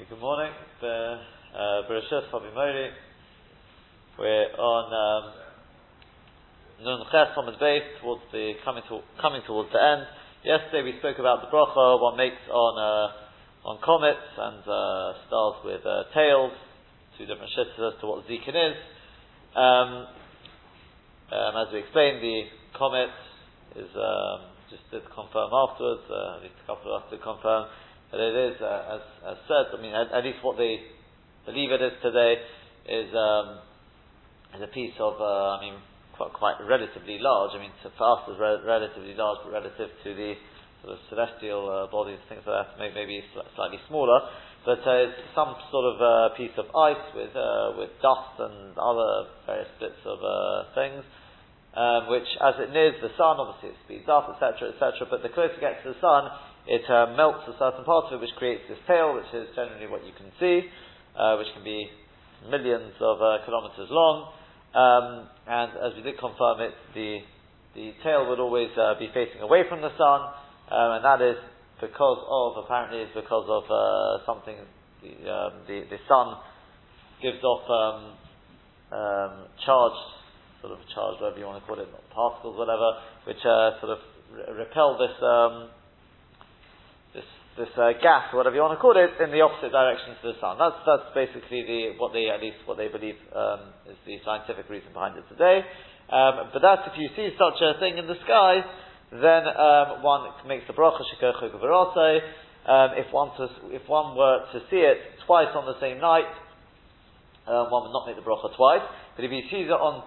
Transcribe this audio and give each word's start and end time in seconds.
Okay, 0.00 0.08
good 0.08 0.20
morning. 0.20 0.50
Uh, 0.80 1.84
Bereshit 1.84 2.32
Mori. 2.32 2.88
We're 4.18 4.48
on 4.56 4.86
um, 4.96 5.24
Nun 6.80 7.04
Ches 7.12 7.36
on 7.36 7.44
the 7.44 7.52
base 7.60 7.84
towards 8.00 8.22
the 8.32 8.54
coming 8.64 8.82
to, 8.88 9.00
coming 9.20 9.42
towards 9.46 9.68
the 9.72 9.82
end. 9.82 10.08
Yesterday 10.42 10.88
we 10.88 10.98
spoke 11.00 11.18
about 11.18 11.44
the 11.44 11.52
bracha 11.52 12.00
one 12.00 12.16
makes 12.16 12.40
on 12.48 12.74
uh, 12.80 13.68
on 13.68 13.76
comets 13.84 14.24
and 14.40 14.64
uh, 14.64 15.20
stars 15.28 15.56
with 15.68 15.84
uh, 15.84 16.08
tails. 16.16 16.52
Two 17.18 17.26
different 17.26 17.52
shits 17.52 17.76
as 17.76 18.00
to 18.00 18.06
what 18.06 18.24
Zikin 18.24 18.56
is. 18.56 18.76
Um, 19.52 20.08
um, 21.28 21.52
as 21.60 21.68
we 21.76 21.80
explained, 21.80 22.24
the 22.24 22.48
comet 22.72 23.12
is 23.76 23.90
um, 24.00 24.48
just 24.72 24.88
did 24.88 25.04
confirm 25.12 25.52
afterwards. 25.52 26.08
Uh, 26.08 26.40
at 26.40 26.42
least 26.48 26.56
a 26.64 26.66
couple 26.72 26.88
of 26.88 27.04
us 27.04 27.10
to 27.12 27.18
confirm 27.20 27.68
but 28.10 28.18
it 28.18 28.34
is, 28.34 28.56
uh, 28.60 28.98
as, 28.98 29.02
as 29.22 29.38
said, 29.46 29.70
I 29.70 29.78
mean, 29.80 29.94
at, 29.94 30.10
at, 30.10 30.24
least 30.24 30.42
what 30.42 30.58
they 30.58 30.82
believe 31.46 31.70
it 31.70 31.80
is 31.80 31.94
today 32.02 32.42
is, 32.90 33.08
um, 33.14 33.62
is 34.58 34.62
a 34.66 34.72
piece 34.74 34.98
of, 34.98 35.14
uh, 35.22 35.54
I 35.54 35.58
mean, 35.62 35.78
quite, 36.18 36.34
quite 36.34 36.56
relatively 36.66 37.22
large. 37.22 37.54
I 37.54 37.62
mean, 37.62 37.70
to, 37.82 37.90
for 37.94 38.18
us, 38.18 38.26
it's 38.26 38.40
re- 38.40 38.66
relatively 38.66 39.14
large, 39.14 39.46
but 39.46 39.54
relative 39.54 39.94
to 39.94 40.10
the 40.10 40.34
sort 40.82 40.98
of 40.98 41.00
celestial 41.06 41.70
uh, 41.70 41.86
bodies, 41.86 42.18
things 42.26 42.42
like 42.42 42.66
that, 42.66 42.78
maybe, 42.82 42.94
maybe 42.94 43.16
slightly 43.54 43.78
smaller. 43.86 44.20
But 44.66 44.82
uh, 44.84 45.06
it's 45.08 45.30
some 45.32 45.54
sort 45.70 45.86
of 45.88 45.96
uh, 46.02 46.36
piece 46.36 46.52
of 46.58 46.68
ice 46.76 47.06
with 47.16 47.32
uh, 47.32 47.80
with 47.80 47.96
dust 48.04 48.36
and 48.44 48.76
other 48.76 49.32
various 49.48 49.72
bits 49.80 50.02
of 50.04 50.20
things, 50.76 51.00
um, 51.72 52.10
which, 52.12 52.28
as 52.44 52.60
it 52.60 52.68
nears 52.68 52.98
the 53.00 53.08
sun, 53.16 53.40
obviously 53.40 53.72
it 53.72 53.80
speeds 53.88 54.08
up, 54.10 54.28
etc., 54.28 54.74
etc. 54.74 55.08
But 55.08 55.22
the 55.22 55.32
closer 55.32 55.56
it 55.56 55.64
gets 55.64 55.80
to 55.88 55.96
the 55.96 56.00
sun, 56.04 56.28
it 56.70 56.86
uh, 56.86 57.12
melts 57.18 57.42
a 57.50 57.58
certain 57.58 57.82
part 57.84 58.06
of 58.06 58.14
it, 58.14 58.20
which 58.22 58.34
creates 58.38 58.62
this 58.70 58.78
tail, 58.86 59.18
which 59.18 59.26
is 59.34 59.50
generally 59.58 59.90
what 59.90 60.06
you 60.06 60.14
can 60.14 60.30
see, 60.38 60.62
uh, 61.18 61.34
which 61.34 61.50
can 61.52 61.64
be 61.66 61.90
millions 62.48 62.94
of 63.02 63.18
uh, 63.18 63.42
kilometers 63.44 63.90
long. 63.90 64.30
Um, 64.70 65.26
and 65.50 65.70
as 65.82 65.98
we 65.98 66.02
did 66.06 66.14
confirm 66.18 66.62
it, 66.62 66.70
the 66.94 67.26
the 67.74 67.94
tail 68.02 68.28
would 68.30 68.38
always 68.38 68.70
uh, 68.78 68.94
be 68.98 69.10
facing 69.14 69.42
away 69.42 69.62
from 69.68 69.82
the 69.82 69.90
sun, 69.98 70.20
um, 70.70 70.98
and 70.98 71.04
that 71.04 71.22
is 71.22 71.36
because 71.80 72.22
of 72.22 72.64
apparently 72.64 73.02
it's 73.02 73.14
because 73.14 73.46
of 73.50 73.66
uh, 73.66 74.26
something 74.26 74.54
the, 75.02 75.10
um, 75.26 75.52
the, 75.66 75.86
the 75.90 75.98
sun 76.06 76.38
gives 77.22 77.42
off 77.42 77.66
um, 77.66 78.14
um, 78.94 79.32
charged 79.64 80.06
sort 80.62 80.72
of 80.74 80.78
charged 80.94 81.20
whatever 81.20 81.38
you 81.38 81.46
want 81.46 81.62
to 81.62 81.66
call 81.66 81.78
it, 81.80 81.88
particles, 82.14 82.58
whatever, 82.58 82.94
which 83.26 83.40
uh, 83.42 83.80
sort 83.80 83.96
of 83.96 84.00
re- 84.34 84.66
repel 84.66 84.98
this 84.98 85.14
um, 87.14 87.24
this 87.58 87.72
uh, 87.76 87.92
gas, 88.00 88.32
whatever 88.32 88.56
you 88.56 88.62
want 88.62 88.72
to 88.72 88.80
call 88.80 88.96
it, 88.96 89.10
in 89.20 89.28
the 89.34 89.44
opposite 89.44 89.74
direction 89.74 90.16
to 90.22 90.32
the 90.32 90.36
sun. 90.40 90.56
That's 90.56 90.80
that's 90.86 91.12
basically 91.12 91.66
the 91.66 91.80
what 92.00 92.16
they 92.16 92.30
at 92.30 92.40
least 92.40 92.62
what 92.64 92.80
they 92.80 92.88
believe 92.88 93.18
um, 93.36 93.74
is 93.90 93.98
the 94.06 94.16
scientific 94.24 94.70
reason 94.70 94.94
behind 94.94 95.18
it 95.18 95.26
today. 95.28 95.66
Um, 96.08 96.50
but 96.54 96.62
that's 96.62 96.88
if 96.88 96.96
you 96.98 97.12
see 97.14 97.30
such 97.36 97.58
a 97.60 97.78
thing 97.78 97.98
in 97.98 98.06
the 98.08 98.18
sky, 98.24 98.64
then 99.12 99.42
um, 99.46 100.02
one 100.02 100.30
makes 100.46 100.66
the 100.66 100.74
bracha 100.74 101.02
shikochu 101.12 101.52
um, 102.66 102.90
If 102.96 103.12
one 103.12 103.30
to, 103.38 103.46
if 103.74 103.82
one 103.86 104.16
were 104.16 104.46
to 104.52 104.58
see 104.70 104.82
it 104.82 104.98
twice 105.26 105.50
on 105.54 105.66
the 105.66 105.78
same 105.80 106.00
night, 106.00 106.30
um, 107.46 107.70
one 107.70 107.86
would 107.86 107.94
not 107.94 108.06
make 108.06 108.16
the 108.16 108.26
bracha 108.26 108.54
twice. 108.56 108.82
But 109.16 109.24
if 109.24 109.30
he 109.30 109.42
sees 109.50 109.66
it 109.66 109.78
on 109.78 110.02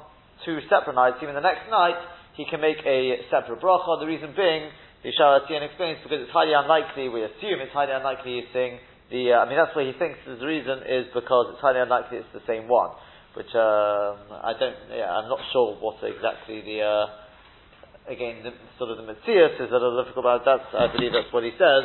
two 0.46 0.60
separate 0.70 0.96
nights, 0.96 1.18
even 1.22 1.36
the 1.36 1.44
next 1.44 1.70
night, 1.70 2.00
he 2.36 2.46
can 2.50 2.60
make 2.60 2.80
a 2.86 3.24
separate 3.30 3.62
bracha. 3.62 4.00
The 4.00 4.08
reason 4.08 4.34
being 4.36 4.72
the 5.04 5.12
Sharatian 5.12 5.68
explains 5.68 6.00
because 6.00 6.24
it's 6.24 6.32
highly 6.32 6.56
unlikely, 6.56 7.12
we 7.12 7.28
assume 7.28 7.60
it's 7.60 7.76
highly 7.76 7.92
unlikely 7.92 8.40
he's 8.40 8.50
seeing 8.56 8.80
the, 9.12 9.36
uh, 9.36 9.44
I 9.44 9.50
mean 9.52 9.60
that's 9.60 9.76
where 9.76 9.84
he 9.84 9.92
thinks 10.00 10.18
the 10.24 10.40
reason 10.40 10.88
is 10.88 11.12
because 11.12 11.52
it's 11.52 11.62
highly 11.62 11.84
unlikely 11.84 12.24
it's 12.24 12.34
the 12.34 12.46
same 12.48 12.72
one. 12.72 12.96
Which, 13.36 13.50
um, 13.58 14.30
I 14.30 14.54
don't, 14.54 14.78
yeah, 14.94 15.10
I'm 15.10 15.26
not 15.26 15.42
sure 15.52 15.74
what 15.82 15.98
exactly 16.06 16.62
the, 16.62 16.86
uh, 16.86 17.06
again, 18.06 18.46
the, 18.46 18.54
sort 18.78 18.94
of 18.94 19.02
the 19.02 19.08
Matthias 19.10 19.58
is 19.58 19.74
a 19.74 19.74
little 19.74 19.98
difficult 20.06 20.24
about 20.24 20.46
that's, 20.46 20.70
I 20.70 20.88
believe 20.94 21.18
that's 21.18 21.34
what 21.34 21.42
he 21.42 21.50
says. 21.58 21.84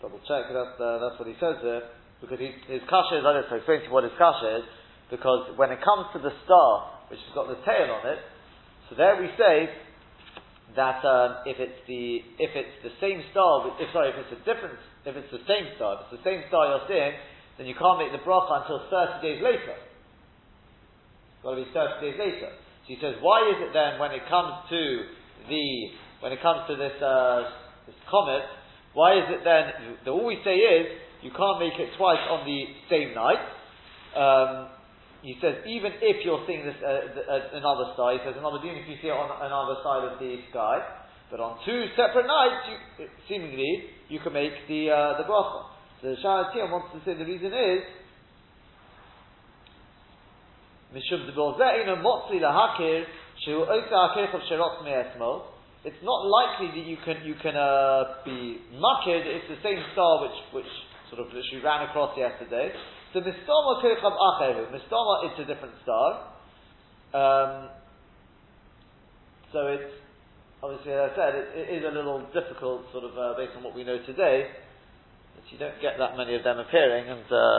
Double 0.00 0.18
check, 0.24 0.48
that's, 0.48 0.76
uh, 0.80 1.04
that's 1.04 1.20
what 1.20 1.28
he 1.28 1.36
says 1.36 1.60
there. 1.60 1.84
Because 2.24 2.40
he, 2.40 2.48
his 2.66 2.80
kasha 2.88 3.20
is, 3.20 3.24
I 3.28 3.36
don't 3.36 3.44
know, 3.44 3.60
explain 3.60 3.84
to 3.84 3.86
you 3.86 3.92
what 3.92 4.08
his 4.08 4.16
kasha 4.16 4.64
is, 4.64 4.66
because 5.12 5.52
when 5.60 5.68
it 5.68 5.84
comes 5.84 6.08
to 6.16 6.18
the 6.18 6.32
star, 6.48 7.04
which 7.12 7.20
has 7.20 7.32
got 7.36 7.52
the 7.52 7.60
tail 7.68 7.92
on 7.92 8.02
it, 8.08 8.20
so 8.88 8.96
there 8.96 9.20
we 9.20 9.28
say, 9.36 9.68
that 10.76 11.02
um, 11.02 11.42
if 11.46 11.58
it's 11.58 11.80
the 11.86 12.22
if 12.38 12.52
it's 12.54 12.76
the 12.82 12.94
same 13.00 13.22
star, 13.30 13.66
if 13.78 13.90
sorry, 13.92 14.10
if 14.10 14.18
it's 14.22 14.34
a 14.34 14.42
different, 14.46 14.78
if 15.06 15.16
it's 15.16 15.32
the 15.32 15.44
same 15.48 15.66
star, 15.76 15.98
if 15.98 16.00
it's 16.10 16.22
the 16.22 16.26
same 16.26 16.42
star 16.48 16.70
you're 16.70 16.86
seeing, 16.86 17.14
then 17.58 17.66
you 17.66 17.74
can't 17.74 17.98
make 17.98 18.12
the 18.12 18.22
bracha 18.22 18.62
until 18.62 18.86
30 18.88 19.20
days 19.20 19.40
later. 19.42 19.76
It's 19.76 21.42
got 21.42 21.56
to 21.56 21.60
be 21.60 21.68
30 21.72 22.00
days 22.00 22.16
later. 22.18 22.50
So 22.54 22.88
he 22.88 22.98
says, 23.00 23.18
why 23.20 23.44
is 23.50 23.58
it 23.60 23.72
then 23.72 23.98
when 23.98 24.12
it 24.12 24.24
comes 24.28 24.64
to 24.70 24.82
the 25.48 25.66
when 26.20 26.32
it 26.32 26.40
comes 26.40 26.64
to 26.68 26.76
this 26.76 26.96
uh, 27.02 27.50
this 27.86 27.98
comet, 28.08 28.44
why 28.94 29.18
is 29.18 29.26
it 29.28 29.42
then 29.44 29.96
that 30.04 30.10
all 30.10 30.24
we 30.24 30.38
say 30.44 30.56
is 30.56 30.86
you 31.22 31.30
can't 31.30 31.58
make 31.58 31.74
it 31.78 31.92
twice 31.98 32.22
on 32.30 32.46
the 32.46 32.60
same 32.88 33.14
night? 33.14 33.42
Um, 34.16 34.79
he 35.22 35.36
says, 35.40 35.60
even 35.68 35.92
if 36.00 36.24
you're 36.24 36.40
seeing 36.48 36.64
this, 36.64 36.76
uh, 36.80 36.88
uh, 36.88 37.60
another 37.60 37.92
star, 37.92 38.16
he 38.16 38.20
says, 38.24 38.34
another 38.40 38.56
even 38.64 38.80
if 38.80 38.88
you 38.88 38.96
see 39.04 39.08
it 39.08 39.16
on 39.16 39.28
another 39.28 39.76
side 39.84 40.08
of 40.08 40.16
the 40.16 40.40
sky, 40.48 40.80
but 41.30 41.40
on 41.40 41.60
two 41.64 41.92
separate 41.92 42.26
nights, 42.26 42.64
you, 42.72 43.06
seemingly, 43.28 43.84
you 44.08 44.18
can 44.24 44.32
make 44.32 44.56
the, 44.66 44.88
uh, 44.88 45.20
the 45.20 45.28
bracha. 45.28 45.68
So 46.00 46.08
the 46.08 46.16
Sharatiyah 46.24 46.72
wants 46.72 46.96
to 46.96 47.04
say 47.04 47.12
the 47.18 47.28
reason 47.28 47.52
is, 47.52 47.84
Mishum 50.90 51.28
it's 55.82 56.02
not 56.04 56.20
likely 56.28 56.68
that 56.76 56.86
you 56.86 56.96
can, 57.04 57.24
you 57.24 57.34
can, 57.40 57.56
uh, 57.56 58.20
be 58.24 58.60
makid, 58.74 59.24
it's 59.24 59.48
the 59.48 59.56
same 59.62 59.80
star 59.92 60.20
which, 60.20 60.64
which 60.64 60.72
sort 61.08 61.20
of 61.20 61.32
literally 61.32 61.64
ran 61.64 61.88
across 61.88 62.16
yesterday, 62.18 62.72
so 63.12 63.20
Mistoma 63.20 63.82
Kirchab 63.82 64.16
Acheru. 64.16 64.70
Mistoma, 64.70 65.30
it's 65.30 65.40
a 65.40 65.44
different 65.44 65.74
star. 65.82 66.30
Um, 67.12 67.68
so 69.52 69.66
it's, 69.66 69.90
obviously, 70.62 70.92
as 70.92 71.10
I 71.10 71.16
said, 71.16 71.34
it, 71.34 71.48
it 71.58 71.68
is 71.78 71.84
a 71.84 71.90
little 71.90 72.22
difficult, 72.30 72.86
sort 72.92 73.02
of, 73.02 73.18
uh, 73.18 73.34
based 73.36 73.56
on 73.56 73.64
what 73.64 73.74
we 73.74 73.82
know 73.82 73.98
today, 74.06 74.46
that 75.34 75.44
you 75.50 75.58
don't 75.58 75.74
get 75.82 75.98
that 75.98 76.16
many 76.16 76.36
of 76.36 76.44
them 76.44 76.58
appearing, 76.58 77.10
and, 77.10 77.26
uh, 77.26 77.58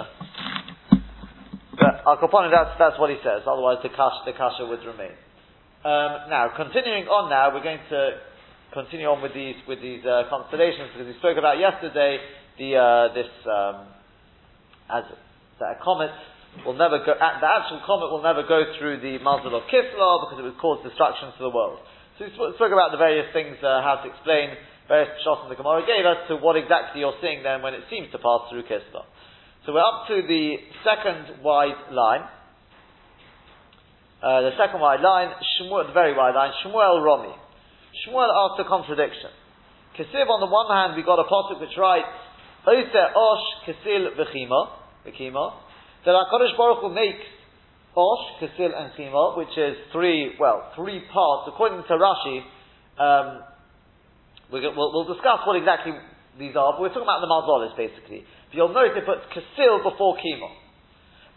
but 1.75 1.99
Al 2.07 2.15
that's, 2.47 2.79
that's 2.79 2.99
what 2.99 3.09
he 3.09 3.17
says, 3.19 3.43
otherwise 3.43 3.83
the 3.83 3.89
kash, 3.89 4.23
the 4.23 4.31
kasha 4.31 4.63
would 4.63 4.79
remain. 4.87 5.11
Um, 5.83 6.31
now, 6.31 6.47
continuing 6.55 7.11
on 7.11 7.27
now, 7.29 7.51
we're 7.51 7.63
going 7.63 7.83
to 7.89 8.23
continue 8.71 9.07
on 9.07 9.21
with 9.21 9.33
these, 9.33 9.55
with 9.67 9.81
these, 9.81 10.05
uh, 10.05 10.31
constellations, 10.31 10.95
because 10.95 11.11
we 11.11 11.19
spoke 11.19 11.35
about 11.35 11.59
yesterday, 11.59 12.23
the, 12.55 12.79
uh, 12.79 13.13
this, 13.13 13.27
um, 13.51 13.91
as 14.87 15.03
that 15.61 15.77
a 15.77 15.79
comet 15.79 16.11
will 16.65 16.75
never 16.75 16.99
go, 16.99 17.13
the 17.15 17.49
actual 17.49 17.79
comet 17.85 18.11
will 18.11 18.25
never 18.25 18.43
go 18.43 18.65
through 18.75 18.99
the 18.99 19.21
muzzle 19.23 19.55
of 19.55 19.63
Kisla 19.71 20.27
because 20.27 20.37
it 20.41 20.45
would 20.45 20.59
cause 20.59 20.83
destruction 20.83 21.31
to 21.37 21.41
the 21.45 21.53
world. 21.53 21.79
So 22.19 22.27
we 22.27 22.33
spoke 22.33 22.73
about 22.73 22.91
the 22.91 22.99
various 22.99 23.31
things, 23.31 23.55
uh, 23.63 23.81
how 23.81 24.03
to 24.03 24.09
explain 24.09 24.57
various 24.91 25.15
shots 25.23 25.47
the 25.47 25.55
Gemara 25.55 25.87
gave 25.87 26.03
us 26.03 26.27
to 26.27 26.35
what 26.35 26.59
exactly 26.59 26.99
you're 26.99 27.15
seeing 27.23 27.41
then 27.41 27.61
when 27.61 27.73
it 27.73 27.87
seems 27.87 28.11
to 28.11 28.19
pass 28.19 28.51
through 28.51 28.67
Kisla. 28.67 29.07
So 29.65 29.71
we're 29.71 29.85
up 29.85 30.09
to 30.09 30.19
the 30.25 30.57
second 30.83 31.45
wide 31.45 31.93
line. 31.93 32.25
Uh, 34.21 34.41
the 34.49 34.53
second 34.57 34.81
wide 34.81 35.01
line, 35.01 35.29
Shmuel, 35.55 35.87
the 35.87 35.93
very 35.93 36.17
wide 36.17 36.35
line, 36.35 36.51
Shmuel 36.65 37.01
Romi. 37.01 37.33
Shmuel 38.03 38.29
asked 38.29 38.59
a 38.59 38.67
contradiction. 38.67 39.29
Kisiv, 39.97 40.27
on 40.29 40.39
the 40.41 40.49
one 40.49 40.69
hand, 40.69 40.97
we 40.97 41.03
got 41.03 41.19
a 41.19 41.27
pasuk 41.29 41.59
which 41.59 41.77
writes, 41.77 42.07
Ose 42.67 42.93
Osh 43.15 43.47
Kisil 43.65 44.17
V'chima, 44.17 44.80
the 45.05 45.11
Kima, 45.11 45.53
that 46.05 46.11
HaKadosh 46.11 46.57
Baruch 46.57 46.81
Hu 46.81 46.93
makes 46.93 47.25
Osh, 47.95 48.41
Kasil, 48.41 48.71
and 48.71 48.93
Chima, 48.93 49.37
which 49.37 49.51
is 49.57 49.75
three, 49.91 50.33
well, 50.39 50.71
three 50.75 51.03
parts, 51.11 51.51
according 51.51 51.83
to 51.83 51.93
Rashi, 51.93 52.39
um, 52.99 53.43
we 54.51 54.61
will 54.61 54.75
we'll 54.75 55.13
discuss 55.13 55.43
what 55.45 55.55
exactly 55.55 55.93
these 56.39 56.55
are, 56.55 56.73
but 56.73 56.81
we're 56.81 56.89
talking 56.89 57.03
about 57.07 57.19
the 57.19 57.27
Malzolis, 57.27 57.75
basically. 57.75 58.23
But 58.47 58.55
you'll 58.55 58.73
notice 58.73 58.95
it 58.95 59.05
puts 59.05 59.27
Kasil 59.35 59.83
before 59.83 60.17
Kima. 60.17 60.49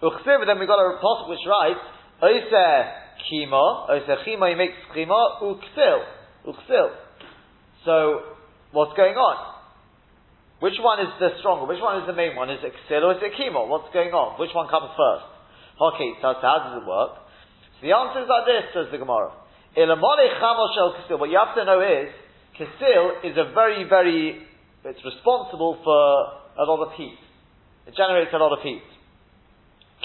Uchsiv, 0.02 0.46
then 0.46 0.58
we've 0.58 0.68
got 0.68 0.78
a 0.78 0.98
part 1.00 1.28
which 1.28 1.40
writes, 1.46 1.80
Oiseh 2.22 2.92
Kima, 3.26 3.90
Oiseh 3.90 4.24
Chima, 4.26 4.50
he 4.50 4.54
makes 4.54 4.74
Chima, 4.94 5.42
Uksil, 5.42 6.04
Uksil. 6.46 6.90
So, 7.84 8.20
what's 8.72 8.96
going 8.96 9.14
on? 9.14 9.53
Which 10.64 10.80
one 10.80 10.96
is 11.04 11.12
the 11.20 11.36
stronger? 11.44 11.68
Which 11.68 11.84
one 11.84 12.00
is 12.00 12.08
the 12.08 12.16
main 12.16 12.32
one? 12.32 12.48
Is 12.48 12.64
it 12.64 12.72
Ksil 12.72 13.04
or 13.04 13.12
is 13.12 13.20
it 13.20 13.36
Kimo? 13.36 13.68
What's 13.68 13.92
going 13.92 14.16
on? 14.16 14.40
Which 14.40 14.56
one 14.56 14.64
comes 14.72 14.96
first? 14.96 15.28
Okay, 15.76 16.16
so 16.24 16.32
how 16.40 16.56
does 16.64 16.80
it 16.80 16.88
work? 16.88 17.20
So 17.76 17.84
the 17.84 17.92
answer 17.92 18.24
is 18.24 18.28
like 18.32 18.48
this, 18.48 18.72
says 18.72 18.88
the 18.88 18.96
Gemara. 18.96 19.28
What 19.76 20.16
you 20.24 21.36
have 21.36 21.52
to 21.52 21.64
know 21.68 21.84
is, 21.84 22.08
Kisil 22.56 23.28
is 23.28 23.36
a 23.36 23.52
very, 23.52 23.84
very, 23.84 24.40
it's 24.88 25.04
responsible 25.04 25.84
for 25.84 26.00
a 26.56 26.64
lot 26.64 26.80
of 26.80 26.96
heat. 26.96 27.20
It 27.84 27.92
generates 27.92 28.32
a 28.32 28.40
lot 28.40 28.56
of 28.56 28.64
heat. 28.64 28.88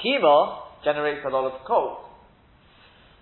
Kima 0.03 0.83
generates 0.83 1.23
a 1.23 1.31
lot 1.31 1.47
of 1.47 1.63
cold. 1.63 2.03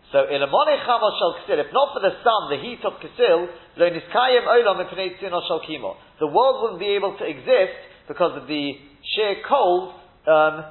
So 0.10 0.25
ilamone 0.25 0.74
chama 0.90 1.13
shal 1.22 1.38
ksil. 1.45 1.62
If 1.62 1.69
not 1.69 1.94
for 1.94 2.01
the 2.01 2.18
sun, 2.25 2.50
the 2.50 2.57
heat 2.66 2.81
of 2.81 2.98
kisil, 2.98 3.45
lo 3.78 3.86
niskayim 3.94 4.42
olam 4.42 4.90
shal 4.90 5.62
kimo. 5.68 5.98
The 6.19 6.28
world 6.28 6.62
wouldn't 6.64 6.80
be 6.80 6.96
able 6.96 7.18
to 7.18 7.25
exist 7.25 7.78
because 8.08 8.42
of 8.42 8.48
the 8.48 8.74
sheer 9.16 9.36
cold 9.48 9.94
um, 10.28 10.66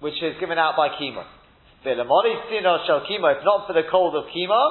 which 0.00 0.22
is 0.22 0.36
given 0.40 0.58
out 0.58 0.76
by 0.76 0.88
kimo. 0.98 1.24
If 1.84 1.96
not 3.44 3.66
for 3.66 3.72
the 3.72 3.82
cold 3.90 4.14
of 4.14 4.24
kisil. 4.30 4.64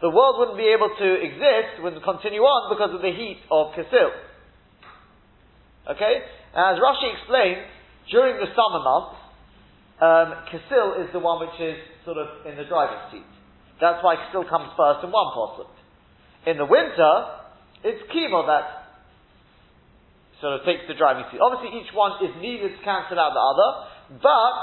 The 0.00 0.10
world 0.10 0.38
wouldn't 0.38 0.58
be 0.58 0.68
able 0.76 0.90
to 0.92 1.08
exist, 1.24 1.80
wouldn't 1.82 2.04
continue 2.04 2.42
on 2.42 2.68
because 2.72 2.94
of 2.94 3.00
the 3.00 3.10
heat 3.10 3.40
of 3.50 3.72
kisil. 3.72 4.10
Okay? 5.90 6.22
As 6.54 6.78
Rashi 6.78 7.12
explains, 7.16 7.64
during 8.10 8.36
the 8.36 8.46
summer 8.54 8.82
months, 8.82 9.16
um, 10.00 10.28
Kasil 10.52 11.04
is 11.04 11.08
the 11.12 11.18
one 11.18 11.40
which 11.40 11.56
is 11.60 11.76
sort 12.04 12.18
of 12.18 12.46
in 12.46 12.56
the 12.56 12.64
driving 12.64 13.00
seat. 13.10 13.28
That's 13.80 14.02
why 14.04 14.16
Kasil 14.16 14.48
comes 14.48 14.70
first 14.76 15.04
in 15.04 15.10
one 15.10 15.32
posuk. 15.32 15.75
In 16.46 16.56
the 16.56 16.64
winter, 16.64 17.12
it's 17.82 18.02
Kimo 18.12 18.46
that 18.46 18.86
sort 20.40 20.60
of 20.60 20.66
takes 20.66 20.86
the 20.86 20.94
driving 20.94 21.24
seat. 21.30 21.40
Obviously, 21.42 21.80
each 21.80 21.92
one 21.92 22.22
is 22.22 22.30
needed 22.40 22.78
to 22.78 22.80
cancel 22.84 23.18
out 23.18 23.34
the 23.34 23.42
other, 23.42 23.68
but 24.22 24.54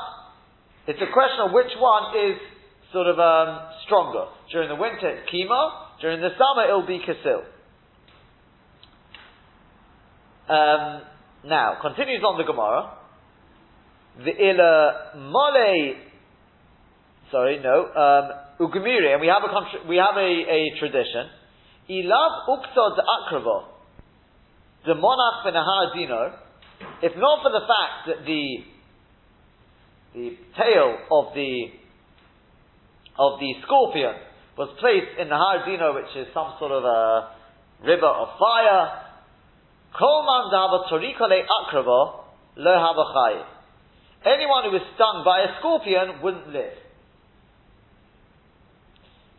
it's 0.88 1.02
a 1.02 1.12
question 1.12 1.48
of 1.48 1.52
which 1.52 1.72
one 1.78 2.16
is 2.16 2.40
sort 2.94 3.08
of 3.08 3.20
um, 3.20 3.68
stronger. 3.86 4.32
During 4.52 4.70
the 4.70 4.80
winter, 4.80 5.10
it's 5.10 5.30
Kimo. 5.30 6.00
During 6.00 6.22
the 6.22 6.32
summer, 6.40 6.68
it'll 6.68 6.88
be 6.88 7.02
Kasil. 7.04 7.44
Um, 10.48 11.02
now, 11.46 11.78
continues 11.82 12.24
on 12.24 12.38
the 12.38 12.44
Gemara 12.44 13.04
the 14.18 14.32
ila 14.32 15.18
mole. 15.18 15.96
Sorry, 17.32 17.60
no. 17.64 17.86
Um, 17.86 18.68
ugmiri, 18.68 19.14
and 19.14 19.22
we 19.22 19.28
have 19.28 19.42
a 19.44 19.88
we 19.88 19.98
have 19.98 20.16
a, 20.16 20.20
a 20.22 20.80
tradition. 20.80 21.30
Ilav 21.90 22.48
uktod 22.48 22.98
akrava. 22.98 23.66
The 24.86 24.96
monarch 24.96 25.46
benahar 25.46 25.94
dino. 25.94 26.34
If 27.02 27.16
not 27.18 27.42
for 27.42 27.52
the 27.52 27.66
fact 27.68 28.08
that 28.08 28.26
the 28.26 28.64
the 30.14 30.38
tail 30.56 30.98
of 31.12 31.34
the 31.34 31.72
of 33.18 33.40
the 33.40 33.54
scorpion 33.66 34.16
was 34.58 34.70
placed 34.80 35.20
in 35.20 35.30
the 35.30 35.36
Har 35.36 35.66
Dino, 35.66 35.96
which 35.96 36.16
is 36.16 36.28
some 36.34 36.54
sort 36.60 36.72
of 36.72 36.84
a 36.84 37.34
river 37.86 38.08
of 38.08 38.38
fire. 38.38 39.02
Anyone 44.26 44.64
who 44.64 44.72
was 44.72 44.82
stung 44.96 45.24
by 45.26 45.42
a 45.42 45.58
scorpion 45.60 46.22
wouldn't 46.22 46.50
live. 46.50 46.78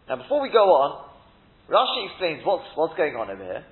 Now, 0.08 0.16
before 0.16 0.42
we 0.42 0.50
go 0.50 0.74
on, 0.74 1.13
Rashi 1.70 2.10
explains 2.10 2.44
what's, 2.44 2.64
what's 2.74 2.96
going 2.96 3.14
on 3.16 3.30
over 3.30 3.42
here. 3.42 3.64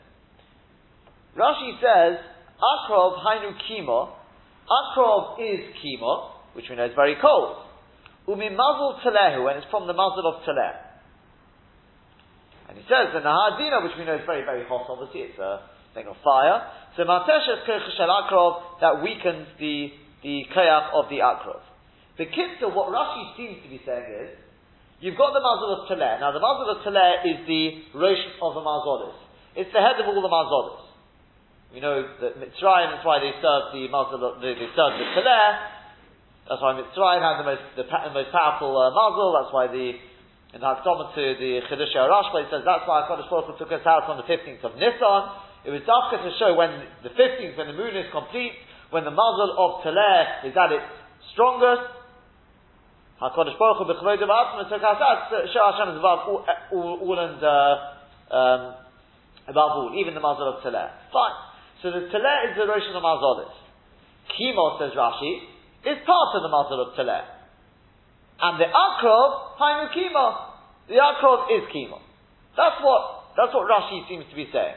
Rashi 1.36 1.76
says, 1.80 2.20
Akrov 2.56 3.24
hainu 3.24 3.52
kimo. 3.68 4.16
Akrov 4.68 5.36
is 5.40 5.74
kimo, 5.82 6.30
which 6.54 6.66
we 6.70 6.76
know 6.76 6.86
is 6.86 6.94
very 6.94 7.16
cold. 7.20 7.66
Umi 8.28 8.50
muzzle 8.50 9.00
telehu, 9.04 9.50
and 9.50 9.58
it's 9.58 9.70
from 9.70 9.86
the 9.86 9.92
muzzle 9.92 10.24
of 10.24 10.42
teleh. 10.46 10.76
And 12.68 12.78
he 12.78 12.84
says 12.84 13.12
the 13.12 13.20
nahadina, 13.20 13.82
which 13.82 13.92
we 13.98 14.04
know 14.04 14.14
is 14.14 14.24
very, 14.24 14.44
very 14.44 14.64
hot, 14.64 14.86
obviously, 14.88 15.28
it's 15.28 15.38
a 15.38 15.68
thing 15.92 16.06
of 16.06 16.16
fire. 16.24 16.62
So 16.96 17.04
mateshes 17.04 17.66
kirchashel 17.68 18.08
akrov, 18.08 18.80
that 18.80 19.02
weakens 19.02 19.48
the 19.58 19.90
the 20.22 20.44
kayak 20.54 20.94
of 20.94 21.10
the 21.10 21.18
akrov. 21.18 21.60
The 22.16 22.26
kitzah, 22.26 22.72
what 22.74 22.92
Rashi 22.94 23.36
seems 23.36 23.62
to 23.64 23.68
be 23.68 23.80
saying 23.84 24.06
is, 24.22 24.30
you've 25.02 25.18
got 25.18 25.34
the 25.34 25.42
mazal 25.42 25.82
of 25.82 25.90
Taleh. 25.90 26.22
Now 26.22 26.30
the 26.30 26.38
mazal 26.38 26.78
of 26.78 26.86
Taleh 26.86 27.26
is 27.26 27.38
the 27.44 27.62
rosh 27.98 28.24
of 28.40 28.54
the 28.54 28.62
mazolis. 28.62 29.18
It's 29.58 29.74
the 29.74 29.82
head 29.82 29.98
of 29.98 30.06
all 30.06 30.22
the 30.22 30.30
mazolis. 30.30 30.88
We 31.74 31.80
know 31.82 32.06
that 32.06 32.38
Mitzrayim, 32.38 32.94
that's 32.94 33.04
why 33.04 33.18
they 33.18 33.34
served 33.42 33.74
the 33.74 33.90
mazal, 33.90 34.40
they, 34.40 34.54
they 34.54 34.70
served 34.72 34.96
the 35.02 35.08
Taleh. 35.18 35.52
That's 36.48 36.62
why 36.62 36.78
Mitzrayim 36.78 37.20
had 37.20 37.36
the 37.42 37.46
most, 37.50 37.64
the, 37.76 37.84
the 37.84 38.14
most 38.14 38.30
powerful 38.30 38.72
uh. 38.78 38.94
That's 38.94 39.52
why 39.52 39.66
the, 39.66 39.98
in 40.54 40.60
the 40.62 40.68
Hakdama 40.70 41.14
to 41.14 41.22
the 41.34 41.52
Chidush 41.66 41.94
Rashba, 41.98 42.44
he 42.44 42.48
says 42.50 42.62
that's 42.62 42.86
why 42.86 43.02
HaKadosh 43.02 43.30
Baruch 43.30 43.58
took 43.58 43.72
us 43.72 43.82
out 43.86 44.06
on 44.06 44.22
the 44.22 44.26
15th 44.28 44.62
of 44.62 44.78
Nisan. 44.78 45.22
It 45.64 45.70
was 45.70 45.82
dafka 45.86 46.18
to 46.18 46.30
show 46.42 46.54
when 46.58 46.74
the 47.06 47.14
15th, 47.14 47.56
when 47.56 47.68
the 47.70 47.78
moon 47.78 47.94
is 47.94 48.10
complete, 48.10 48.52
when 48.90 49.04
the 49.04 49.14
muzzle 49.14 49.54
of 49.56 49.86
Taleh 49.86 50.50
is 50.50 50.54
at 50.58 50.70
its 50.74 50.90
strongest, 51.32 52.01
HaKadosh 53.22 53.54
Baruch 53.58 53.78
Hu 53.78 53.84
Hashem 53.86 54.18
is 55.94 55.98
above 55.98 56.20
all, 56.26 56.42
all, 56.72 57.18
and, 57.22 57.38
uh, 57.38 57.78
um, 58.34 58.74
above 59.46 59.70
all, 59.78 59.94
even 59.94 60.14
the 60.14 60.20
muzzle 60.20 60.48
of 60.58 60.62
Taleh. 60.62 60.90
Fine. 61.12 61.34
So 61.82 61.90
the 61.90 62.08
Taleh 62.10 62.50
is 62.50 62.56
the 62.58 62.66
Rosh 62.66 62.82
of 62.82 62.94
the 62.94 63.00
Mazolis. 63.00 63.52
Kimo, 64.36 64.78
says 64.78 64.92
Rashi, 64.98 65.38
is 65.86 65.98
part 66.06 66.34
of 66.34 66.42
the 66.42 66.48
muzzle 66.50 66.80
of 66.82 66.94
Taleh. 66.98 67.24
And 68.42 68.58
the 68.58 68.66
Akrov, 68.66 69.54
Hainu 69.60 69.92
Kimo. 69.94 70.34
The 70.88 70.98
Akrov 70.98 71.46
is 71.46 71.62
Kimo. 71.72 72.00
That's 72.56 72.82
what, 72.82 73.02
that's 73.36 73.54
what 73.54 73.68
Rashi 73.70 74.08
seems 74.08 74.24
to 74.30 74.36
be 74.36 74.48
saying. 74.52 74.74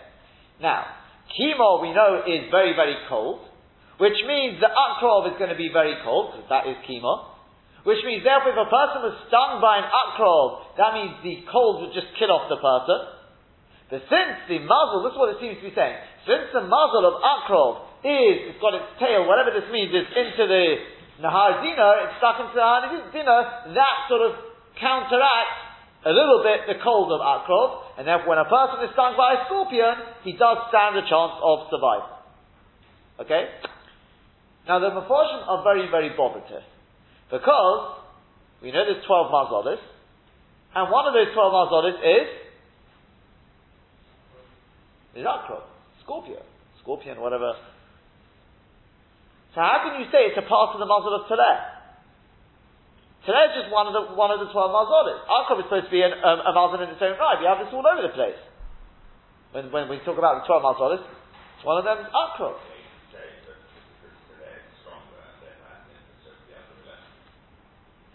Now, 0.62 0.86
Kimo, 1.36 1.82
we 1.82 1.94
know, 1.94 2.22
is 2.28 2.52
very, 2.52 2.76
very 2.76 2.96
cold. 3.10 3.40
Which 3.98 4.22
means 4.28 4.60
the 4.60 4.68
akrov 4.68 5.32
is 5.32 5.38
going 5.40 5.52
to 5.52 5.56
be 5.56 5.70
very 5.72 5.96
cold, 6.04 6.34
because 6.36 6.50
that 6.50 6.68
is 6.68 6.76
kima. 6.84 7.35
Which 7.86 8.02
means, 8.02 8.26
therefore, 8.26 8.58
if 8.58 8.58
a 8.58 8.66
person 8.66 9.06
was 9.06 9.14
stung 9.30 9.62
by 9.62 9.78
an 9.78 9.86
akrov, 9.86 10.74
that 10.82 10.98
means 10.98 11.22
the 11.22 11.46
cold 11.54 11.86
would 11.86 11.94
just 11.94 12.10
kill 12.18 12.34
off 12.34 12.50
the 12.50 12.58
person. 12.58 12.98
But 13.94 14.02
since 14.10 14.50
the 14.50 14.58
muzzle, 14.66 15.06
this 15.06 15.14
is 15.14 15.20
what 15.22 15.30
it 15.30 15.38
seems 15.38 15.62
to 15.62 15.70
be 15.70 15.76
saying, 15.78 15.94
since 16.26 16.50
the 16.50 16.66
muzzle 16.66 17.06
of 17.06 17.22
akrov 17.22 17.86
is, 18.02 18.50
it's 18.50 18.58
got 18.58 18.74
its 18.74 18.90
tail, 18.98 19.30
whatever 19.30 19.54
this 19.54 19.70
means, 19.70 19.94
is 19.94 20.10
into 20.18 20.50
the 20.50 20.66
Nahar 21.22 21.62
Dino, 21.62 22.10
it's 22.10 22.18
stuck 22.18 22.42
into 22.42 22.58
the 22.58 22.66
Nahar 22.66 23.14
Dino, 23.14 23.38
that 23.78 23.98
sort 24.10 24.34
of 24.34 24.34
counteracts 24.82 25.62
a 26.06 26.14
little 26.14 26.42
bit 26.42 26.66
the 26.66 26.82
cold 26.82 27.14
of 27.14 27.22
akrov, 27.22 28.02
and 28.02 28.10
therefore 28.10 28.34
when 28.34 28.42
a 28.42 28.50
person 28.50 28.82
is 28.82 28.90
stung 28.98 29.14
by 29.14 29.38
a 29.38 29.46
scorpion, 29.46 30.26
he 30.26 30.34
does 30.34 30.58
stand 30.74 30.98
a 30.98 31.06
chance 31.06 31.38
of 31.38 31.70
survival. 31.70 32.18
Okay? 33.22 33.54
Now 34.66 34.82
the 34.82 34.90
Mephoshim 34.90 35.46
are 35.46 35.62
very, 35.62 35.86
very 35.94 36.10
bothered 36.18 36.50
here. 36.50 36.66
Because 37.32 37.98
we 38.62 38.72
know 38.72 38.86
there's 38.86 39.06
12 39.06 39.32
mazolis, 39.32 39.82
and 40.76 40.92
one 40.92 41.08
of 41.08 41.14
those 41.14 41.34
12 41.34 41.54
mazolis 41.54 41.98
is 45.16 45.26
Akrov, 45.26 45.64
Scorpio, 46.04 46.42
Scorpion, 46.82 47.22
whatever. 47.22 47.54
So 49.56 49.64
how 49.64 49.88
can 49.88 50.04
you 50.04 50.12
say 50.12 50.28
it's 50.28 50.38
a 50.38 50.44
part 50.44 50.76
of 50.76 50.84
the 50.84 50.86
mazal 50.86 51.16
of 51.16 51.32
Taleh? 51.32 51.60
Taleh 53.24 53.56
is 53.56 53.64
just 53.64 53.72
one 53.72 53.88
of 53.88 53.96
the 53.96 54.14
one 54.14 54.30
of 54.30 54.44
the 54.44 54.52
12 54.52 54.54
mazolis. 54.54 55.24
Akrov 55.26 55.64
is 55.64 55.66
supposed 55.72 55.88
to 55.88 55.96
be 55.96 56.04
an, 56.04 56.12
um, 56.12 56.44
a 56.44 56.52
mazal 56.52 56.84
in 56.84 56.92
its 56.92 57.02
own 57.02 57.18
right. 57.18 57.40
We 57.40 57.48
have 57.48 57.64
this 57.64 57.72
all 57.72 57.88
over 57.88 58.04
the 58.04 58.14
place. 58.14 58.38
When, 59.56 59.72
when 59.72 59.88
we 59.88 60.04
talk 60.04 60.20
about 60.20 60.44
the 60.44 60.46
12 60.46 60.62
mazolis, 60.62 61.04
one 61.64 61.80
of 61.80 61.88
them 61.88 62.04
is 62.04 62.12
Akrov. 62.12 62.60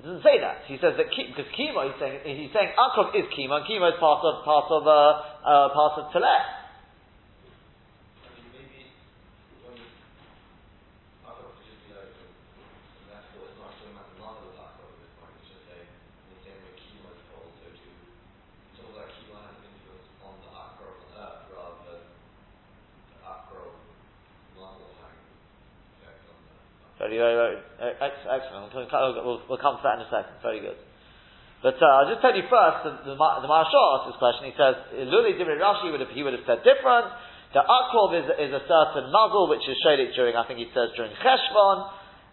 He 0.00 0.08
doesn't 0.08 0.24
say 0.24 0.40
that. 0.40 0.64
He 0.64 0.80
says 0.80 0.96
that 0.96 1.12
because 1.12 1.44
Kimo, 1.52 1.84
he's 1.84 2.00
saying 2.00 2.24
he's 2.24 2.48
saying 2.56 2.72
akrov 2.72 3.12
is 3.12 3.28
Kimo, 3.36 3.60
and 3.60 3.66
Kimo 3.68 3.92
is 3.92 4.00
part 4.00 4.24
of 4.24 4.44
part 4.48 4.64
of 4.72 4.88
uh, 4.88 4.96
uh, 5.44 5.68
part 5.76 6.00
of 6.00 6.08
teleh. 6.08 6.40
Very, 27.20 27.36
very, 27.36 27.56
excellent. 28.00 28.72
We'll, 28.72 29.44
we'll, 29.44 29.60
come 29.60 29.76
to 29.76 29.84
that 29.84 30.00
in 30.00 30.08
a 30.08 30.10
second. 30.10 30.40
Very 30.40 30.64
good. 30.64 30.80
But 31.60 31.76
uh, 31.76 31.84
I'll 31.84 32.08
just 32.08 32.24
tell 32.24 32.32
you 32.32 32.48
first, 32.48 32.88
the, 32.88 33.12
the, 33.12 33.14
the 33.20 33.48
asked 33.52 34.08
this 34.08 34.16
question. 34.16 34.48
He 34.48 34.56
says, 34.56 34.80
Luli 35.12 35.36
Divrei 35.36 35.60
Rashi, 35.60 35.92
would 35.92 36.00
have, 36.00 36.08
he 36.16 36.24
would 36.24 36.32
have 36.32 36.48
said 36.48 36.64
different. 36.64 37.12
The 37.52 37.60
Akrov 37.60 38.16
is, 38.16 38.26
is 38.40 38.52
a 38.56 38.64
certain 38.64 39.12
muzzle, 39.12 39.52
which 39.52 39.68
is 39.68 39.76
showed 39.84 40.00
it 40.00 40.16
during, 40.16 40.32
I 40.32 40.48
think 40.48 40.64
he 40.64 40.72
says, 40.72 40.96
during 40.96 41.12
Cheshvan. 41.20 41.78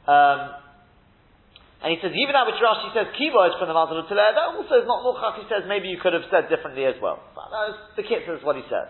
Um, 0.08 0.40
and 1.84 1.90
he 1.92 2.00
says, 2.00 2.16
even 2.16 2.32
that 2.32 2.48
which 2.48 2.58
Rashi 2.64 2.96
says, 2.96 3.12
Kibo 3.20 3.44
is 3.52 3.60
from 3.60 3.68
the 3.68 3.76
muzzle 3.76 4.00
of 4.00 4.08
Tileh, 4.08 4.32
that 4.32 4.56
also 4.56 4.80
is 4.80 4.88
not 4.88 5.04
Mukhach. 5.04 5.44
He 5.44 5.46
says, 5.52 5.68
maybe 5.68 5.92
you 5.92 6.00
could 6.00 6.16
have 6.16 6.24
said 6.32 6.48
differently 6.48 6.88
as 6.88 6.96
well. 7.04 7.20
But 7.36 7.52
no, 7.52 7.76
the 8.00 8.08
kit 8.08 8.24
says 8.24 8.40
what 8.48 8.56
he 8.56 8.64
says. 8.72 8.88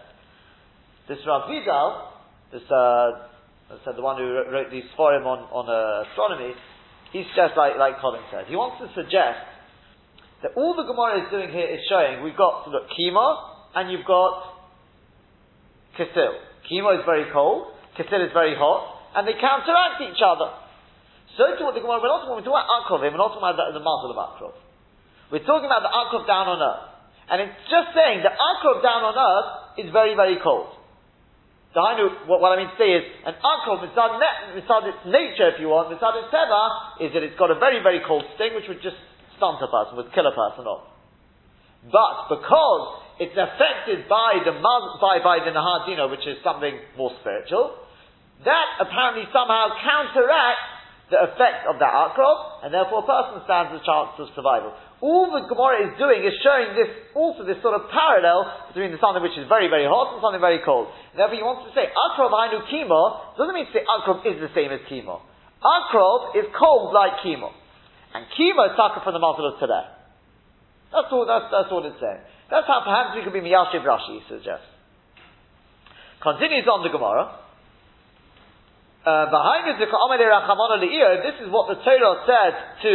This 1.10 1.18
Rav 1.26 1.50
Vidal, 1.50 2.14
this, 2.54 2.64
uh, 2.70 3.34
I 3.68 3.76
said 3.84 4.00
the 4.00 4.02
one 4.02 4.16
who 4.16 4.24
wrote, 4.48 4.72
these 4.72 4.88
for 4.96 5.12
him 5.12 5.28
on, 5.28 5.44
on 5.52 5.68
uh, 5.68 6.08
astronomy, 6.08 6.56
he 7.12 7.28
suggests, 7.32 7.60
like, 7.60 7.76
like 7.76 8.00
Colin 8.00 8.24
said, 8.32 8.48
he 8.48 8.56
wants 8.56 8.80
to 8.80 8.88
suggest 8.96 9.44
that 10.44 10.56
all 10.56 10.72
the 10.72 10.88
Gemara 10.88 11.24
is 11.24 11.28
doing 11.28 11.52
here 11.52 11.68
is 11.68 11.84
showing 11.92 12.24
we've 12.24 12.40
got, 12.40 12.64
look, 12.72 12.88
Kima, 12.96 13.76
and 13.76 13.92
you've 13.92 14.08
got 14.08 14.56
Kisil. 16.00 16.40
Kima 16.72 16.96
is 16.96 17.04
very 17.04 17.28
cold, 17.36 17.76
Kisil 18.00 18.24
is 18.24 18.32
very 18.32 18.56
hot, 18.56 19.20
and 19.20 19.28
they 19.28 19.36
counteract 19.36 20.00
each 20.00 20.24
other. 20.24 20.48
So 21.36 21.60
to 21.60 21.62
what 21.68 21.76
the 21.76 21.84
Gemara, 21.84 22.00
we're 22.00 22.08
not 22.08 22.24
talking, 22.24 22.48
about 22.48 22.72
Akrov, 22.72 23.04
we're 23.04 23.20
not 23.20 23.36
talking 23.36 23.44
about 23.44 23.60
the, 23.60 23.76
the 23.76 23.84
muzzle 23.84 24.16
of 24.16 24.20
Akrov. 24.20 24.56
We're 25.28 25.44
talking 25.44 25.68
about 25.68 25.84
the 25.84 25.92
Akrov 25.92 26.24
down 26.24 26.48
on 26.48 26.64
earth. 26.64 26.88
And 27.28 27.44
it's 27.44 27.68
just 27.68 27.92
saying 27.92 28.24
the 28.24 28.32
Akrov 28.32 28.80
down 28.80 29.04
on 29.04 29.16
earth 29.20 29.84
is 29.84 29.92
very, 29.92 30.16
very 30.16 30.40
cold. 30.40 30.77
What, 31.74 32.42
what 32.42 32.52
I 32.54 32.58
mean 32.58 32.72
to 32.72 32.80
say 32.80 32.90
is, 32.96 33.04
an 33.26 33.36
Akrov, 33.38 33.84
mitzad, 33.86 34.88
its 34.88 35.04
nature, 35.06 35.54
if 35.54 35.60
you 35.60 35.70
want, 35.70 35.94
mitzad 35.94 36.16
its 36.24 36.32
seva, 36.34 37.06
is 37.06 37.14
that 37.14 37.22
it's 37.22 37.38
got 37.38 37.52
a 37.52 37.60
very, 37.60 37.84
very 37.84 38.02
cold 38.08 38.24
sting, 38.36 38.56
which 38.56 38.66
would 38.68 38.82
just 38.82 38.98
stunt 39.38 39.62
a 39.62 39.70
person, 39.70 39.98
would 39.98 40.10
kill 40.14 40.26
a 40.26 40.34
person 40.34 40.66
off. 40.66 40.90
But 41.86 42.40
because 42.40 42.86
it's 43.20 43.38
affected 43.38 44.10
by 44.10 44.42
the 44.46 44.54
by, 44.58 45.22
by 45.22 45.38
the 45.46 45.54
Nahadino, 45.54 46.10
which 46.10 46.26
is 46.26 46.42
something 46.44 46.74
more 46.98 47.14
spiritual, 47.22 47.78
that 48.46 48.68
apparently 48.82 49.26
somehow 49.34 49.78
counteracts 49.82 50.78
the 51.10 51.20
effect 51.24 51.64
of 51.70 51.80
that 51.80 51.94
akrov, 51.94 52.68
and 52.68 52.74
therefore 52.74 53.00
a 53.04 53.08
person 53.08 53.42
stands 53.48 53.72
a 53.72 53.82
chance 53.86 54.12
of 54.20 54.28
survival. 54.36 54.76
All 54.98 55.30
the 55.30 55.46
Gemara 55.46 55.86
is 55.86 55.94
doing 56.02 56.26
is 56.26 56.34
showing 56.42 56.74
this, 56.74 56.90
also 57.14 57.46
this 57.46 57.62
sort 57.62 57.78
of 57.78 57.86
parallel 57.94 58.50
between 58.74 58.90
the 58.90 58.98
something 58.98 59.22
which 59.22 59.38
is 59.38 59.46
very, 59.46 59.70
very 59.70 59.86
hot 59.86 60.18
and 60.18 60.20
something 60.26 60.42
very 60.42 60.58
cold. 60.66 60.90
Therefore 61.14 61.38
he 61.38 61.46
wants 61.46 61.70
to 61.70 61.72
say, 61.78 61.86
Akrov 61.86 62.34
Hainu 62.34 62.66
Kimo, 62.66 63.38
doesn't 63.38 63.54
mean 63.54 63.70
to 63.70 63.74
say 63.78 63.86
Akrov 63.86 64.26
is 64.26 64.42
the 64.42 64.50
same 64.58 64.74
as 64.74 64.82
Kimo. 64.90 65.22
Akrov 65.62 66.34
is 66.34 66.50
cold 66.58 66.98
like 66.98 67.22
Kimo. 67.22 67.54
And 68.18 68.26
Kimo 68.34 68.74
is 68.74 68.74
taka 68.74 69.06
from 69.06 69.14
the 69.14 69.22
mouth 69.22 69.38
of 69.38 69.62
today. 69.62 69.86
That's 70.90 71.14
all, 71.14 71.30
that's, 71.30 71.46
that's 71.54 71.70
all 71.70 71.86
it's 71.86 72.02
saying. 72.02 72.24
That's 72.50 72.66
how 72.66 72.82
perhaps 72.82 73.14
we 73.14 73.22
could 73.22 73.38
be 73.38 73.46
Miyashiv 73.46 73.86
Rashi, 73.86 74.18
he 74.18 74.24
suggests. 74.26 74.66
Continues 76.26 76.66
on 76.66 76.82
the 76.82 76.90
Gemara. 76.90 77.47
Uh, 79.08 79.32
behind 79.32 79.72
al-Io, 79.72 81.24
this 81.24 81.40
is 81.40 81.48
what 81.48 81.72
the 81.72 81.80
Torah 81.80 82.28
said 82.28 82.84
to 82.84 82.92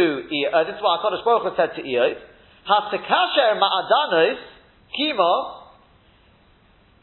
uh, 0.53 0.61
this 0.69 0.77
is 0.77 0.81
what 0.85 1.01
HaKadosh 1.01 1.25
Baruch 1.25 1.57
said 1.57 1.73
to 1.73 1.81
Iyov. 1.81 2.21
Hasekasher 2.69 3.57
ma'adanos 3.57 4.37
kimo. 4.93 5.73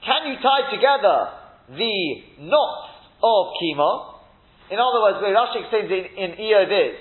Can 0.06 0.30
you 0.30 0.38
tie 0.38 0.70
together 0.70 1.26
the 1.74 1.98
knots 2.46 2.86
of 3.18 3.50
kimo? 3.58 4.22
In 4.70 4.78
other 4.78 5.02
words, 5.02 5.18
where 5.18 5.34
Rashi 5.34 5.66
explains 5.66 5.90
in, 5.90 6.06
in 6.14 6.30
is 6.38 6.94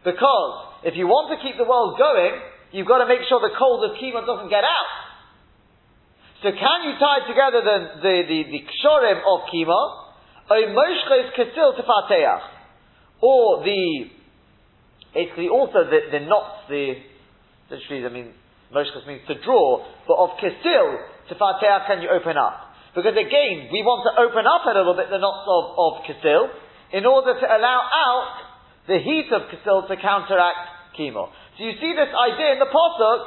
because 0.00 0.52
if 0.88 0.96
you 0.96 1.04
want 1.12 1.28
to 1.28 1.36
keep 1.44 1.60
the 1.60 1.68
world 1.68 2.00
going, 2.00 2.40
you've 2.72 2.88
got 2.88 3.04
to 3.04 3.06
make 3.06 3.20
sure 3.28 3.36
the 3.36 3.52
cold 3.52 3.84
of 3.84 4.00
kimo 4.00 4.24
doesn't 4.24 4.48
get 4.48 4.64
out. 4.64 4.90
So 6.40 6.56
can 6.56 6.88
you 6.88 6.96
tie 6.96 7.28
together 7.28 7.60
the 7.60 7.76
the 8.00 8.14
the, 8.24 8.38
the 8.48 8.60
kshorim 8.64 9.20
of 9.28 9.44
kimo? 9.52 9.99
Or 13.22 13.62
the, 13.62 14.10
basically 15.14 15.46
also 15.46 15.86
the, 15.86 16.10
the 16.10 16.26
knots, 16.26 16.66
the, 16.66 16.98
literally, 17.70 18.02
I 18.02 18.10
mean, 18.10 18.34
moshkes 18.74 19.06
means 19.06 19.22
to 19.28 19.38
draw, 19.46 19.86
but 20.10 20.18
of 20.18 20.30
kisil, 20.42 21.06
to 21.30 21.34
fateach 21.38 21.86
can 21.86 22.02
you 22.02 22.10
open 22.10 22.34
up? 22.34 22.74
Because 22.96 23.14
again, 23.14 23.70
we 23.70 23.86
want 23.86 24.02
to 24.10 24.12
open 24.18 24.42
up 24.42 24.66
a 24.66 24.74
little 24.74 24.98
bit 24.98 25.06
the 25.14 25.22
knots 25.22 25.46
of, 25.46 25.64
of 25.78 25.92
kisil, 26.02 26.50
in 26.98 27.06
order 27.06 27.38
to 27.38 27.46
allow 27.46 27.86
out 27.86 28.34
the 28.88 28.98
heat 28.98 29.30
of 29.30 29.46
kisil 29.54 29.86
to 29.86 29.94
counteract 30.02 30.98
Kimo. 30.98 31.30
So 31.58 31.62
you 31.62 31.78
see 31.78 31.94
this 31.94 32.10
idea 32.10 32.54
in 32.54 32.58
the 32.58 32.66
posuk 32.66 33.22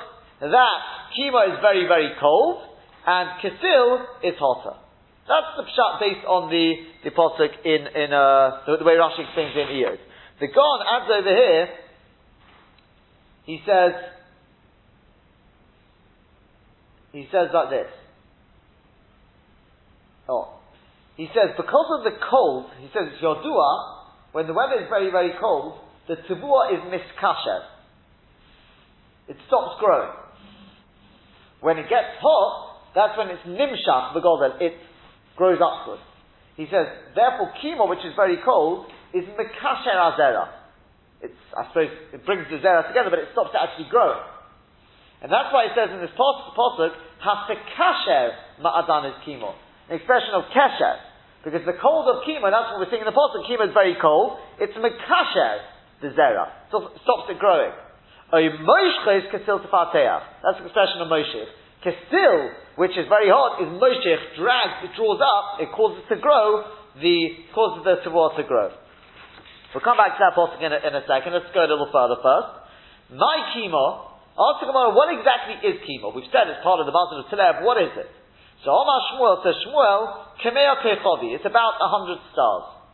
that 0.52 0.78
Kimo 1.16 1.56
is 1.56 1.58
very, 1.64 1.88
very 1.88 2.12
cold, 2.20 2.68
and 3.08 3.40
kisil 3.40 4.28
is 4.28 4.36
hotter. 4.36 4.83
That's 5.28 5.56
the 5.56 5.64
pshat 5.64 6.00
based 6.00 6.26
on 6.28 6.50
the, 6.50 6.74
the 7.04 7.12
posuk 7.12 7.52
in, 7.64 7.88
in 7.96 8.12
uh, 8.12 8.68
the, 8.68 8.78
the, 8.80 8.86
way 8.86 8.94
Rashi 9.00 9.24
explains 9.24 9.56
it 9.56 9.70
in 9.70 9.78
Eos. 9.78 10.00
The 10.40 10.48
Gon 10.48 10.80
adds 10.84 11.10
over 11.12 11.30
here, 11.30 11.68
he 13.46 13.62
says, 13.66 13.92
he 17.14 17.28
says 17.32 17.50
like 17.54 17.70
this. 17.70 17.92
Oh. 20.28 20.60
He 21.16 21.28
says, 21.28 21.56
because 21.56 21.88
of 22.00 22.04
the 22.04 22.18
cold, 22.30 22.72
he 22.80 22.88
says 22.88 23.08
it's 23.14 23.24
Yodua, 23.24 24.04
when 24.34 24.48
the 24.48 24.54
weather 24.54 24.82
is 24.82 24.90
very, 24.90 25.12
very 25.12 25.32
cold, 25.40 25.80
the 26.08 26.16
tavua 26.16 26.74
is 26.74 26.80
miskasher. 26.92 27.62
It 29.30 29.38
stops 29.48 29.80
growing. 29.80 30.12
When 31.62 31.78
it 31.78 31.88
gets 31.88 32.20
hot, 32.20 32.92
that's 32.96 33.18
when 33.18 33.30
it's 33.30 33.44
nimshach, 33.48 34.14
the 34.14 34.20
godel, 34.20 34.60
it's 34.60 34.76
grows 35.36 35.60
upward. 35.62 36.00
He 36.56 36.68
says, 36.70 36.88
therefore, 37.16 37.52
Kimo, 37.62 37.88
which 37.90 38.06
is 38.06 38.14
very 38.16 38.38
cold, 38.46 38.86
is 39.14 39.26
mekasher 39.34 39.98
azera. 39.98 40.50
It's, 41.22 41.34
I 41.56 41.68
suppose, 41.70 41.90
it 42.14 42.26
brings 42.26 42.48
the 42.52 42.58
zera 42.60 42.88
together, 42.88 43.10
but 43.10 43.20
it 43.20 43.30
stops 43.32 43.52
it 43.54 43.58
actually 43.58 43.88
growing. 43.90 44.20
And 45.24 45.32
that's 45.32 45.54
why 45.56 45.66
it 45.72 45.74
says 45.74 45.90
in 45.90 46.02
this 46.04 46.12
posuk, 46.20 46.94
hasekasher 47.24 48.36
ma'adan 48.60 49.06
is 49.10 49.16
Kimo. 49.24 49.56
An 49.90 49.96
expression 49.96 50.36
of 50.36 50.44
kesher. 50.52 51.00
Because 51.44 51.66
the 51.66 51.74
cold 51.80 52.08
of 52.12 52.24
Kimo, 52.28 52.52
that's 52.52 52.72
what 52.76 52.80
we're 52.84 52.92
seeing 52.92 53.02
in 53.02 53.10
the 53.10 53.16
posuk, 53.16 53.48
Kimo 53.48 53.64
is 53.66 53.74
very 53.74 53.96
cold, 54.00 54.38
it's 54.60 54.76
mekasher, 54.76 55.60
the 56.02 56.10
zera. 56.12 56.52
So 56.72 56.92
stops 57.02 57.30
it 57.32 57.40
growing. 57.40 57.72
That's 58.34 58.50
the 58.50 58.56
expression 60.66 61.02
of 61.02 61.08
Moshe. 61.08 61.46
Kestil, 61.86 62.50
which 62.76 62.98
is 62.98 63.06
very 63.06 63.30
hot, 63.30 63.62
is 63.62 63.70
moshich, 63.78 64.24
drags, 64.38 64.86
it 64.86 64.94
draws 64.98 65.22
up, 65.22 65.62
it 65.62 65.70
causes 65.74 66.02
it 66.06 66.16
to 66.16 66.18
grow, 66.22 66.66
the, 66.98 67.46
causes 67.54 67.86
the 67.86 68.02
tavor 68.02 68.34
to 68.38 68.44
grow. 68.44 68.74
We'll 69.74 69.86
come 69.86 69.98
back 69.98 70.18
to 70.18 70.22
that 70.22 70.38
posting 70.38 70.62
in 70.62 70.70
in 70.70 70.94
a 70.94 71.02
second. 71.10 71.34
Let's 71.34 71.50
go 71.50 71.66
a 71.66 71.70
little 71.70 71.90
further 71.90 72.22
first. 72.22 72.50
My 73.18 73.54
Kimo, 73.58 74.14
ask 74.38 74.62
the 74.62 74.70
Gemara, 74.70 74.94
what 74.94 75.10
exactly 75.10 75.58
is 75.66 75.82
Kimo? 75.82 76.14
We've 76.14 76.30
said 76.30 76.46
it's 76.46 76.62
part 76.62 76.78
of 76.78 76.86
the 76.86 76.94
Mazal 76.94 77.26
of 77.26 77.30
Tilev, 77.34 77.66
what 77.66 77.82
is 77.82 77.94
it? 77.98 78.10
So 78.62 78.70
Omar 78.70 79.02
Shmuel 79.10 79.42
says, 79.42 79.58
Shmuel, 79.66 80.38
Kemea 80.46 80.78
Kechovi, 80.86 81.34
it's 81.34 81.46
about 81.46 81.82
a 81.82 81.90
hundred 81.90 82.22
stars. 82.32 82.86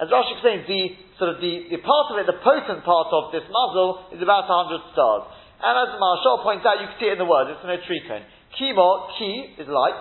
As 0.00 0.08
Rashi 0.08 0.40
explains, 0.40 0.64
the 0.66 0.82
sort 1.20 1.36
of 1.36 1.38
the, 1.38 1.68
the 1.68 1.80
part 1.84 2.10
of 2.10 2.18
it, 2.18 2.26
the 2.26 2.40
potent 2.40 2.80
part 2.82 3.12
of 3.12 3.30
this 3.30 3.44
muzzle 3.46 4.08
is 4.16 4.20
about 4.24 4.48
a 4.48 4.56
hundred 4.56 4.82
stars. 4.96 5.28
And 5.62 5.74
as 5.78 5.94
Marshall 6.00 6.42
points 6.42 6.64
out, 6.64 6.80
you 6.80 6.88
can 6.90 6.96
see 6.98 7.06
it 7.12 7.20
in 7.20 7.22
the 7.22 7.28
word, 7.28 7.52
it's 7.52 7.60
in 7.60 7.70
a 7.70 7.78
tricone. 7.84 8.24
Kimo, 8.58 9.08
ki 9.18 9.56
is 9.58 9.68
like, 9.68 9.98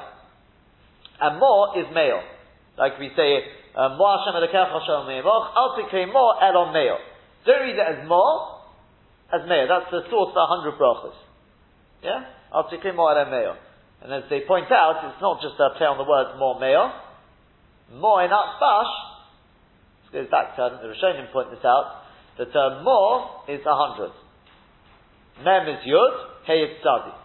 and 1.22 1.39
more 1.39 1.77
is 1.79 1.86
male. 1.93 2.22
Like 2.77 3.00
we 3.00 3.10
say, 3.15 3.46
uh, 3.75 3.96
more 3.96 4.17
Hashem 4.20 4.36
Elokech 4.36 4.72
Hashem 4.74 5.08
Me'evoch, 5.08 5.55
al 5.55 5.77
tikre 5.79 6.12
more 6.12 6.36
elon 6.43 6.74
male. 6.74 6.98
Don't 7.46 7.62
read 7.62 7.75
it 7.75 7.88
as 8.01 8.08
more, 8.08 8.60
as 9.31 9.48
male. 9.48 9.67
That's 9.67 9.91
the 9.91 10.03
source 10.10 10.34
of 10.34 10.36
the 10.36 10.48
hundred 10.50 10.75
brachas. 10.75 11.15
Yeah? 12.03 12.25
Al 12.53 12.67
tikre 12.70 12.96
more 12.96 13.15
elon 13.15 13.31
male. 13.31 13.55
And 14.03 14.12
as 14.12 14.24
they 14.29 14.41
point 14.48 14.72
out, 14.72 15.05
it's 15.05 15.22
not 15.22 15.41
just 15.41 15.55
a 15.62 15.77
play 15.77 15.86
on 15.86 15.98
the 16.01 16.10
words 16.10 16.34
more 16.39 16.60
male. 16.60 16.91
More 17.93 18.24
in 18.24 18.31
Atbash, 18.31 18.93
this 20.01 20.25
goes 20.25 20.31
back 20.31 20.55
to, 20.55 20.79
the 20.81 20.89
Rishonim 20.89 21.31
point 21.31 21.51
this 21.51 21.63
out, 21.63 22.03
the 22.38 22.46
term 22.46 22.84
more 22.84 23.46
is 23.48 23.62
a 23.62 23.75
hundred. 23.75 24.12
Mem 25.43 25.70
is 25.70 25.86
Yud, 25.86 26.15
Hey 26.46 26.65
is 26.65 26.81
Tzadi. 26.84 27.21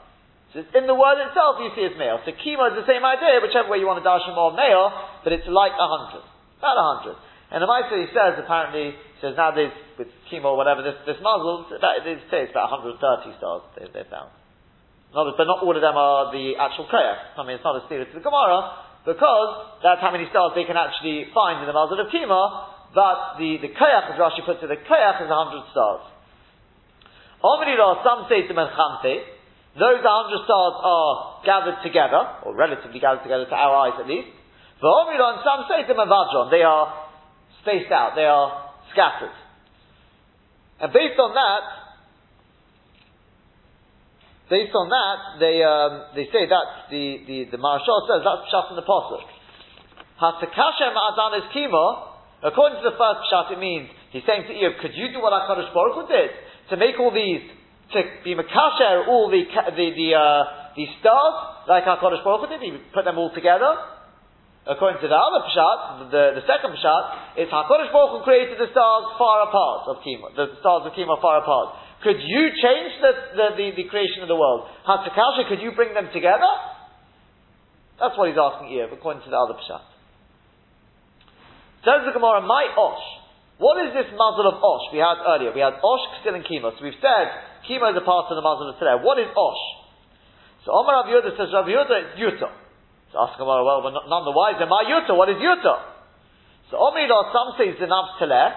In 0.57 0.89
the 0.89 0.97
word 0.97 1.21
itself 1.21 1.61
you 1.61 1.69
see 1.77 1.85
it's 1.85 2.01
male. 2.01 2.17
So 2.25 2.33
Kima 2.33 2.73
is 2.73 2.81
the 2.81 2.89
same 2.89 3.05
idea, 3.05 3.45
whichever 3.45 3.69
way 3.69 3.77
you 3.77 3.85
want 3.85 4.01
to 4.01 4.07
dash 4.07 4.25
him 4.25 4.41
or 4.41 4.57
male, 4.57 4.89
but 5.21 5.37
it's 5.37 5.45
like 5.45 5.77
a 5.77 5.85
hundred. 5.85 6.25
About 6.57 6.81
a 6.81 6.87
hundred. 6.97 7.17
And 7.53 7.61
the 7.61 7.69
Maisa 7.69 7.93
he 7.93 8.09
says, 8.11 8.41
apparently, 8.41 8.97
he 8.97 9.19
says 9.21 9.37
nowadays 9.37 9.71
with 10.01 10.09
Kimo 10.33 10.57
or 10.57 10.59
whatever, 10.59 10.81
this, 10.81 10.97
this 11.05 11.21
muzzle, 11.21 11.69
they 11.69 12.17
say 12.33 12.49
it's 12.49 12.57
about 12.57 12.73
130 12.73 13.37
stars 13.37 13.63
they, 13.77 13.87
they 13.93 14.09
found. 14.09 14.33
Not, 15.13 15.29
but 15.37 15.45
not 15.45 15.61
all 15.61 15.77
of 15.77 15.85
them 15.85 15.95
are 15.95 16.33
the 16.33 16.57
actual 16.57 16.89
koyach. 16.89 17.37
I 17.37 17.45
mean, 17.45 17.61
it's 17.61 17.67
not 17.67 17.77
a 17.77 17.85
steer 17.87 18.03
to 18.03 18.17
the 18.17 18.25
Gemara, 18.25 19.05
because 19.05 19.79
that's 19.85 20.01
how 20.01 20.11
many 20.11 20.27
stars 20.33 20.57
they 20.57 20.65
can 20.65 20.81
actually 20.81 21.31
find 21.37 21.63
in 21.63 21.69
the 21.69 21.77
muzzle 21.77 22.01
of 22.01 22.09
Kimo, 22.09 22.97
but 22.97 23.37
the, 23.39 23.61
the 23.61 23.71
koyach, 23.77 24.09
as 24.11 24.17
Rashi 24.17 24.41
puts 24.41 24.65
it, 24.65 24.73
the 24.73 24.81
koyach 24.81 25.21
is 25.21 25.29
100 25.29 25.71
stars. 25.71 26.05
Omrila, 27.45 28.01
some 28.03 28.27
say 28.33 28.49
to 28.49 28.53
Menchamte, 28.57 29.36
those 29.77 30.01
100 30.01 30.49
stars 30.49 30.75
are 30.81 31.15
gathered 31.45 31.79
together, 31.85 32.49
or 32.49 32.57
relatively 32.57 33.01
gathered 33.01 33.23
together 33.23 33.45
to 33.45 33.57
our 33.57 33.89
eyes 33.89 34.01
at 34.01 34.09
least. 34.09 34.33
For 34.81 34.89
Omrila, 34.89 35.45
some 35.45 35.69
say 35.69 35.85
to 35.89 35.93
Mavadron, 35.93 36.51
they 36.51 36.65
are 36.65 37.09
spaced 37.61 37.93
out, 37.93 38.17
they 38.17 38.25
are 38.25 38.73
scattered. 38.93 39.37
And 40.81 40.93
based 40.93 41.21
on 41.21 41.33
that, 41.33 41.65
based 44.49 44.75
on 44.77 44.89
that, 44.93 45.19
they 45.41 45.65
um, 45.65 45.93
they 46.13 46.29
say 46.33 46.45
that 46.49 46.67
the 46.93 47.05
the 47.25 47.39
the 47.57 47.59
Marashal 47.61 48.05
says 48.09 48.21
that's 48.25 48.49
just 48.53 48.69
in 48.73 48.77
the 48.77 48.85
posuk. 48.85 49.25
Hatakashem 50.21 51.53
kimo. 51.53 52.17
According 52.45 52.85
to 52.85 52.91
the 52.93 52.97
first 53.01 53.25
shot, 53.33 53.49
it 53.51 53.59
means 53.59 53.89
he's 54.13 54.23
saying 54.29 54.45
to 54.45 54.53
Iyov, 54.53 54.81
could 54.81 54.93
you 54.93 55.09
do 55.09 55.25
what 55.25 55.33
HaKadosh 55.33 55.73
Baruch 55.73 55.97
Hu 55.97 56.05
did? 56.07 56.31
To 56.69 56.77
make 56.77 57.01
all 57.01 57.11
these, 57.11 57.49
to 57.93 57.99
be 58.25 58.35
Makasher, 58.35 59.07
all 59.07 59.31
the, 59.31 59.47
the, 59.47 59.87
the, 59.95 60.09
uh, 60.15 60.75
the 60.75 60.87
stars, 60.99 61.37
like 61.69 61.85
HaKadosh 61.85 62.25
Baruch 62.25 62.47
Hu 62.47 62.49
did, 62.51 62.63
he 62.63 62.75
put 62.93 63.05
them 63.05 63.19
all 63.19 63.31
together. 63.35 63.95
According 64.67 64.99
to 64.99 65.07
the 65.07 65.15
other 65.15 65.47
Pshat, 65.47 66.11
the, 66.11 66.25
the 66.43 66.45
second 66.51 66.75
Pshat, 66.75 67.03
it's 67.39 67.53
HaKadosh 67.55 67.95
Baruch 67.95 68.19
Hu 68.19 68.19
created 68.27 68.59
the 68.59 68.67
stars 68.75 69.05
far 69.15 69.47
apart 69.47 69.87
of 69.87 70.03
Kima. 70.03 70.35
The 70.35 70.59
stars 70.59 70.91
of 70.91 70.93
Kima 70.99 71.23
far 71.23 71.39
apart. 71.39 71.79
Could 72.03 72.19
you 72.19 72.43
change 72.59 72.93
the, 72.99 73.13
the, 73.39 73.47
the, 73.57 73.67
the 73.83 73.87
creation 73.89 74.27
of 74.27 74.29
the 74.29 74.37
world? 74.37 74.67
Hatzakasha, 74.83 75.49
could 75.49 75.63
you 75.63 75.73
bring 75.73 75.95
them 75.95 76.11
together? 76.13 76.51
That's 78.03 78.19
what 78.19 78.29
he's 78.29 78.37
asking 78.37 78.69
here, 78.69 78.91
according 78.91 79.23
to 79.25 79.31
the 79.31 79.39
other 79.39 79.55
Pshat. 79.55 79.87
Says 81.87 82.03
the 82.05 82.13
Gemara, 82.13 82.43
my 82.43 82.67
Osh. 82.75 83.07
What 83.57 83.81
is 83.87 83.95
this 83.97 84.11
muzzle 84.13 84.53
of 84.53 84.61
Osh 84.61 84.93
we 84.93 85.01
had 85.01 85.17
earlier? 85.23 85.55
We 85.55 85.65
had 85.65 85.81
Osh, 85.81 86.05
Ksil, 86.21 86.35
and 86.37 86.45
Kima. 86.45 86.77
So 86.77 86.85
we've 86.85 87.01
said 87.01 87.27
Kima 87.67 87.93
is 87.93 87.99
a 87.99 88.07
part 88.07 88.31
of 88.31 88.39
the 88.39 88.47
muzzle 88.47 88.71
of 88.71 88.79
today. 88.79 88.97
What 89.03 89.19
is 89.19 89.29
Osh? 89.35 89.65
So 90.67 90.75
Omar 90.75 91.03
Rav 91.03 91.11
Yehuda 91.11 91.37
says, 91.39 91.51
Rav 91.55 91.67
Yehuda, 91.67 91.95
it's 92.03 92.15
Yuta. 92.19 92.51
So 93.11 93.15
ask 93.23 93.39
Gemara, 93.39 93.63
well, 93.63 93.87
we're 93.87 93.95
none 93.95 94.25
the 94.27 94.35
wiser. 94.35 94.67
My 94.67 94.83
Yuta, 94.87 95.15
what 95.15 95.31
is 95.31 95.39
Yuta? 95.39 95.77
So 96.71 96.79
Omar 96.79 97.07
some 97.31 97.55
say 97.59 97.71
it's 97.71 97.79
Zinav 97.79 98.19
Teleh. 98.19 98.51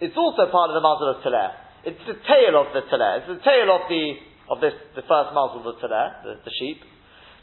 It's 0.00 0.16
also 0.16 0.48
part 0.52 0.70
of 0.72 0.76
the 0.76 0.84
muzzle 0.84 1.16
of 1.16 1.24
Teleh. 1.24 1.50
It's 1.88 2.04
the 2.04 2.20
tail 2.20 2.52
of 2.60 2.72
the 2.76 2.84
Teleh. 2.84 3.24
It's 3.24 3.30
the 3.32 3.42
tail 3.44 3.68
of 3.72 3.88
the, 3.88 4.04
of 4.52 4.56
this, 4.60 4.76
the 4.92 5.04
first 5.08 5.32
muzzle 5.32 5.64
of 5.64 5.80
the 5.80 5.88
the, 5.88 6.32
the 6.44 6.52
sheep. 6.60 6.84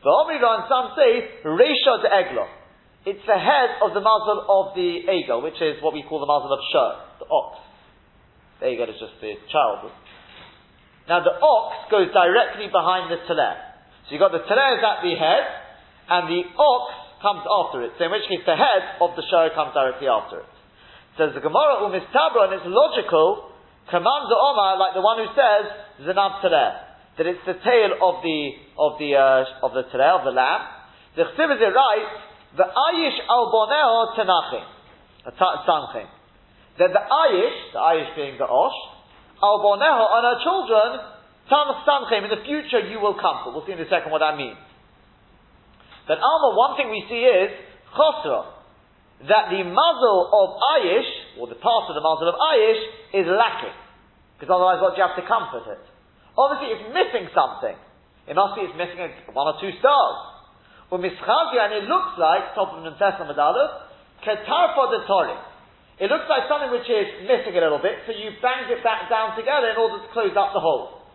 The 0.06 0.14
Omrida 0.14 0.46
and 0.46 0.66
some 0.70 0.94
say, 0.94 1.42
Reisha 1.42 2.06
de 2.06 2.10
Eglah. 2.14 2.50
It's 3.10 3.26
the 3.26 3.38
head 3.38 3.82
of 3.82 3.94
the 3.94 4.02
muzzle 4.02 4.46
of 4.46 4.78
the 4.78 5.06
Egel, 5.06 5.42
which 5.42 5.62
is 5.62 5.82
what 5.82 5.94
we 5.94 6.02
call 6.06 6.22
the 6.22 6.30
muzzle 6.30 6.54
of 6.54 6.62
Shur, 6.74 6.90
the 7.22 7.28
ox. 7.30 7.62
The 8.62 8.66
Egel 8.70 8.90
is 8.90 9.02
just 9.02 9.18
the 9.22 9.34
child. 9.50 9.90
Now 11.08 11.22
the 11.22 11.38
ox 11.38 11.90
goes 11.92 12.10
directly 12.10 12.68
behind 12.68 13.14
the 13.14 13.22
Teleh. 13.30 13.58
So 14.06 14.18
you've 14.18 14.24
got 14.24 14.34
the 14.34 14.46
Teleh 14.46 14.70
is 14.78 14.84
at 14.84 15.00
the 15.06 15.14
head, 15.14 15.46
and 16.10 16.30
the 16.30 16.42
ox 16.58 16.86
comes 17.22 17.46
after 17.46 17.86
it. 17.86 17.98
So 17.98 18.06
in 18.06 18.12
which 18.12 18.26
case 18.30 18.46
the 18.46 18.58
head 18.58 19.02
of 19.02 19.14
the 19.14 19.24
Shur 19.30 19.54
comes 19.54 19.74
directly 19.74 20.08
after 20.10 20.42
it. 20.42 20.50
Says 21.18 21.32
the 21.34 21.42
Gemara 21.42 21.86
Umistabra, 21.86 22.50
and 22.50 22.54
it's 22.60 22.68
logical, 22.68 23.54
commands 23.90 24.28
the 24.28 24.38
Omar 24.38 24.78
like 24.78 24.94
the 24.94 25.06
one 25.06 25.22
who 25.22 25.30
says, 25.34 25.64
Zanab 26.10 26.42
Teleh 26.42 26.86
that 27.18 27.28
it's 27.28 27.44
the 27.48 27.56
tail 27.56 27.90
of 28.04 28.20
the 28.24 28.40
of 28.76 29.00
the 29.00 29.16
uh, 29.16 29.66
of 29.66 29.72
the 29.72 29.88
tereh, 29.88 30.20
of 30.20 30.24
the 30.28 30.36
lamb. 30.36 30.68
The 31.16 31.24
chsiv 31.24 31.48
is 31.56 31.62
right? 31.64 32.12
The 32.60 32.68
ayish 32.68 33.20
al 33.30 33.52
boneo 33.52 34.16
tenachim, 34.20 34.66
tanchim. 35.40 36.08
That 36.80 36.92
the 36.92 37.00
ayish, 37.00 37.72
the 37.72 37.80
ayish 37.80 38.16
being 38.16 38.38
the 38.38 38.48
osh, 38.48 38.76
al 39.42 39.60
on 39.60 40.22
her 40.24 40.38
children, 40.44 40.90
tam. 41.50 41.68
In 42.24 42.30
the 42.30 42.44
future, 42.46 42.82
you 42.88 43.00
will 43.00 43.16
come. 43.16 43.46
comfort. 43.46 43.52
We'll 43.54 43.66
see 43.66 43.74
in 43.74 43.82
a 43.82 43.90
second 43.90 44.12
what 44.12 44.20
that 44.20 44.38
means. 44.38 44.58
But 46.08 46.22
Alma, 46.22 46.54
one 46.54 46.78
thing 46.78 46.90
we 46.94 47.02
see 47.10 47.22
is 47.26 47.50
chosra, 47.94 48.46
that 49.26 49.50
the 49.50 49.64
muzzle 49.66 50.22
of 50.30 50.48
ayish, 50.78 51.42
or 51.42 51.48
the 51.50 51.58
part 51.58 51.90
of 51.90 51.96
the 51.98 52.04
muzzle 52.04 52.30
of 52.30 52.38
ayish, 52.38 52.82
is 53.14 53.26
lacking. 53.26 53.74
Because 54.38 54.54
otherwise, 54.54 54.84
what 54.84 54.94
do 54.94 55.02
you 55.02 55.08
have 55.08 55.18
to 55.18 55.26
comfort 55.26 55.66
it? 55.72 55.84
Obviously, 56.38 56.76
it's 56.76 56.86
missing 56.92 57.32
something. 57.32 57.74
It 58.28 58.36
must 58.36 58.60
be 58.60 58.68
it's 58.68 58.78
missing 58.78 59.02
one 59.34 59.48
or 59.50 59.58
two 59.58 59.72
stars. 59.80 60.18
Or 60.92 61.00
mischazia, 61.00 61.72
and 61.72 61.74
it 61.82 61.86
looks 61.90 62.20
like, 62.20 62.54
top 62.54 62.76
of 62.76 62.84
the 62.84 62.92
Nuntes 62.92 63.18
Aleph, 63.18 63.74
ketarfa 64.22 64.84
de 64.92 65.00
tori. 65.08 65.38
It 65.96 66.12
looks 66.12 66.28
like 66.28 66.52
something 66.52 66.76
which 66.76 66.88
is 66.92 67.24
missing 67.24 67.56
a 67.56 67.62
little 67.64 67.80
bit, 67.80 68.04
so 68.04 68.12
you 68.12 68.36
bang 68.44 68.68
it 68.68 68.84
back 68.84 69.08
down 69.08 69.32
together 69.40 69.72
in 69.72 69.80
order 69.80 70.04
to 70.04 70.10
close 70.12 70.36
up 70.36 70.52
the 70.52 70.60
hole. 70.60 71.08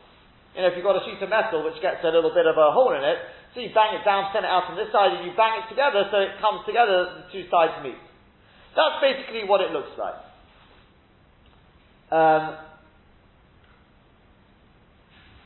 You 0.56 0.64
know, 0.64 0.72
if 0.72 0.74
you've 0.74 0.88
got 0.88 0.96
a 0.96 1.04
sheet 1.04 1.20
of 1.20 1.28
metal 1.28 1.60
which 1.62 1.76
gets 1.84 2.00
a 2.00 2.08
little 2.08 2.32
bit 2.32 2.48
of 2.48 2.56
a 2.56 2.72
hole 2.72 2.96
in 2.96 3.04
it, 3.04 3.20
so 3.52 3.60
you 3.60 3.68
bang 3.76 3.92
it 4.00 4.08
down, 4.08 4.32
send 4.32 4.48
it 4.48 4.50
out 4.50 4.64
from 4.64 4.80
this 4.80 4.88
side, 4.88 5.20
and 5.20 5.28
you 5.28 5.36
bang 5.36 5.60
it 5.60 5.68
together 5.68 6.08
so 6.08 6.16
it 6.24 6.40
comes 6.40 6.64
together, 6.64 7.22
the 7.22 7.24
two 7.28 7.44
sides 7.52 7.76
meet. 7.84 8.00
That's 8.72 8.98
basically 9.04 9.44
what 9.44 9.60
it 9.60 9.68
looks 9.74 9.92
like. 10.00 10.16
Um, 12.10 12.58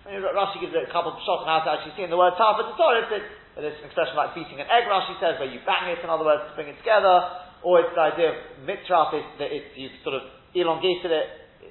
Rashi 0.04 0.61
gives 0.61 0.76
a 0.76 0.85
couple 0.92 1.16
of 1.16 1.20
shots 1.24 1.42
on 1.42 1.48
how 1.48 1.64
to 1.64 1.70
actually 1.74 1.96
see 1.96 2.04
in 2.04 2.12
the 2.12 2.20
word 2.20 2.37
Tafa 2.37 2.76
Torah. 2.76 3.08
There's 3.08 3.80
an 3.80 3.88
expression 3.88 4.14
like 4.16 4.37
beating 4.37 4.61
an 4.61 4.68
egg, 4.68 4.85
Rashi 4.85 5.16
says, 5.16 5.40
where 5.40 5.48
you 5.48 5.64
bang 5.64 5.90
it, 5.90 6.04
in 6.04 6.08
other 6.12 6.24
words, 6.24 6.44
to 6.44 6.52
bring 6.54 6.68
it 6.68 6.76
together. 6.78 7.44
Or 7.64 7.81
it's 7.81 7.96
the 7.96 8.05
idea 8.05 8.29
of 8.31 8.37
mitraf, 8.68 9.16
is 9.16 9.24
that 9.40 9.48
you've 9.74 9.96
sort 10.05 10.20
of 10.20 10.29
elongated 10.53 11.09
it, 11.09 11.27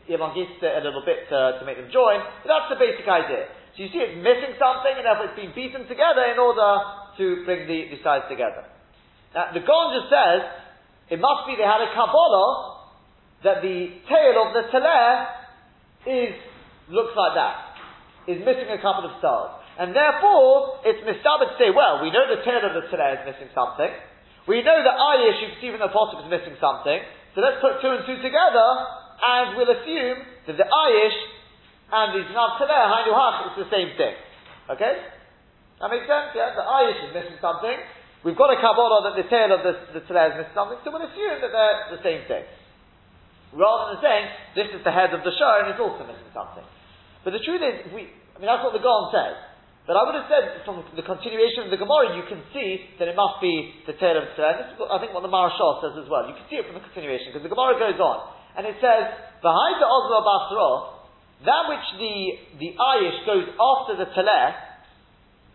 elongated 0.09 0.57
it 0.57 0.73
a 0.73 0.81
little 0.81 1.05
bit 1.05 1.29
to, 1.29 1.61
to 1.61 1.63
make 1.63 1.77
them 1.77 1.93
join. 1.93 2.17
But 2.41 2.49
that's 2.49 2.69
the 2.73 2.81
basic 2.81 3.05
idea. 3.05 3.47
So 3.77 3.85
you 3.85 3.89
see 3.93 4.01
it's 4.01 4.17
missing 4.17 4.57
something, 4.57 4.93
and 4.97 5.05
therefore 5.05 5.29
it's 5.29 5.37
been 5.37 5.53
beaten 5.53 5.85
together 5.85 6.25
in 6.33 6.41
order 6.41 6.81
to 7.21 7.25
bring 7.45 7.69
the, 7.69 7.93
the 7.93 8.01
sides 8.01 8.25
together. 8.25 8.65
Now, 9.37 9.53
the 9.53 9.61
Gon 9.61 9.85
just 9.93 10.09
says, 10.09 10.41
it 11.13 11.21
must 11.21 11.45
be 11.45 11.53
they 11.57 11.65
had 11.65 11.81
a 11.81 11.93
Kabbalah 11.93 12.49
that 13.45 13.61
the 13.61 14.01
tail 14.09 14.33
of 14.41 14.57
the 14.57 14.65
Teleh 14.73 15.13
is, 16.09 16.33
looks 16.89 17.13
like 17.13 17.37
that 17.37 17.73
is 18.27 18.39
missing 18.39 18.71
a 18.71 18.79
couple 18.79 19.05
of 19.05 19.13
stars. 19.19 19.59
And 19.79 19.91
therefore, 19.91 20.85
it's 20.85 21.01
mistaber 21.01 21.49
to 21.49 21.55
say, 21.57 21.73
well, 21.73 21.99
we 22.05 22.13
know 22.13 22.29
the 22.29 22.45
tail 22.45 22.61
of 22.61 22.77
the 22.77 22.85
Tzileh 22.87 23.19
is 23.19 23.23
missing 23.25 23.49
something. 23.57 23.89
We 24.47 24.59
know 24.59 24.75
that 24.75 24.95
Ayish, 24.95 25.39
can 25.39 25.51
see 25.63 25.69
from 25.71 25.79
the 25.79 25.87
Apostle, 25.87 26.23
is 26.23 26.29
missing 26.29 26.59
something. 26.59 26.99
So 27.35 27.39
let's 27.39 27.63
put 27.63 27.79
two 27.79 27.91
and 27.95 28.03
two 28.03 28.19
together, 28.19 28.67
and 29.23 29.55
we'll 29.55 29.71
assume 29.71 30.19
that 30.51 30.57
the 30.59 30.67
Ayish 30.67 31.17
and 31.93 32.07
the 32.11 32.21
Zinav 32.27 32.59
Tzileh, 32.59 32.83
Hainu 32.91 33.13
Hach, 33.15 33.55
is 33.55 33.63
the 33.63 33.69
same 33.71 33.95
thing. 33.95 34.15
Okay? 34.67 34.93
That 35.79 35.89
makes 35.91 36.07
sense, 36.07 36.35
yeah? 36.35 36.51
The 36.51 36.65
Ayish 36.65 36.99
is 37.07 37.11
missing 37.15 37.39
something. 37.39 37.77
We've 38.23 38.39
got 38.39 38.51
a 38.51 38.59
Kabbalah 38.59 39.11
that 39.11 39.15
the 39.19 39.27
tail 39.31 39.51
of 39.51 39.63
the, 39.63 39.99
the 39.99 40.01
Tzileh 40.03 40.35
is 40.35 40.35
missing 40.43 40.55
something, 40.55 40.79
so 40.83 40.91
we'll 40.91 41.07
assume 41.07 41.39
that 41.39 41.51
they're 41.51 41.79
the 41.95 42.03
same 42.03 42.27
thing. 42.27 42.43
Rather 43.53 43.95
than 43.95 43.99
saying, 44.01 44.25
this 44.57 44.67
is 44.73 44.81
the 44.81 44.91
head 44.91 45.13
of 45.13 45.21
the 45.21 45.31
show 45.37 45.61
and 45.61 45.69
it's 45.69 45.79
also 45.79 46.03
missing 46.09 46.31
something. 46.33 46.65
But 47.21 47.37
the 47.37 47.43
truth 47.45 47.61
is, 47.61 47.93
we, 47.93 48.09
I 48.33 48.37
mean, 48.41 48.49
that's 48.49 48.65
what 48.65 48.73
the 48.73 48.81
Gaon 48.81 49.13
says. 49.13 49.37
But 49.83 49.99
I 49.99 50.07
would 50.07 50.15
have 50.15 50.31
said 50.31 50.63
from 50.63 50.79
the 50.95 51.03
continuation 51.03 51.67
of 51.67 51.69
the 51.71 51.75
Gemara, 51.75 52.15
you 52.15 52.23
can 52.31 52.39
see 52.55 52.87
that 53.03 53.11
it 53.11 53.19
must 53.19 53.43
be 53.43 53.83
the 53.83 53.91
tail 53.99 54.15
of 54.15 54.31
the 54.31 54.39
This 54.39 54.71
is, 54.71 54.79
I 54.79 54.95
think, 55.03 55.11
what 55.11 55.27
the 55.27 55.33
Marashal 55.33 55.83
says 55.83 55.99
as 55.99 56.07
well. 56.07 56.23
You 56.23 56.39
can 56.39 56.47
see 56.47 56.55
it 56.55 56.63
from 56.63 56.79
the 56.79 56.85
continuation 56.87 57.35
because 57.35 57.43
the 57.43 57.51
Gemara 57.51 57.75
goes 57.75 57.99
on 57.99 58.31
and 58.55 58.63
it 58.63 58.79
says, 58.79 59.11
"Behind 59.43 59.75
the 59.83 59.89
Ozra 59.89 60.23
Basra, 60.23 60.69
that 61.43 61.63
which 61.67 61.87
the 61.99 62.15
the 62.63 62.69
Ayish 62.79 63.27
goes 63.27 63.47
after 63.59 63.99
the 63.99 64.07
Teleh, 64.15 64.49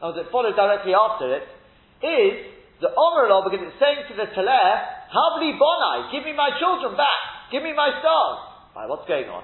or 0.04 0.12
that 0.12 0.28
follows 0.28 0.52
directly 0.52 0.92
after 0.92 1.32
it, 1.32 1.48
is 2.04 2.52
the 2.84 2.92
Omer 2.92 3.32
law 3.32 3.48
because 3.48 3.64
it's 3.64 3.80
saying 3.80 4.04
to 4.12 4.14
the 4.14 4.28
Teleh, 4.36 4.70
Havli 5.08 5.56
Bonai, 5.56 6.12
give 6.12 6.28
me 6.28 6.36
my 6.36 6.52
children 6.60 7.00
back, 7.00 7.48
give 7.50 7.62
me 7.62 7.72
my 7.72 7.96
stars. 7.98 8.38
Right, 8.76 8.88
what's 8.92 9.08
going 9.08 9.26
on? 9.32 9.42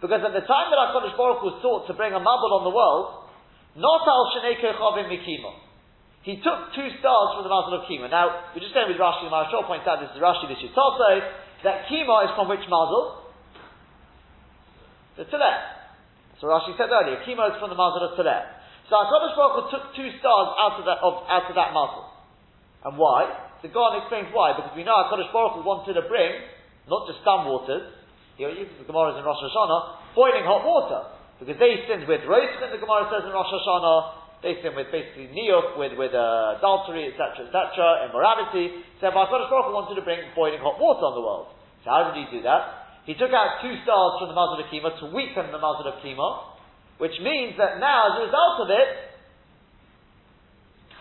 Because 0.00 0.24
at 0.24 0.32
the 0.32 0.44
time 0.48 0.72
that 0.72 0.80
HaKadosh 0.80 1.16
Baruch 1.16 1.44
was 1.44 1.60
thought 1.60 1.84
to 1.88 1.92
bring 1.92 2.16
a 2.16 2.20
Mabul 2.20 2.56
on 2.56 2.64
the 2.64 2.72
world, 2.72 3.28
not 3.76 4.00
al 4.08 4.32
Shnei 4.32 4.56
Kechavim 4.56 5.12
Mikimo. 5.12 5.52
He 6.24 6.36
took 6.40 6.72
two 6.76 6.88
stars 7.00 7.28
from 7.36 7.48
the 7.48 7.52
Mazel 7.52 7.80
of 7.80 7.88
Kima. 7.88 8.08
Now, 8.12 8.52
we're 8.52 8.60
just 8.60 8.76
going 8.76 8.92
with 8.92 9.00
Rashi, 9.00 9.24
and 9.24 9.32
Marashal 9.32 9.64
points 9.64 9.88
out 9.88 10.04
this 10.04 10.12
is 10.12 10.20
Rashi, 10.20 10.48
this 10.52 10.60
is 10.60 10.72
also, 10.76 11.20
that 11.64 11.88
Kima 11.88 12.28
is 12.28 12.32
from 12.36 12.48
which 12.48 12.64
Mazel? 12.68 13.24
The 15.16 15.24
Teleh. 15.28 15.58
So 16.40 16.48
Rashi 16.48 16.76
said 16.76 16.92
earlier, 16.92 17.24
Kima 17.24 17.52
is 17.52 17.56
from 17.56 17.72
the 17.72 17.76
Mazel 17.76 18.12
of 18.12 18.20
Teleh. 18.20 18.44
So 18.88 19.00
HaKadosh 19.00 19.36
Baruch 19.36 19.68
took 19.72 19.84
two 19.96 20.12
stars 20.20 20.48
out 20.60 20.76
of 20.80 20.84
that, 20.84 21.00
of, 21.00 21.24
out 21.28 21.48
of 21.48 21.54
that 21.56 21.72
Mazel. 21.72 22.04
And 22.84 22.96
why? 22.96 23.32
The 23.60 23.68
Gaon 23.68 24.00
explains 24.00 24.28
why, 24.32 24.56
because 24.56 24.72
we 24.76 24.84
know 24.84 24.96
HaKadosh 25.08 25.32
Baruch 25.32 25.60
Hu 25.60 25.64
wanted 25.64 25.96
to 25.96 26.04
bring, 26.04 26.36
not 26.88 27.08
just 27.08 27.24
some 27.24 27.48
waters, 27.48 27.99
he 28.48 28.48
uses 28.48 28.72
the 28.80 28.88
Gemara 28.88 29.20
in 29.20 29.24
Rosh 29.24 29.44
Hashanah, 29.44 30.16
boiling 30.16 30.48
hot 30.48 30.64
water. 30.64 31.12
Because 31.36 31.60
they 31.60 31.84
sinned 31.84 32.08
with 32.08 32.24
roasting, 32.24 32.72
the 32.72 32.80
Gemara 32.80 33.12
says 33.12 33.28
in 33.28 33.32
Rosh 33.36 33.52
Hashanah, 33.52 34.40
they 34.40 34.56
sinned 34.64 34.76
with 34.80 34.88
basically 34.88 35.28
niyuk, 35.28 35.76
with, 35.76 35.92
with 36.00 36.16
uh, 36.16 36.56
adultery, 36.56 37.12
etc., 37.12 37.52
etc., 37.52 38.08
immorality. 38.08 38.80
So 39.04 39.12
HaKadosh 39.12 39.52
Baruch 39.52 39.76
wanted 39.76 40.00
to 40.00 40.04
bring 40.08 40.24
boiling 40.32 40.64
hot 40.64 40.80
water 40.80 41.04
on 41.04 41.14
the 41.16 41.24
world. 41.24 41.52
So 41.84 41.92
how 41.92 42.08
did 42.08 42.16
he 42.16 42.24
do 42.32 42.40
that? 42.48 43.04
He 43.04 43.12
took 43.12 43.28
out 43.28 43.60
two 43.60 43.76
stars 43.84 44.12
from 44.20 44.32
the 44.32 44.36
Mazal 44.36 44.64
of 44.64 44.68
Kima 44.72 44.96
to 45.04 45.12
weaken 45.12 45.52
the 45.52 45.60
Mazal 45.60 45.84
of 45.84 46.00
Kima, 46.00 46.56
which 46.96 47.16
means 47.20 47.60
that 47.60 47.76
now, 47.76 48.12
as 48.12 48.14
a 48.20 48.22
result 48.24 48.56
of 48.64 48.68
it, 48.72 48.88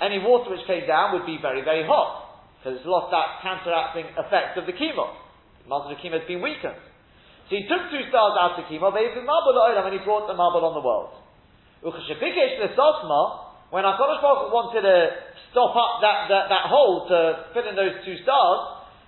any 0.03 0.19
water 0.19 0.51
which 0.51 0.67
came 0.67 0.87
down 0.87 1.15
would 1.15 1.27
be 1.27 1.39
very, 1.39 1.63
very 1.63 1.87
hot 1.87 2.43
because 2.59 2.79
it's 2.79 2.87
lost 2.87 3.11
that 3.15 3.39
counteracting 3.43 4.07
effect 4.19 4.59
of 4.59 4.67
the 4.67 4.75
Kimo. 4.75 5.15
The 5.63 5.69
muscle 5.71 5.95
of 5.95 5.99
Kimo 6.03 6.19
has 6.19 6.27
been 6.27 6.43
weakened. 6.43 6.88
So 7.49 7.57
he 7.57 7.65
took 7.65 7.89
two 7.89 8.05
stars 8.13 8.37
out 8.37 8.61
of 8.61 8.69
Kimo, 8.69 8.93
but 8.93 9.01
the 9.01 9.25
mabul 9.25 9.57
and 9.57 9.97
he 9.97 10.05
brought 10.05 10.29
the 10.29 10.37
mabul 10.37 10.61
on 10.61 10.77
the 10.77 10.85
world. 10.85 11.17
When 11.81 11.97
HaKadosh 13.85 14.21
Baruch 14.21 14.53
wanted 14.53 14.85
to 14.85 14.97
stop 15.49 15.73
up 15.73 15.97
that, 16.01 16.29
that, 16.29 16.49
that 16.49 16.65
hole 16.69 17.07
to 17.09 17.45
fill 17.53 17.67
in 17.69 17.75
those 17.77 17.93
two 18.05 18.17
stars, 18.21 18.59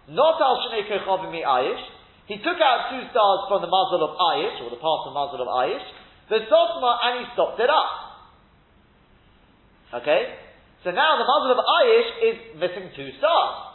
not 0.10 0.42
al 0.42 0.58
shnei 0.70 0.90
ayish. 0.90 1.84
He 2.26 2.38
took 2.38 2.62
out 2.62 2.90
two 2.94 3.02
stars 3.10 3.40
from 3.50 3.62
the 3.62 3.68
muzzle 3.70 4.04
of 4.06 4.18
ayish, 4.18 4.62
or 4.62 4.70
the 4.70 4.78
part 4.82 5.06
of 5.06 5.14
the 5.14 5.18
muzzle 5.18 5.42
of 5.42 5.48
ayish, 5.50 5.86
the 6.30 6.40
sotma, 6.46 7.00
and 7.06 7.20
he 7.22 7.26
stopped 7.34 7.60
it 7.60 7.70
up. 7.70 7.90
Okay? 10.02 10.34
So 10.84 10.92
now 10.92 11.18
the 11.18 11.26
muzzle 11.26 11.52
of 11.58 11.62
ayish 11.62 12.10
is 12.26 12.38
missing 12.58 12.92
two 12.96 13.12
stars. 13.18 13.71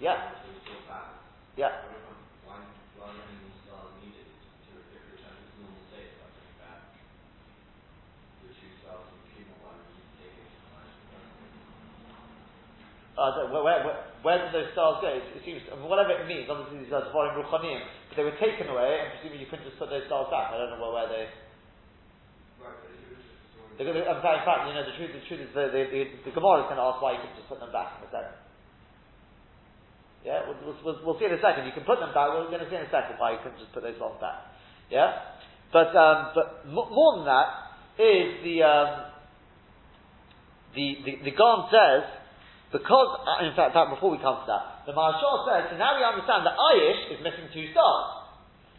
Yeah. 0.00 0.32
Yeah. 1.56 1.68
Uh, 13.20 13.52
where, 13.52 13.60
where, 13.60 14.00
where, 14.24 14.38
did 14.40 14.48
those 14.56 14.72
stars 14.72 15.04
go? 15.04 15.12
It, 15.12 15.44
seems, 15.44 15.60
whatever 15.84 16.16
it 16.16 16.24
means, 16.24 16.48
obviously 16.48 16.88
these 16.88 16.92
are 16.96 17.04
Dvarim 17.12 17.36
Ruchanim, 17.36 17.84
but 18.08 18.16
they 18.16 18.24
were 18.24 18.32
taken 18.40 18.72
away, 18.72 18.96
and 19.04 19.12
presumably 19.12 19.44
you 19.44 19.50
couldn't 19.52 19.68
just 19.68 19.76
put 19.76 19.92
those 19.92 20.08
stars 20.08 20.32
back. 20.32 20.48
I 20.48 20.56
don't 20.56 20.72
know 20.72 20.80
where, 20.80 21.04
where 21.04 21.08
they... 21.12 21.28
in 23.76 24.20
fact, 24.24 24.40
in 24.40 24.44
fact, 24.48 24.60
you 24.64 24.72
know, 24.72 24.88
the 24.88 24.96
truth, 24.96 25.12
the 25.12 25.20
truth 25.28 25.44
is 25.44 25.52
the, 25.52 25.68
the, 25.68 25.82
the, 25.92 26.00
the 26.24 26.32
Gemara 26.32 26.64
is 26.64 26.72
going 26.72 26.80
to 26.80 26.88
ask 26.88 26.96
why 27.04 27.12
you 27.12 27.20
couldn't 27.20 27.36
just 27.36 27.52
put 27.52 27.60
them 27.60 27.68
back 27.76 28.00
in 28.00 28.08
a 28.08 28.10
second. 28.12 28.40
Yeah, 30.24 30.44
we'll, 30.44 30.76
we'll, 30.84 30.98
we'll, 31.04 31.18
see 31.18 31.24
in 31.24 31.32
a 31.32 31.40
second. 31.40 31.64
You 31.64 31.72
can 31.72 31.88
put 31.88 31.96
them 31.96 32.12
back. 32.12 32.28
We're 32.28 32.52
going 32.52 32.60
to 32.60 32.68
see 32.68 32.76
in 32.76 32.84
a 32.84 32.92
second 32.92 33.16
why 33.16 33.32
you 33.32 33.40
couldn't 33.40 33.56
just 33.56 33.72
put 33.72 33.80
those 33.80 33.96
ones 33.96 34.20
back. 34.20 34.52
Yeah, 34.92 35.16
but 35.72 35.96
um, 35.96 36.36
but 36.36 36.68
more 36.68 37.16
than 37.16 37.24
that 37.24 37.48
is 37.96 38.44
the 38.44 38.56
um, 38.60 38.90
the 40.76 40.86
the, 41.08 41.12
the 41.24 41.32
Gon 41.32 41.72
says 41.72 42.04
because 42.68 43.08
uh, 43.24 43.48
in 43.48 43.56
fact, 43.56 43.72
before 43.72 44.12
we 44.12 44.20
come 44.20 44.44
to 44.44 44.48
that, 44.52 44.84
the 44.84 44.92
Maharshal 44.92 45.48
says 45.48 45.72
so 45.72 45.80
now 45.80 45.96
we 45.96 46.04
understand 46.04 46.44
that 46.44 46.52
Ayish 46.52 47.16
is 47.16 47.18
missing 47.24 47.48
two 47.56 47.72
stars. 47.72 48.28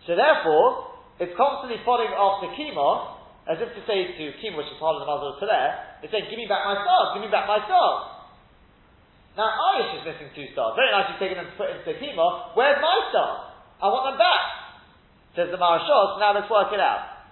So 0.05 0.13
therefore, 0.13 0.93
it's 1.17 1.33
constantly 1.33 1.81
following 1.81 2.13
after 2.13 2.53
Kima, 2.53 3.17
as 3.49 3.57
if 3.57 3.73
to 3.73 3.81
say 3.89 4.13
to 4.13 4.23
Kima, 4.37 4.61
which 4.61 4.69
is 4.69 4.77
part 4.77 4.93
of 4.93 5.01
the 5.01 5.09
Mazal 5.09 5.41
today, 5.41 6.05
it's 6.05 6.13
saying, 6.13 6.29
"Give 6.29 6.37
me 6.37 6.45
back 6.45 6.69
my 6.69 6.77
stars. 6.77 7.17
Give 7.17 7.25
me 7.25 7.33
back 7.33 7.49
my 7.49 7.65
stars." 7.65 8.20
Now 9.41 9.49
Ayish 9.73 9.97
is 9.97 10.05
missing 10.05 10.29
two 10.37 10.45
stars. 10.53 10.77
Very 10.77 10.93
nice 10.93 11.09
you've 11.09 11.17
taken 11.17 11.41
them 11.41 11.49
to 11.49 11.57
put 11.57 11.73
into 11.73 11.97
Kima. 11.97 12.53
Where's 12.53 12.77
my 12.77 12.97
stars? 13.09 13.49
I 13.81 13.89
want 13.89 14.13
them 14.13 14.21
back. 14.21 14.43
Says 15.33 15.49
the 15.49 15.57
Marashos, 15.57 16.21
now 16.21 16.37
let's 16.37 16.45
work 16.45 16.69
it 16.69 16.77
out. 16.77 17.25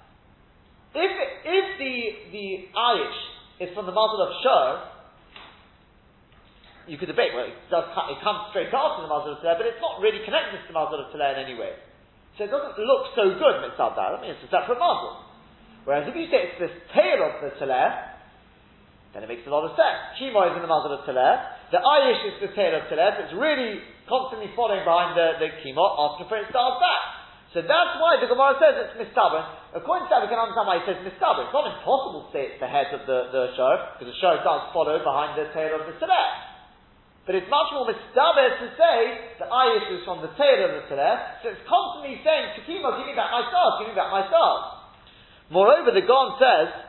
If, 0.98 1.13
if 1.45 1.65
the, 1.78 1.93
the 2.34 2.48
Ayish 2.74 3.22
is 3.62 3.69
from 3.78 3.86
the 3.86 3.93
muzzle 3.93 4.26
of 4.26 4.34
Shur, 4.41 4.65
you 6.89 6.98
could 6.98 7.13
debate, 7.13 7.30
well, 7.38 7.45
it, 7.45 7.54
does, 7.69 7.86
it 7.86 8.17
comes 8.26 8.50
straight 8.50 8.74
after 8.74 9.06
the 9.06 9.12
muzzle 9.12 9.38
of 9.38 9.45
Telah, 9.45 9.62
but 9.62 9.69
it's 9.69 9.78
not 9.78 10.02
really 10.02 10.26
connected 10.26 10.65
to 10.65 10.65
the 10.65 10.74
muzzle 10.74 10.98
of 10.98 11.13
Telah 11.13 11.38
in 11.38 11.45
any 11.45 11.54
way. 11.54 11.78
So 12.41 12.50
it 12.50 12.50
doesn't 12.50 12.74
look 12.82 13.13
so 13.13 13.38
good, 13.38 13.62
Mitzvah 13.62 13.93
I 13.93 14.17
mean, 14.17 14.34
it's 14.34 14.41
a 14.41 14.50
separate. 14.50 14.82
Whereas 15.86 16.10
if 16.10 16.17
you 16.17 16.26
say 16.34 16.50
it's 16.50 16.58
this 16.58 16.74
tail 16.89 17.22
of 17.22 17.38
the 17.45 17.54
Telah, 17.62 18.17
then 19.13 19.22
it 19.22 19.30
makes 19.30 19.45
a 19.45 19.54
lot 19.54 19.69
of 19.69 19.78
sense. 19.78 20.17
Kimo 20.17 20.50
is 20.50 20.58
in 20.58 20.65
the 20.65 20.72
muzzle 20.72 20.98
of 20.98 21.06
Telah, 21.06 21.59
the 21.69 21.77
Ayish 21.77 22.21
is 22.34 22.36
the 22.41 22.51
tail 22.58 22.73
of 22.73 22.89
Telef. 22.89 23.29
It's 23.29 23.36
really 23.38 23.82
constantly 24.10 24.49
following 24.58 24.82
behind 24.82 25.13
the, 25.13 25.38
the 25.38 25.49
Kimo, 25.62 25.86
asking 26.10 26.25
for 26.25 26.38
its 26.41 26.49
stars 26.49 26.82
back. 26.82 27.01
So 27.53 27.65
that's 27.65 27.97
why 27.97 28.21
the 28.21 28.29
Gemara 28.29 28.58
says 28.62 28.73
it's 28.77 28.97
mistaber. 28.97 29.41
According 29.73 30.05
to 30.05 30.10
that, 30.13 30.21
we 30.21 30.29
can 30.29 30.38
understand 30.38 30.69
why 30.69 30.82
he 30.82 30.86
says 30.86 31.01
mistaber. 31.01 31.49
It's 31.49 31.53
not 31.53 31.65
impossible 31.65 32.25
to 32.25 32.29
say 32.34 32.53
it's 32.53 32.62
the 32.62 32.69
head 32.69 32.89
of 32.93 33.05
the, 33.10 33.34
the 33.34 33.43
show, 33.58 33.73
because 33.97 34.10
the 34.13 34.19
show 34.21 34.38
does 34.41 34.69
follow 34.73 34.97
behind 35.01 35.38
the 35.38 35.49
tail 35.53 35.77
of 35.77 35.86
the 35.89 35.97
Telef. 35.97 36.34
But 37.29 37.38
it's 37.38 37.49
much 37.49 37.69
more 37.73 37.86
mistaber 37.86 38.49
to 38.58 38.67
say 38.73 38.97
the 39.38 39.45
Ayish 39.45 39.88
is 39.93 40.01
from 40.05 40.25
the 40.25 40.34
tail 40.34 40.58
of 40.65 40.71
the 40.77 40.84
Telef, 40.89 41.45
so 41.45 41.53
it's 41.53 41.65
constantly 41.69 42.17
saying, 42.25 42.58
Kimo, 42.65 42.97
give 42.97 43.05
me 43.05 43.13
back 43.13 43.29
my 43.29 43.45
stars, 43.45 43.82
give 43.82 43.93
me 43.93 43.97
back 43.97 44.10
my 44.10 44.25
stars. 44.25 44.89
Moreover, 45.53 45.93
the 45.93 46.05
Gon 46.05 46.38
says, 46.41 46.88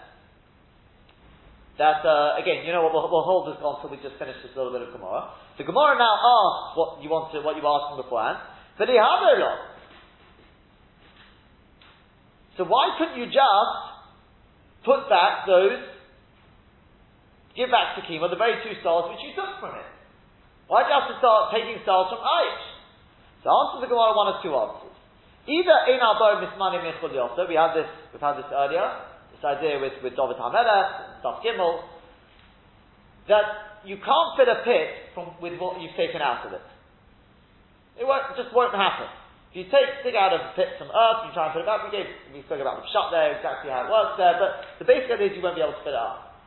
that 1.80 2.04
uh, 2.04 2.36
again, 2.36 2.68
you 2.68 2.76
know 2.76 2.84
what? 2.84 2.92
We'll, 2.92 3.08
we'll 3.08 3.24
hold 3.24 3.48
this 3.48 3.56
on 3.64 3.80
until 3.80 3.88
we 3.88 3.96
just 4.04 4.20
finish 4.20 4.36
this 4.44 4.52
little 4.52 4.68
bit 4.68 4.84
of 4.84 4.92
Gemara. 4.92 5.32
The 5.56 5.64
Gemara 5.64 5.96
now 5.96 6.12
asks 6.12 6.76
what 6.76 7.00
you 7.00 7.08
want 7.08 7.32
to, 7.32 7.40
what 7.40 7.56
you 7.56 7.64
asked 7.64 7.96
beforehand. 7.96 8.36
But 8.76 8.92
he 8.92 9.00
had 9.00 9.20
a 9.24 9.40
lot. 9.40 9.60
So 12.60 12.68
why 12.68 12.92
couldn't 13.00 13.16
you 13.16 13.32
just 13.32 13.80
put 14.84 15.08
back 15.08 15.48
those, 15.48 15.80
give 17.56 17.72
back 17.72 17.96
to 17.96 18.04
Kima 18.04 18.28
the 18.28 18.36
very 18.36 18.60
two 18.60 18.76
stars 18.84 19.08
which 19.08 19.24
you 19.24 19.32
took 19.32 19.56
from 19.64 19.72
it? 19.80 19.88
Why 20.68 20.84
you 20.84 20.92
have 20.92 21.08
to 21.08 21.16
start 21.16 21.56
taking 21.56 21.80
stars 21.80 22.12
from 22.12 22.20
Aish? 22.20 22.64
So 23.40 23.48
answer 23.48 23.80
the 23.80 23.88
Gemara 23.88 24.12
one 24.12 24.36
of 24.36 24.44
two 24.44 24.52
answers. 24.52 24.92
Either 25.48 25.76
in 25.96 25.98
our 26.04 26.20
bow 26.20 26.44
mismani 26.44 26.84
michul 26.84 27.08
we 27.48 27.56
had 27.56 27.72
this, 27.72 27.88
we've 28.12 28.20
had 28.20 28.36
this 28.36 28.52
earlier 28.52 29.10
this 29.40 29.56
idea 29.56 29.80
with, 29.80 29.96
with 30.04 30.12
David 30.12 30.36
HaMelech, 30.36 31.09
Daf 31.24 31.40
Gimel, 31.44 31.84
that 33.28 33.82
you 33.84 33.96
can't 33.96 34.30
fill 34.36 34.50
a 34.50 34.60
pit 34.64 35.14
from, 35.14 35.32
with 35.40 35.58
what 35.60 35.80
you've 35.80 35.96
taken 35.96 36.20
out 36.20 36.46
of 36.46 36.52
it. 36.52 36.64
It 38.00 38.04
won't, 38.04 38.36
just 38.36 38.52
won't 38.52 38.74
happen. 38.74 39.08
If 39.50 39.56
you 39.56 39.64
take, 39.66 40.06
dig 40.06 40.14
out 40.14 40.32
of 40.32 40.40
a 40.40 40.50
pit 40.54 40.78
some 40.78 40.88
earth, 40.88 41.26
you 41.26 41.34
try 41.34 41.50
and 41.50 41.52
put 41.52 41.66
it 41.66 41.68
back, 41.68 41.82
we 41.82 41.90
gave, 41.90 42.06
we 42.30 42.40
spoke 42.46 42.62
about 42.62 42.80
the 42.80 42.86
shut 42.94 43.10
there, 43.10 43.34
exactly 43.34 43.70
how 43.70 43.84
it 43.84 43.90
works 43.90 44.14
there, 44.14 44.38
but 44.38 44.78
the 44.78 44.86
basic 44.86 45.10
idea 45.10 45.32
is 45.32 45.34
you 45.34 45.42
won't 45.42 45.58
be 45.58 45.64
able 45.64 45.74
to 45.74 45.82
fill 45.82 45.96
it 45.96 45.98
up. 45.98 46.38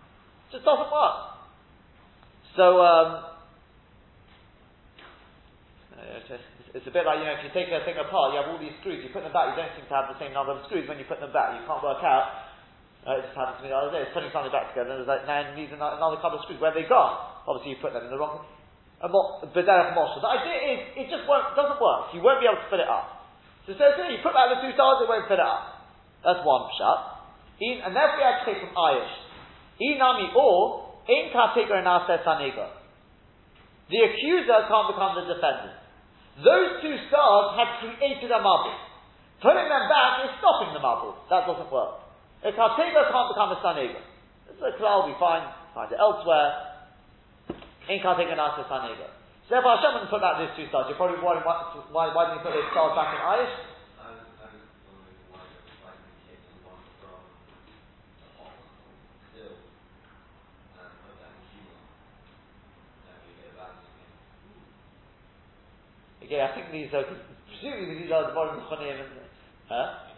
It 0.48 0.60
just 0.60 0.66
doesn't 0.66 0.88
work. 0.88 1.18
So, 2.56 2.80
um, 2.80 3.10
it's 6.74 6.88
a 6.88 6.94
bit 6.94 7.06
like, 7.06 7.20
you 7.22 7.28
know, 7.28 7.36
if 7.38 7.44
you 7.44 7.52
take 7.52 7.70
a 7.70 7.84
thing 7.86 8.00
apart, 8.00 8.34
you 8.34 8.40
have 8.40 8.50
all 8.50 8.62
these 8.62 8.74
screws, 8.80 9.04
you 9.04 9.12
put 9.12 9.22
them 9.22 9.36
back, 9.36 9.52
you 9.52 9.58
don't 9.60 9.74
seem 9.78 9.86
to 9.86 9.96
have 9.98 10.10
the 10.10 10.18
same 10.18 10.32
number 10.32 10.56
of 10.56 10.64
screws 10.66 10.88
when 10.88 10.98
you 10.98 11.06
put 11.06 11.20
them 11.20 11.34
back. 11.36 11.60
You 11.60 11.66
can't 11.68 11.84
work 11.84 12.02
out 12.02 12.53
uh, 13.04 13.20
it 13.20 13.28
just 13.28 13.36
happened 13.36 13.60
to 13.60 13.64
me 13.68 13.70
the 13.72 13.78
other 13.78 13.92
day. 13.92 14.08
It's 14.08 14.16
putting 14.16 14.32
something 14.32 14.52
back 14.52 14.72
together, 14.72 14.96
and 14.96 15.04
there's 15.04 15.12
like, 15.12 15.28
now 15.28 15.44
needs 15.54 15.76
another, 15.76 16.00
another 16.00 16.20
couple 16.24 16.40
of 16.40 16.48
screws. 16.48 16.60
Where 16.64 16.72
they 16.72 16.88
gone? 16.88 17.44
Obviously, 17.44 17.76
you 17.76 17.80
put 17.84 17.92
them 17.92 18.08
in 18.08 18.12
the 18.12 18.20
wrong. 18.20 18.48
A 19.04 19.12
mo- 19.12 19.44
The 19.44 19.60
idea 19.60 20.58
is, 20.72 20.80
it 20.96 21.08
just 21.12 21.28
won't, 21.28 21.52
doesn't 21.60 21.80
work. 21.84 22.16
You 22.16 22.24
won't 22.24 22.40
be 22.40 22.48
able 22.48 22.64
to 22.64 22.70
fill 22.72 22.80
it 22.80 22.88
up. 22.88 23.28
So, 23.68 23.76
so, 23.76 23.84
so 24.00 24.08
you 24.08 24.24
put 24.24 24.32
back 24.32 24.56
the 24.56 24.64
two 24.64 24.72
stars, 24.80 25.04
it 25.04 25.12
won't 25.12 25.28
fill 25.28 25.40
it 25.40 25.44
up. 25.44 25.84
That's 26.24 26.40
one 26.48 26.72
shot. 26.80 27.28
And 27.60 27.92
therefore, 27.92 28.20
we 28.20 28.24
have 28.24 28.40
to 28.44 28.46
take 28.48 28.60
from 28.64 28.72
Ayish. 28.76 29.14
Inami 29.80 30.32
or, 30.36 30.96
in 31.08 31.32
Katiga 31.36 31.84
and 31.84 31.88
Saniga. 32.24 32.80
The 33.92 34.00
accuser 34.00 34.68
can't 34.72 34.88
become 34.96 35.20
the 35.20 35.28
defendant. 35.28 35.76
Those 36.40 36.80
two 36.80 36.96
stars 37.12 37.60
have 37.60 37.84
created 37.84 38.32
a 38.32 38.40
mabul. 38.40 38.74
Putting 39.44 39.68
them 39.68 39.86
back 39.92 40.24
is 40.28 40.32
stopping 40.40 40.72
the 40.72 40.80
mabul. 40.80 41.20
That 41.30 41.44
doesn't 41.46 41.68
work. 41.72 42.03
A 42.44 42.52
Kartega 42.52 43.08
can't 43.08 43.30
become 43.32 43.56
a 43.56 43.60
Sanega. 43.64 44.04
This 44.52 44.60
is 44.60 44.64
a 44.64 44.76
klal 44.76 45.08
we 45.08 45.16
find, 45.16 45.48
find 45.74 45.88
it 45.92 46.00
elsewhere. 46.00 46.76
In 47.88 48.00
Kartega 48.04 48.36
Nasa 48.36 48.68
Sanega. 48.68 49.08
So 49.48 49.56
therefore 49.56 49.80
Hashem 49.80 49.96
wouldn't 49.96 50.12
put 50.12 50.20
back 50.20 50.40
those 50.40 50.52
two 50.60 50.68
stars. 50.68 50.92
You're 50.92 51.00
probably 51.00 51.24
wondering 51.24 51.48
why, 51.48 51.56
why, 51.92 52.12
why 52.12 52.28
didn't 52.28 52.44
he 52.44 52.44
put 52.44 52.52
those 52.52 52.68
stars 52.76 52.96
back 53.00 53.16
in 53.16 53.20
Aish? 53.24 53.56
Okay, 66.24 66.40
I 66.40 66.56
think 66.56 66.72
these 66.72 66.88
are, 66.96 67.04
presumably 67.04 68.04
these 68.04 68.12
are 68.12 68.28
the 68.28 68.34
Barim 68.36 68.64
Chonim 68.68 69.00
and, 69.00 69.12
huh? 69.68 70.13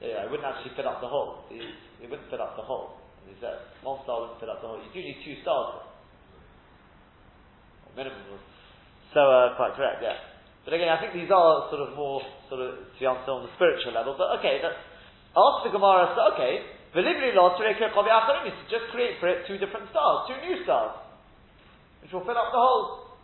Yeah, 0.00 0.24
it 0.24 0.30
wouldn't 0.30 0.46
actually 0.46 0.76
fill 0.76 0.88
up 0.88 1.00
the 1.00 1.08
hole. 1.08 1.48
It, 1.48 1.64
wouldn't 2.04 2.28
fill 2.28 2.42
up 2.42 2.56
the 2.56 2.62
hole. 2.62 3.00
He 3.24 3.34
said, 3.40 3.58
one 3.82 3.98
star 4.04 4.22
wouldn't 4.22 4.38
fill 4.38 4.52
up 4.52 4.60
the 4.60 4.68
hole. 4.68 4.78
You 4.78 4.92
do 4.92 5.00
need 5.00 5.18
two 5.24 5.40
stars. 5.42 5.82
Minimum. 7.96 8.20
So, 9.16 9.24
uh, 9.24 9.56
quite 9.56 9.72
correct, 9.72 10.04
yeah. 10.04 10.20
But 10.68 10.76
again, 10.76 10.92
I 10.92 11.00
think 11.00 11.16
these 11.16 11.32
are 11.32 11.72
sort 11.72 11.80
of 11.80 11.96
more, 11.96 12.20
sort 12.52 12.60
of, 12.60 12.92
to 12.92 13.00
honest, 13.08 13.24
on 13.24 13.48
the 13.48 13.52
spiritual 13.56 13.96
level. 13.96 14.12
But 14.20 14.36
okay, 14.36 14.60
that's, 14.60 14.76
ask 15.32 15.64
the 15.64 15.72
Gemara, 15.72 16.12
so, 16.12 16.36
okay, 16.36 16.60
just 16.92 18.84
create 18.92 19.16
for 19.16 19.28
it 19.32 19.48
two 19.48 19.56
different 19.56 19.88
stars, 19.88 20.28
two 20.28 20.36
new 20.44 20.60
stars, 20.64 20.92
which 22.02 22.12
will 22.12 22.24
fill 22.28 22.36
up 22.36 22.52
the 22.52 22.60
hole. 22.60 23.16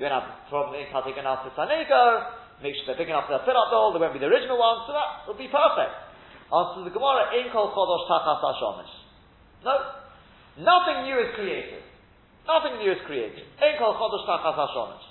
You 0.00 0.08
won't 0.08 0.16
have 0.16 0.28
the 0.32 0.36
problem 0.48 0.80
in 0.80 0.88
Kartik 0.92 1.16
and 1.16 1.26
Sanego, 1.52 2.32
make 2.62 2.72
sure 2.76 2.86
they're 2.88 3.00
big 3.00 3.08
enough 3.08 3.28
to 3.28 3.40
fill 3.44 3.56
up 3.56 3.68
the 3.68 3.76
hole, 3.76 3.92
they 3.92 4.00
won't 4.00 4.12
be 4.12 4.20
the 4.20 4.32
original 4.32 4.56
one, 4.56 4.84
so 4.88 4.96
that 4.96 5.28
will 5.28 5.36
be 5.36 5.48
perfect. 5.48 6.05
Answers 6.46 6.84
the 6.86 6.94
Gemara, 6.94 7.34
Ein 7.34 7.50
kol 7.50 7.74
chodosh 7.74 8.06
tachas 8.06 8.38
hashomish. 8.38 8.94
No. 9.66 9.74
Nothing 10.62 11.10
new 11.10 11.18
is 11.18 11.34
created. 11.34 11.82
Nothing 12.46 12.78
new 12.78 12.92
is 12.92 13.02
created. 13.06 13.42
Ein 13.58 13.74
kol 13.78 13.98
chodosh 13.98 14.26
tachas 14.26 14.54
hashomish. 14.54 15.06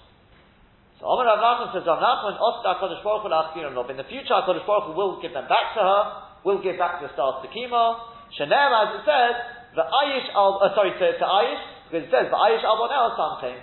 So 0.99 1.11
Omer 1.11 1.27
Rav 1.27 1.43
Nachman 1.43 1.69
says, 1.75 1.83
Rav 1.83 1.99
Nachman, 1.99 2.39
Osta 2.39 2.79
HaKadosh 2.79 3.03
Baruch 3.03 3.27
Hu 3.27 3.59
In 3.91 3.99
the 3.99 4.07
future, 4.07 4.31
HaKadosh 4.31 4.63
Baruch 4.63 4.87
Hu 4.89 4.93
will 4.95 5.19
give 5.19 5.35
them 5.35 5.43
back 5.51 5.75
to 5.75 5.83
her, 5.83 6.01
will 6.47 6.63
give 6.63 6.79
back 6.79 7.03
the 7.03 7.11
stars 7.11 7.43
to 7.43 7.51
Kima. 7.51 8.15
Shenem, 8.39 8.71
as 8.71 8.89
it 8.95 9.03
says, 9.03 9.35
the 9.75 9.83
Ayish 9.83 10.27
al, 10.31 10.63
uh, 10.63 10.71
sorry, 10.71 10.95
to, 10.95 11.05
to 11.19 11.25
Ayish, 11.27 11.63
because 11.91 12.07
it 12.07 12.11
says, 12.15 12.31
the 12.31 12.39
Ayish 12.39 12.63
al 12.63 12.79
Bonel 12.79 13.11
something. 13.19 13.59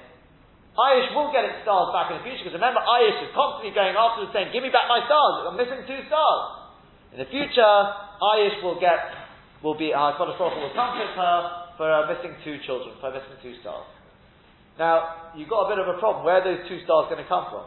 Ayish 0.77 1.09
will 1.17 1.33
get 1.33 1.49
its 1.49 1.65
stars 1.65 1.89
back 1.97 2.13
in 2.13 2.21
the 2.21 2.25
future, 2.29 2.45
because 2.45 2.61
remember, 2.61 2.85
Ayish 2.85 3.25
is 3.25 3.33
constantly 3.33 3.73
going 3.73 3.97
after 3.97 4.29
and 4.29 4.33
saying, 4.37 4.53
give 4.53 4.61
me 4.61 4.69
back 4.69 4.85
my 4.93 5.01
stars, 5.09 5.49
I'm 5.49 5.57
missing 5.57 5.89
two 5.89 6.05
stars. 6.13 6.62
In 7.13 7.19
the 7.19 7.27
future, 7.27 7.77
Ayish 8.23 8.63
will 8.63 8.81
get, 8.81 8.99
will 9.63 9.77
be, 9.77 9.93
uh, 9.93 10.17
HaKadosh 10.17 10.39
Baruch 10.39 10.57
will 10.57 10.75
comfort 10.75 11.13
her 11.15 11.63
for 11.77 11.93
uh, 11.93 12.09
missing 12.09 12.35
two 12.43 12.57
children, 12.65 12.97
for 13.01 13.13
missing 13.13 13.37
two 13.43 13.61
stars. 13.61 13.85
Now, 14.79 15.33
you've 15.37 15.51
got 15.51 15.67
a 15.67 15.77
bit 15.77 15.79
of 15.79 15.95
a 15.95 15.99
problem. 15.99 16.25
Where 16.25 16.41
are 16.41 16.45
those 16.45 16.67
two 16.69 16.81
stars 16.85 17.07
going 17.11 17.23
to 17.23 17.29
come 17.29 17.47
from? 17.51 17.65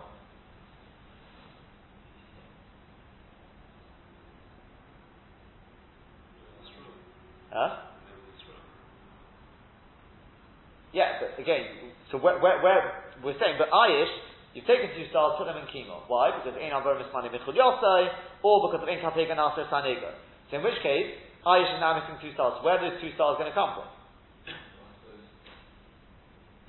Huh? 7.54 7.78
Yeah, 10.92 11.20
but 11.22 11.42
again, 11.42 11.66
so 12.12 12.18
where, 12.18 12.40
where, 12.40 12.62
where 12.64 13.04
we're 13.24 13.38
saying, 13.40 13.56
but 13.60 13.70
Ayish, 13.70 14.10
you've 14.56 14.66
taken 14.66 14.90
two 14.96 15.06
stars, 15.12 15.36
put 15.38 15.46
them 15.52 15.60
in 15.60 15.68
Kimo. 15.68 16.08
Why? 16.08 16.32
Because 16.32 16.56
in 16.56 16.72
Avar 16.72 16.96
Mismani 16.96 17.30
Michul 17.30 17.54
Yosai, 17.54 18.08
or 18.42 18.72
because 18.72 18.82
of 18.82 18.90
Inka 18.90 19.12
Pega 19.12 19.36
Nasa 19.36 19.68
Saniga. 19.68 20.16
So 20.50 20.58
in 20.58 20.64
which 20.64 20.80
case, 20.80 21.12
Ayish 21.46 21.76
is 21.76 21.84
now 21.84 22.00
missing 22.00 22.18
two 22.24 22.34
stars. 22.34 22.64
Where 22.64 22.80
are 22.80 22.84
those 22.90 22.98
two 23.04 23.12
stars 23.14 23.36
going 23.38 23.52
to 23.52 23.58
come 23.58 23.76
from? 23.76 23.92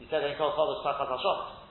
You 0.03 0.11
said 0.11 0.27
in 0.27 0.37
Kol 0.37 0.53
Chodesh 0.53 0.83
Tachas 0.85 1.09
Hashon. 1.09 1.65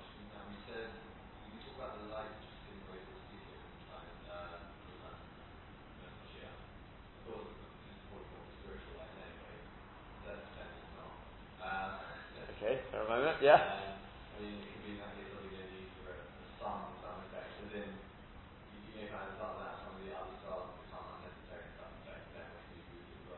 Okay, 12.55 12.81
for 12.89 12.97
a 12.97 13.05
moment, 13.05 13.37
yeah. 13.45 13.61
I 13.61 14.41
mean, 14.41 14.57
it 14.57 14.65
could 14.73 14.81
be 14.89 14.97
that 14.97 15.13
it's 15.21 15.29
only 15.37 15.53
going 15.53 15.69
to 15.69 15.75
be 15.75 15.85
for 16.01 16.17
a 16.17 16.25
sun 16.57 16.81
to 16.81 16.97
some 16.97 17.21
effect, 17.29 17.53
as 17.61 17.77
in, 17.77 17.93
you, 17.93 18.79
you 18.89 19.05
know, 19.05 19.13
kind 19.13 19.29
of 19.29 19.37
start 19.37 19.61
that 19.61 19.85
some 19.85 19.93
of 19.93 20.01
the 20.01 20.09
other 20.09 20.33
stars 20.41 20.73
become 20.81 21.05
unnecessary 21.13 21.61
in 21.69 21.77
some 21.77 21.93
effect, 22.01 22.25
then 22.33 22.47
when 22.57 22.65
you 22.73 22.81
move 22.89 23.05
to 23.05 23.21
the 23.21 23.37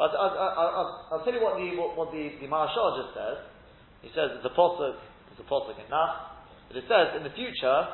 I'll, 0.00 0.16
I'll, 0.16 1.06
I'll, 1.12 1.24
tell 1.24 1.34
you 1.34 1.44
what 1.44 1.60
the 1.60 1.76
what, 1.76 1.96
what 1.96 2.08
the, 2.08 2.32
the 2.40 2.48
Marashal 2.48 3.04
just 3.04 3.12
says. 3.12 3.36
He 4.00 4.08
says 4.16 4.32
it's 4.40 4.48
a 4.48 4.54
posuk, 4.56 4.96
it's 5.28 5.40
a 5.40 5.44
posuk 5.44 5.76
in 5.76 5.88
Nach, 5.92 6.40
but 6.68 6.80
it 6.80 6.84
says 6.88 7.20
in 7.20 7.22
the 7.22 7.34
future. 7.36 7.84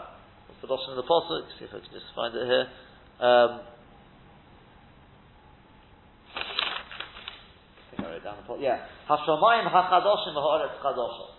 What's 0.47 0.63
the 0.63 0.71
lashon 0.71 0.95
of 0.95 1.03
the 1.03 1.09
posuk? 1.11 1.51
See 1.59 1.67
if 1.67 1.75
I 1.75 1.83
can 1.83 1.91
just 1.91 2.15
find 2.15 2.31
it 2.31 2.47
here. 2.47 2.67
Um, 3.19 3.67
down 8.27 8.43
the 8.43 8.47
pot. 8.51 8.59
Yeah. 8.59 8.83
Hashamayim 9.07 9.71
hachadoshim 9.71 10.35
ha'aretz 10.35 10.83
chadoshim. 10.83 11.31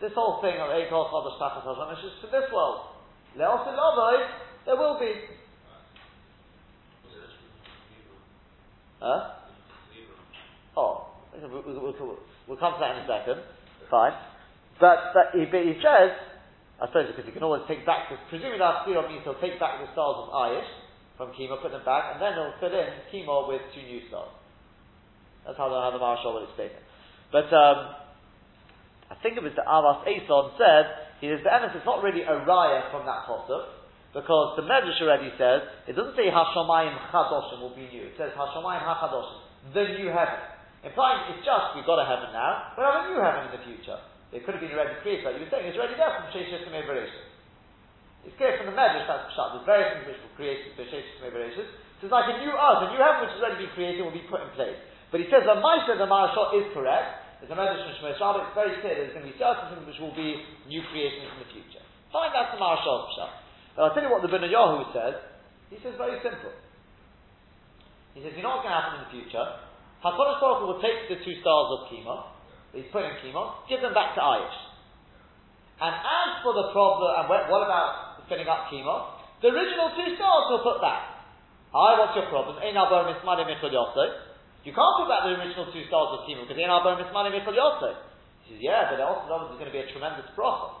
This 0.00 0.12
whole 0.14 0.40
thing 0.44 0.60
of 0.60 0.68
Eikol 0.68 1.08
Chodesh 1.08 1.40
Tachas 1.40 1.64
Hashem 1.64 1.88
is 1.96 2.00
just 2.04 2.20
for 2.20 2.28
this 2.28 2.48
world. 2.52 2.92
Avoid, 3.36 4.20
there 4.66 4.76
will 4.76 4.98
be. 5.00 5.12
Huh? 9.00 9.40
Oh, 10.76 11.08
we'll, 11.32 11.64
we'll, 11.64 12.18
we'll, 12.46 12.60
come 12.60 12.76
to 12.76 12.80
that 12.80 13.00
in 13.00 13.04
a 13.04 13.08
second. 13.08 13.42
Fine. 13.90 14.12
But, 14.78 15.16
but, 15.16 15.32
he, 15.32 15.48
but 15.48 15.64
he 15.64 15.74
says, 15.80 16.12
I 16.80 16.86
suppose 16.86 17.08
because 17.08 17.24
he 17.24 17.32
can 17.32 17.42
always 17.42 17.64
take 17.66 17.84
back, 17.84 18.08
because 18.08 18.22
presumably 18.28 18.60
that 18.60 18.84
Sphirot 18.84 19.08
means 19.08 19.24
he'll 19.24 19.40
take 19.40 19.58
back 19.58 19.80
the 19.80 19.88
stars 19.92 20.16
of 20.24 20.28
Ayish 20.32 20.68
from 21.16 21.32
Kima, 21.36 21.60
put 21.60 21.72
them 21.72 21.84
back, 21.84 22.12
and 22.12 22.22
then 22.22 22.32
he'll 22.36 22.56
fill 22.60 22.72
in 22.72 22.88
Kima 23.12 23.48
with 23.48 23.60
two 23.74 23.82
new 23.82 24.04
stars. 24.08 24.32
That's 25.44 25.56
how 25.56 25.68
the, 25.68 25.80
how 25.80 25.90
the 25.92 26.00
Marshal 26.00 26.36
will 26.36 26.44
explain 26.44 26.76
it. 26.76 26.84
But 27.32 27.48
um, 27.52 27.96
I 29.10 29.16
think 29.22 29.36
it 29.36 29.42
was 29.42 29.56
the 29.56 29.64
Avas 29.64 30.04
Eson 30.04 30.56
said, 30.60 30.84
he 31.20 31.28
says, 31.28 31.40
the 31.44 31.52
emes, 31.52 31.76
is 31.76 31.84
not 31.84 32.02
really 32.02 32.22
a 32.22 32.44
raya 32.44 32.90
from 32.90 33.04
that 33.04 33.28
posuk, 33.28 33.79
because 34.10 34.58
the 34.58 34.66
Medrash 34.66 34.98
already 34.98 35.30
says, 35.38 35.62
it 35.86 35.94
doesn't 35.94 36.18
say 36.18 36.26
Hashamayim 36.26 36.94
Chadoshim 37.14 37.62
will 37.62 37.74
be 37.78 37.86
new, 37.86 38.10
it 38.10 38.18
says 38.18 38.34
Hashamayim 38.34 38.82
HaChadoshim, 38.82 39.70
the 39.70 39.84
new 40.02 40.10
heaven. 40.10 40.40
Implying 40.82 41.36
it's 41.36 41.44
just, 41.44 41.76
we've 41.76 41.86
got 41.86 42.02
a 42.02 42.06
heaven 42.08 42.34
now, 42.34 42.74
we'll 42.74 42.88
have 42.90 43.06
a 43.06 43.12
new 43.12 43.20
heaven 43.22 43.46
in 43.46 43.52
the 43.54 43.62
future. 43.62 44.00
It 44.34 44.42
could 44.42 44.58
have 44.58 44.62
been 44.62 44.74
already 44.74 44.98
created, 45.06 45.22
like 45.22 45.38
you 45.38 45.46
were 45.46 45.52
saying, 45.52 45.66
it's 45.70 45.78
already 45.78 45.94
there 45.94 46.10
from 46.10 46.26
Sheshis 46.34 46.66
to 46.66 46.70
Mevareshis. 46.74 47.30
It's 48.26 48.34
clear 48.34 48.58
from 48.58 48.68
the 48.70 48.76
Medrash 48.76 49.06
that's 49.06 49.30
Pshat, 49.30 49.46
there's 49.54 49.68
various 49.68 49.90
things 49.94 50.06
which 50.10 50.20
were 50.26 50.34
created 50.34 50.74
for 50.74 50.82
Sheshis 50.90 51.14
to 51.18 51.30
Mevareshis. 51.30 51.70
So 52.02 52.10
it's 52.10 52.14
like 52.16 52.32
a 52.34 52.36
new 52.42 52.50
ah, 52.50 52.82
earth, 52.82 52.90
a 52.90 52.96
new 52.96 53.00
heaven 53.00 53.28
which 53.28 53.34
has 53.38 53.40
already 53.44 53.62
been 53.62 53.74
created 53.78 54.02
will 54.02 54.14
be 54.16 54.26
put 54.26 54.42
in 54.42 54.50
place. 54.58 54.78
But 55.14 55.22
he 55.22 55.30
says 55.30 55.46
that 55.46 55.58
Maisa 55.62 55.94
the 55.94 56.08
Marashal 56.08 56.56
is 56.58 56.66
correct. 56.72 57.38
There's 57.38 57.52
a 57.52 57.58
Medrash 57.58 57.84
from 57.86 58.10
Shabbat, 58.16 58.50
it's 58.50 58.56
very 58.58 58.74
clear 58.82 58.94
there's 58.98 59.14
going 59.14 59.24
to 59.24 59.30
be 59.32 59.38
certain 59.38 59.70
things 59.72 59.86
which 59.86 60.00
will 60.02 60.16
be 60.18 60.40
new 60.66 60.82
creations 60.90 61.28
in 61.30 61.38
the 61.40 61.50
future. 61.52 61.84
Fine, 62.12 62.34
that's 62.34 62.52
the 62.52 62.60
Marashal 62.60 63.08
Pshat. 63.14 63.32
But 63.74 63.80
I'll 63.82 63.94
tell 63.94 64.02
you 64.02 64.10
what 64.10 64.22
the 64.22 64.32
Benayahu 64.32 64.90
says. 64.92 65.14
He 65.70 65.78
says 65.82 65.94
very 65.96 66.18
simple. 66.22 66.50
He 68.14 68.20
says, 68.26 68.34
you 68.34 68.42
know 68.42 68.58
what's 68.58 68.66
going 68.66 68.74
to 68.74 68.80
happen 68.82 68.94
in 68.98 69.02
the 69.06 69.12
future? 69.14 69.46
HaKadosh 70.02 70.40
Baruch 70.42 70.60
will 70.66 70.80
take 70.82 71.06
the 71.12 71.20
two 71.22 71.36
stars 71.44 71.68
of 71.76 71.80
Kima, 71.92 72.32
he's 72.72 72.88
put 72.90 73.04
in 73.04 73.14
Kima, 73.20 73.68
give 73.68 73.84
them 73.84 73.92
back 73.92 74.16
to 74.16 74.20
Ayish. 74.24 74.58
And 75.80 75.94
as 75.94 76.42
for 76.42 76.56
the 76.56 76.72
problem, 76.72 77.20
and 77.20 77.28
what 77.28 77.62
about 77.62 78.24
filling 78.28 78.48
up 78.48 78.72
Kima? 78.72 79.20
The 79.44 79.48
original 79.52 79.92
two 79.96 80.16
stars 80.16 80.44
will 80.52 80.64
put 80.64 80.80
back. 80.80 81.20
Hi, 81.72 82.00
what's 82.00 82.18
your 82.18 82.26
problem? 82.28 82.58
Ein. 82.58 82.74
You 84.60 84.72
can't 84.74 84.92
talk 84.98 85.06
about 85.06 85.22
the 85.24 85.38
original 85.38 85.72
two 85.72 85.84
stars 85.88 86.10
of 86.18 86.28
Timur 86.28 86.44
because 86.44 86.60
in 86.60 86.68
our 86.68 86.82
bonus 86.84 87.08
money 87.14 87.30
Mikol. 87.32 87.54
He 88.44 88.56
says, 88.56 88.60
yeah, 88.60 88.90
but 88.90 89.00
also 89.00 89.32
obviously 89.32 89.62
going 89.62 89.72
to 89.72 89.76
be 89.76 89.84
a 89.84 89.88
tremendous 89.94 90.28
bracha. 90.36 90.79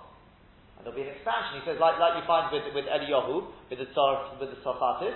And 0.80 0.88
there'll 0.88 0.96
be 0.96 1.04
an 1.04 1.12
expansion. 1.12 1.60
He 1.60 1.64
says, 1.68 1.76
like, 1.76 2.00
like 2.00 2.16
you 2.16 2.24
find 2.24 2.48
with, 2.48 2.64
with 2.72 2.88
Eliyahu, 2.88 3.68
with 3.68 3.84
the 3.84 3.88
Tzar, 3.92 4.40
with 4.40 4.48
the 4.48 4.56
Tzafatis. 4.64 5.12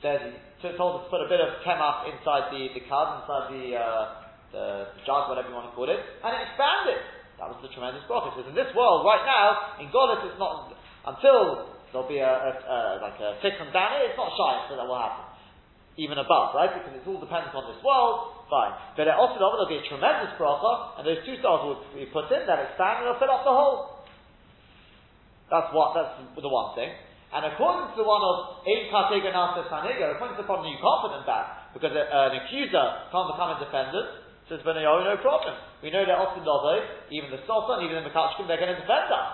Says, 0.00 0.32
he 0.64 0.72
told 0.80 0.96
us 0.96 1.02
to 1.04 1.10
put 1.12 1.20
a 1.20 1.28
bit 1.28 1.44
of 1.44 1.60
kemach 1.60 2.08
inside 2.08 2.48
the, 2.48 2.72
the 2.72 2.80
card, 2.88 3.20
inside 3.20 3.52
the, 3.52 3.76
uh, 3.76 4.04
the 4.48 4.64
jug, 5.04 5.28
whatever 5.28 5.52
you 5.52 5.56
want 5.60 5.68
to 5.68 5.76
call 5.76 5.92
it, 5.92 6.00
and 6.00 6.30
it 6.32 6.40
expanded. 6.48 7.04
That 7.36 7.52
was 7.52 7.60
the 7.60 7.68
tremendous 7.76 8.00
bracha. 8.08 8.32
In 8.32 8.56
this 8.56 8.72
world, 8.72 9.04
right 9.04 9.28
now, 9.28 9.76
in 9.84 9.92
Golis, 9.92 10.24
it's 10.24 10.40
not, 10.40 10.72
until 11.04 11.76
there'll 11.92 12.08
be 12.08 12.24
a, 12.24 12.32
a, 12.32 12.52
a 12.64 12.76
like 13.04 13.20
a 13.20 13.36
tikkun 13.44 13.76
down 13.76 14.00
here, 14.00 14.08
it's 14.08 14.16
not 14.16 14.32
shy, 14.32 14.72
so 14.72 14.80
that 14.80 14.88
will 14.88 14.96
happen 14.96 15.34
even 15.94 16.18
above, 16.18 16.54
right? 16.58 16.74
Because 16.74 16.90
it's 16.98 17.06
all 17.06 17.22
dependent 17.22 17.54
on 17.54 17.70
this 17.70 17.78
world, 17.86 18.42
fine. 18.50 18.74
But 18.98 19.06
at 19.06 19.14
Osid 19.14 19.38
there'll 19.38 19.70
be 19.70 19.78
a 19.78 19.86
tremendous 19.86 20.34
bracha, 20.34 20.98
and 20.98 21.06
those 21.06 21.22
two 21.22 21.38
stars 21.38 21.62
will 21.62 21.78
be 21.94 22.10
put 22.10 22.26
in, 22.34 22.42
they'll 22.50 22.66
expand 22.66 23.02
and 23.02 23.14
they'll 23.14 23.20
fill 23.22 23.30
up 23.30 23.46
the 23.46 23.54
hole. 23.54 23.93
That's 25.50 25.68
what, 25.72 25.92
that's 25.92 26.14
the 26.36 26.48
one 26.48 26.72
thing. 26.74 26.90
And 27.34 27.50
according 27.50 27.90
to 27.90 27.96
the 27.98 28.06
one 28.06 28.22
of 28.22 28.62
Ein 28.62 28.86
Katega 28.94 29.34
Nasa 29.34 29.66
Saniga, 29.66 30.14
according 30.14 30.38
to 30.38 30.42
the 30.42 30.48
problem 30.48 30.70
you 30.70 30.78
can't 30.78 31.00
put 31.02 31.12
them 31.18 31.26
back, 31.26 31.74
because 31.74 31.90
uh, 31.90 32.30
an 32.30 32.38
accuser 32.46 32.86
can't 33.10 33.28
become 33.34 33.50
a 33.54 33.58
defendant, 33.58 34.22
says 34.46 34.62
Benayahu, 34.62 35.02
no 35.02 35.18
problem. 35.18 35.58
We 35.82 35.90
know 35.90 36.06
that 36.06 36.14
often 36.14 36.46
even 37.10 37.34
the 37.34 37.42
Sultan, 37.48 37.82
even 37.82 38.06
the 38.06 38.12
Makachkim, 38.12 38.46
they're 38.46 38.60
going 38.60 38.70
to 38.70 38.80
defend 38.80 39.10
us. 39.10 39.28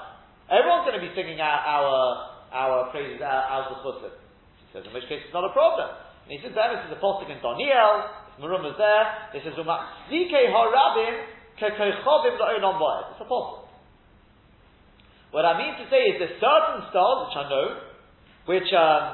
Everyone's 0.48 0.88
going 0.88 0.98
to 0.98 1.04
be 1.04 1.12
singing 1.12 1.38
our, 1.44 1.60
our, 1.62 1.94
our 2.50 2.76
praises 2.90 3.20
of 3.22 3.84
the 3.84 4.10
He 4.10 4.66
says, 4.72 4.82
in 4.82 4.92
which 4.96 5.06
case 5.06 5.22
it's 5.22 5.36
not 5.36 5.46
a 5.46 5.52
problem. 5.54 5.92
And 6.26 6.34
he 6.34 6.40
says, 6.42 6.56
this 6.56 6.82
is 6.88 6.92
a 6.96 7.00
postic 7.04 7.30
in 7.30 7.38
Daniel, 7.38 8.10
Marum 8.40 8.64
is 8.64 8.78
there, 8.80 9.04
it 9.36 9.44
says, 9.44 9.54
Dike 9.54 10.42
harabim 10.48 11.14
kekechovim 11.60 12.34
la'olam 12.40 12.80
ba'ed. 12.80 13.12
It's 13.12 13.22
a 13.22 13.28
postic. 13.28 13.69
What 15.30 15.46
I 15.46 15.54
mean 15.54 15.78
to 15.78 15.86
say 15.86 16.10
is 16.10 16.18
there's 16.18 16.42
certain 16.42 16.90
stars, 16.90 17.30
which 17.30 17.36
I 17.38 17.44
know, 17.46 17.66
which, 18.50 18.70
um, 18.74 19.04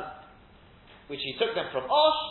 which 1.12 1.20
he 1.20 1.37
took 1.37 1.52
them 1.52 1.68
from 1.72 1.85
Osh, 1.92 2.22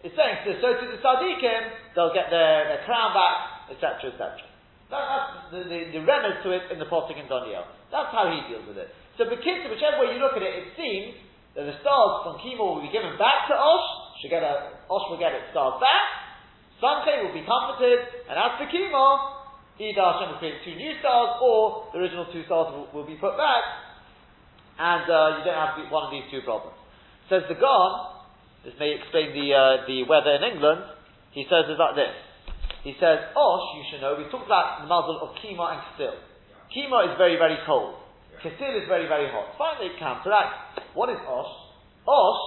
is 0.00 0.16
saying, 0.16 0.48
so, 0.48 0.50
so 0.64 0.68
to 0.80 0.84
the 0.88 0.98
Sadiqim, 1.04 1.62
they'll 1.92 2.16
get 2.16 2.32
their, 2.32 2.72
their 2.72 2.82
crown 2.88 3.12
back, 3.12 3.68
etc., 3.74 4.16
etc. 4.16 4.48
That, 4.88 5.04
that's 5.04 5.28
the, 5.52 5.60
the, 5.68 5.78
the 5.98 6.02
remnant 6.08 6.40
to 6.46 6.56
it 6.56 6.72
in 6.72 6.80
the 6.80 6.88
Postic 6.88 7.20
in 7.20 7.28
Daniel. 7.28 7.68
That's 7.92 8.08
how 8.08 8.32
he 8.32 8.40
deals 8.48 8.64
with 8.64 8.80
it. 8.80 8.88
So, 9.20 9.28
Bekitza, 9.28 9.68
whichever 9.68 10.00
way 10.00 10.16
you 10.16 10.22
look 10.24 10.32
at 10.38 10.44
it, 10.46 10.54
it 10.64 10.68
seems 10.78 11.20
that 11.52 11.68
the 11.68 11.76
stars 11.84 12.24
from 12.24 12.40
Kimo 12.40 12.80
will 12.80 12.84
be 12.86 12.92
given 12.94 13.12
back 13.20 13.50
to 13.50 13.54
Osh, 13.58 13.88
should 14.24 14.32
get 14.32 14.40
a, 14.40 14.72
Osh 14.88 15.06
will 15.12 15.20
get 15.20 15.36
its 15.36 15.52
stars 15.52 15.76
back, 15.82 16.06
Sanche 16.80 17.26
will 17.26 17.34
be 17.34 17.42
comforted, 17.44 17.98
and 18.30 18.38
as 18.38 18.54
for 18.56 18.70
Kima, 18.70 19.37
either 19.78 20.02
Hashem 20.02 20.34
will 20.34 20.40
create 20.42 20.60
two 20.66 20.74
new 20.74 20.92
stars, 21.00 21.38
or 21.42 21.90
the 21.94 21.98
original 22.02 22.26
two 22.30 22.44
stars 22.44 22.74
will, 22.74 22.86
will 22.92 23.06
be 23.06 23.16
put 23.16 23.38
back, 23.38 23.62
and 24.78 25.06
uh, 25.06 25.38
you 25.38 25.42
don't 25.46 25.58
have 25.58 25.78
one 25.90 26.06
of 26.06 26.12
these 26.12 26.26
two 26.30 26.42
problems. 26.42 26.76
Says 27.30 27.46
the 27.48 27.54
Gon, 27.54 28.22
this 28.64 28.74
may 28.78 28.94
explain 28.98 29.34
the, 29.34 29.46
uh, 29.54 29.86
the 29.86 30.02
weather 30.04 30.34
in 30.38 30.42
England, 30.42 30.82
he 31.32 31.46
says 31.46 31.70
it's 31.70 31.78
like 31.78 31.94
this. 31.94 32.14
He 32.82 32.94
says, 32.98 33.18
Osh, 33.34 33.66
you 33.78 33.84
should 33.90 34.00
know, 34.00 34.14
we 34.18 34.26
talked 34.30 34.46
about 34.46 34.82
the 34.82 34.88
muzzle 34.88 35.18
of 35.22 35.34
Kima 35.42 35.76
and 35.76 35.80
Ksil. 35.94 36.14
Kima 36.74 37.10
is 37.10 37.14
very, 37.18 37.36
very 37.36 37.58
cold. 37.66 37.94
Kasil 38.42 38.82
is 38.82 38.86
very, 38.86 39.08
very 39.08 39.30
hot. 39.30 39.54
Finally, 39.58 39.94
counteract. 39.98 40.78
What 40.94 41.10
is 41.10 41.18
Osh? 41.26 41.54
Osh 42.06 42.42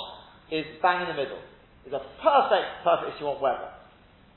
is 0.51 0.65
bang 0.81 1.03
in 1.03 1.07
the 1.07 1.19
middle. 1.19 1.39
It's 1.85 1.93
a 1.93 2.03
perfect, 2.21 2.83
perfect 2.83 3.15
if 3.15 3.19
you 3.19 3.27
want 3.27 3.41
weather. 3.41 3.70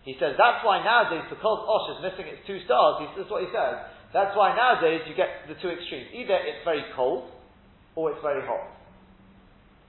He 0.04 0.16
says 0.20 0.36
that's 0.36 0.60
why 0.60 0.84
nowadays, 0.84 1.24
because 1.32 1.58
Osh 1.64 1.96
is 1.96 1.98
missing 2.04 2.28
its 2.28 2.44
two 2.44 2.60
stars, 2.68 3.00
he, 3.00 3.08
this 3.16 3.24
is 3.24 3.30
what 3.32 3.40
he 3.40 3.48
says. 3.48 3.88
That's 4.12 4.36
why 4.36 4.52
nowadays 4.52 5.02
you 5.08 5.16
get 5.16 5.48
the 5.48 5.56
two 5.58 5.72
extremes. 5.72 6.12
Either 6.12 6.36
it's 6.44 6.60
very 6.62 6.84
cold, 6.92 7.32
or 7.96 8.12
it's 8.12 8.22
very 8.22 8.44
hot. 8.44 8.68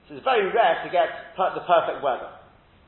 So 0.08 0.16
it's 0.16 0.24
very 0.24 0.48
rare 0.50 0.82
to 0.82 0.88
get 0.90 1.36
per- 1.36 1.54
the 1.54 1.62
perfect 1.68 2.00
weather. 2.00 2.32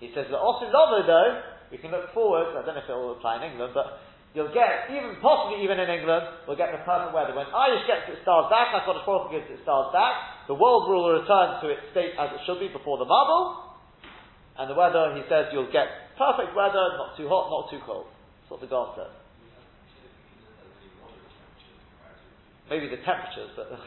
He 0.00 0.10
says 0.14 0.30
the 0.30 0.38
Osh 0.38 0.62
is 0.62 0.72
over 0.72 1.04
though, 1.04 1.30
we 1.70 1.76
can 1.76 1.90
look 1.90 2.14
forward, 2.14 2.54
I 2.56 2.64
don't 2.64 2.78
know 2.78 2.82
if 2.82 2.88
it 2.88 2.94
will 2.94 3.18
apply 3.18 3.42
in 3.42 3.52
England, 3.52 3.74
but 3.74 4.00
you'll 4.32 4.54
get, 4.54 4.88
even 4.88 5.18
possibly 5.20 5.60
even 5.66 5.82
in 5.82 5.90
England, 5.90 6.46
we'll 6.46 6.56
get 6.56 6.70
the 6.70 6.80
perfect 6.86 7.12
weather. 7.12 7.34
When 7.34 7.50
Irish 7.50 7.84
gets 7.90 8.06
its 8.08 8.22
stars 8.22 8.46
back, 8.48 8.72
HaKadosh 8.72 9.04
Baruch 9.04 9.28
Hu 9.28 9.34
gives 9.34 9.50
its 9.50 9.60
stars 9.66 9.90
back, 9.92 10.46
the 10.46 10.56
world 10.56 10.86
will 10.88 11.10
return 11.12 11.60
to 11.60 11.66
its 11.68 11.82
state 11.90 12.14
as 12.16 12.32
it 12.32 12.40
should 12.46 12.62
be 12.62 12.70
before 12.70 12.96
the 12.96 13.04
mabul, 13.04 13.74
and 14.58 14.70
the 14.70 14.78
weather, 14.78 15.18
he 15.18 15.26
says, 15.26 15.50
you'll 15.50 15.70
get 15.70 16.07
perfect 16.18 16.52
weather, 16.58 16.98
not 16.98 17.16
too 17.16 17.30
hot, 17.30 17.48
not 17.48 17.70
too 17.70 17.78
cold. 17.86 18.06
That's 18.42 18.50
what 18.50 18.60
the 18.60 18.66
God 18.66 18.98
says. 18.98 19.14
Maybe 22.68 22.90
the 22.90 23.00
temperatures, 23.00 23.48
but 23.56 23.72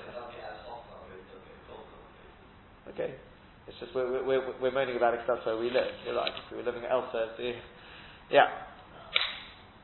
okay. 2.95 3.13
It's 3.67 3.77
just 3.79 3.93
we're, 3.93 4.25
we're, 4.25 4.41
we're 4.57 4.73
moaning 4.73 4.97
about 4.97 5.13
it 5.13 5.21
where 5.45 5.57
we 5.57 5.69
live. 5.69 5.93
You're 6.03 6.17
right. 6.17 6.33
We 6.49 6.57
were 6.57 6.63
living 6.63 6.81
elsewhere, 6.83 7.29
so 7.37 7.43
yeah. 8.33 8.49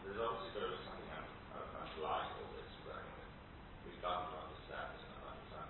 There's 0.01 0.17
obviously 0.17 0.49
got 0.57 0.65
to 0.65 0.73
be 0.73 0.81
something 0.81 1.13
underlying 1.77 2.31
all 2.41 2.51
this, 2.57 2.73
but 2.89 3.05
we 3.85 3.93
can't 4.01 4.33
understand 4.33 4.97
this 4.97 5.05
and 5.05 5.29
understand. 5.29 5.69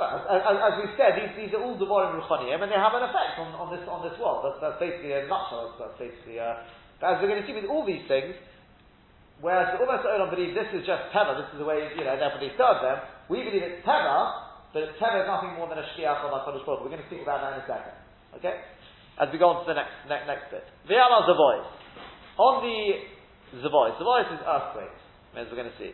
As, 0.00 0.40
as, 0.40 0.74
we've 0.80 0.96
said, 0.96 1.14
these, 1.20 1.32
these 1.36 1.52
are 1.52 1.60
all 1.60 1.76
the 1.76 1.84
Devarim 1.84 2.16
Ruchaniim, 2.16 2.64
and 2.64 2.72
they 2.72 2.80
have 2.80 2.96
an 2.96 3.04
effect 3.04 3.36
on, 3.36 3.52
on 3.60 3.68
this 3.68 3.84
on 3.84 4.00
this 4.00 4.16
world. 4.16 4.48
That's, 4.48 4.58
that's 4.64 4.78
basically 4.80 5.12
a 5.12 5.28
nutshell. 5.28 5.76
That's 5.76 5.96
basically. 6.00 6.40
Uh, 6.40 6.64
but 7.00 7.14
as 7.14 7.14
we're 7.20 7.32
going 7.32 7.44
to 7.44 7.48
see 7.48 7.56
with 7.56 7.68
all 7.68 7.84
these 7.84 8.04
things, 8.08 8.36
whereas 9.40 9.76
Ummah 9.76 10.04
Olam 10.04 10.32
believe 10.32 10.56
this 10.56 10.68
is 10.72 10.84
just 10.88 11.12
Teva, 11.12 11.36
this 11.36 11.48
is 11.52 11.60
the 11.60 11.68
way 11.68 11.92
you 11.92 12.04
know 12.04 12.16
therefore 12.16 12.40
they 12.40 12.52
them. 12.56 12.98
We 13.28 13.44
believe 13.44 13.64
it's 13.64 13.84
Teva, 13.84 14.72
but 14.72 14.96
Teva 15.00 15.24
is 15.24 15.28
nothing 15.28 15.56
more 15.56 15.68
than 15.68 15.80
a 15.80 15.86
shliach 15.96 16.24
of 16.24 16.32
HaKadosh 16.32 16.64
Baruch 16.64 16.84
We're 16.84 16.92
going 16.92 17.04
to 17.04 17.10
speak 17.12 17.24
about 17.24 17.44
that 17.44 17.56
in 17.56 17.64
a 17.64 17.66
second. 17.68 17.96
Okay? 18.40 18.56
As 19.20 19.28
we 19.32 19.36
go 19.36 19.52
on 19.52 19.64
to 19.64 19.66
the 19.68 19.76
next, 19.76 19.92
next, 20.08 20.26
next 20.26 20.46
bit. 20.48 20.64
V'yala 20.88 21.28
Zavois. 21.28 21.66
On 22.40 22.64
the 22.64 22.80
Zavois. 23.60 24.00
Zavois 24.00 24.28
is 24.32 24.40
earthquakes, 24.44 25.02
as 25.36 25.46
we're 25.52 25.60
going 25.60 25.72
to 25.72 25.78
see. 25.80 25.92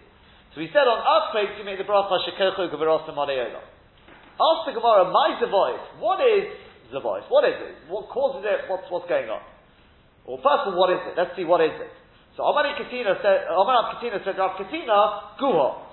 So 0.54 0.64
we 0.64 0.70
said 0.72 0.88
on 0.88 1.02
earthquakes 1.04 1.58
you 1.58 1.64
make 1.68 1.76
the 1.76 1.84
bracha 1.84 2.16
Shekochu 2.24 2.72
Gavirosim 2.72 3.12
Areolam. 3.12 3.75
Ask 4.36 4.68
the 4.68 4.76
Gemara, 4.76 5.08
my 5.08 5.40
Zavois, 5.40 5.80
what 5.98 6.20
is 6.20 6.52
Zavois? 6.92 7.24
What 7.32 7.48
is 7.48 7.56
it? 7.56 7.88
What 7.88 8.08
causes 8.12 8.44
it? 8.44 8.68
What's, 8.68 8.84
what's 8.92 9.08
going 9.08 9.32
on? 9.32 9.40
Well, 10.28 10.36
first 10.44 10.68
of 10.68 10.76
all, 10.76 10.80
what 10.84 10.92
is 10.92 11.00
it? 11.08 11.16
Let's 11.16 11.32
see 11.36 11.48
what 11.48 11.64
is 11.64 11.72
it. 11.72 11.92
So 12.36 12.44
Amari 12.44 12.76
Katina 12.76 13.16
said, 13.24 13.48
Amar 13.48 13.96
Katina 13.96 14.20
said, 14.20 14.36
Rav 14.36 14.60
Katina, 14.60 15.40
Guha. 15.40 15.88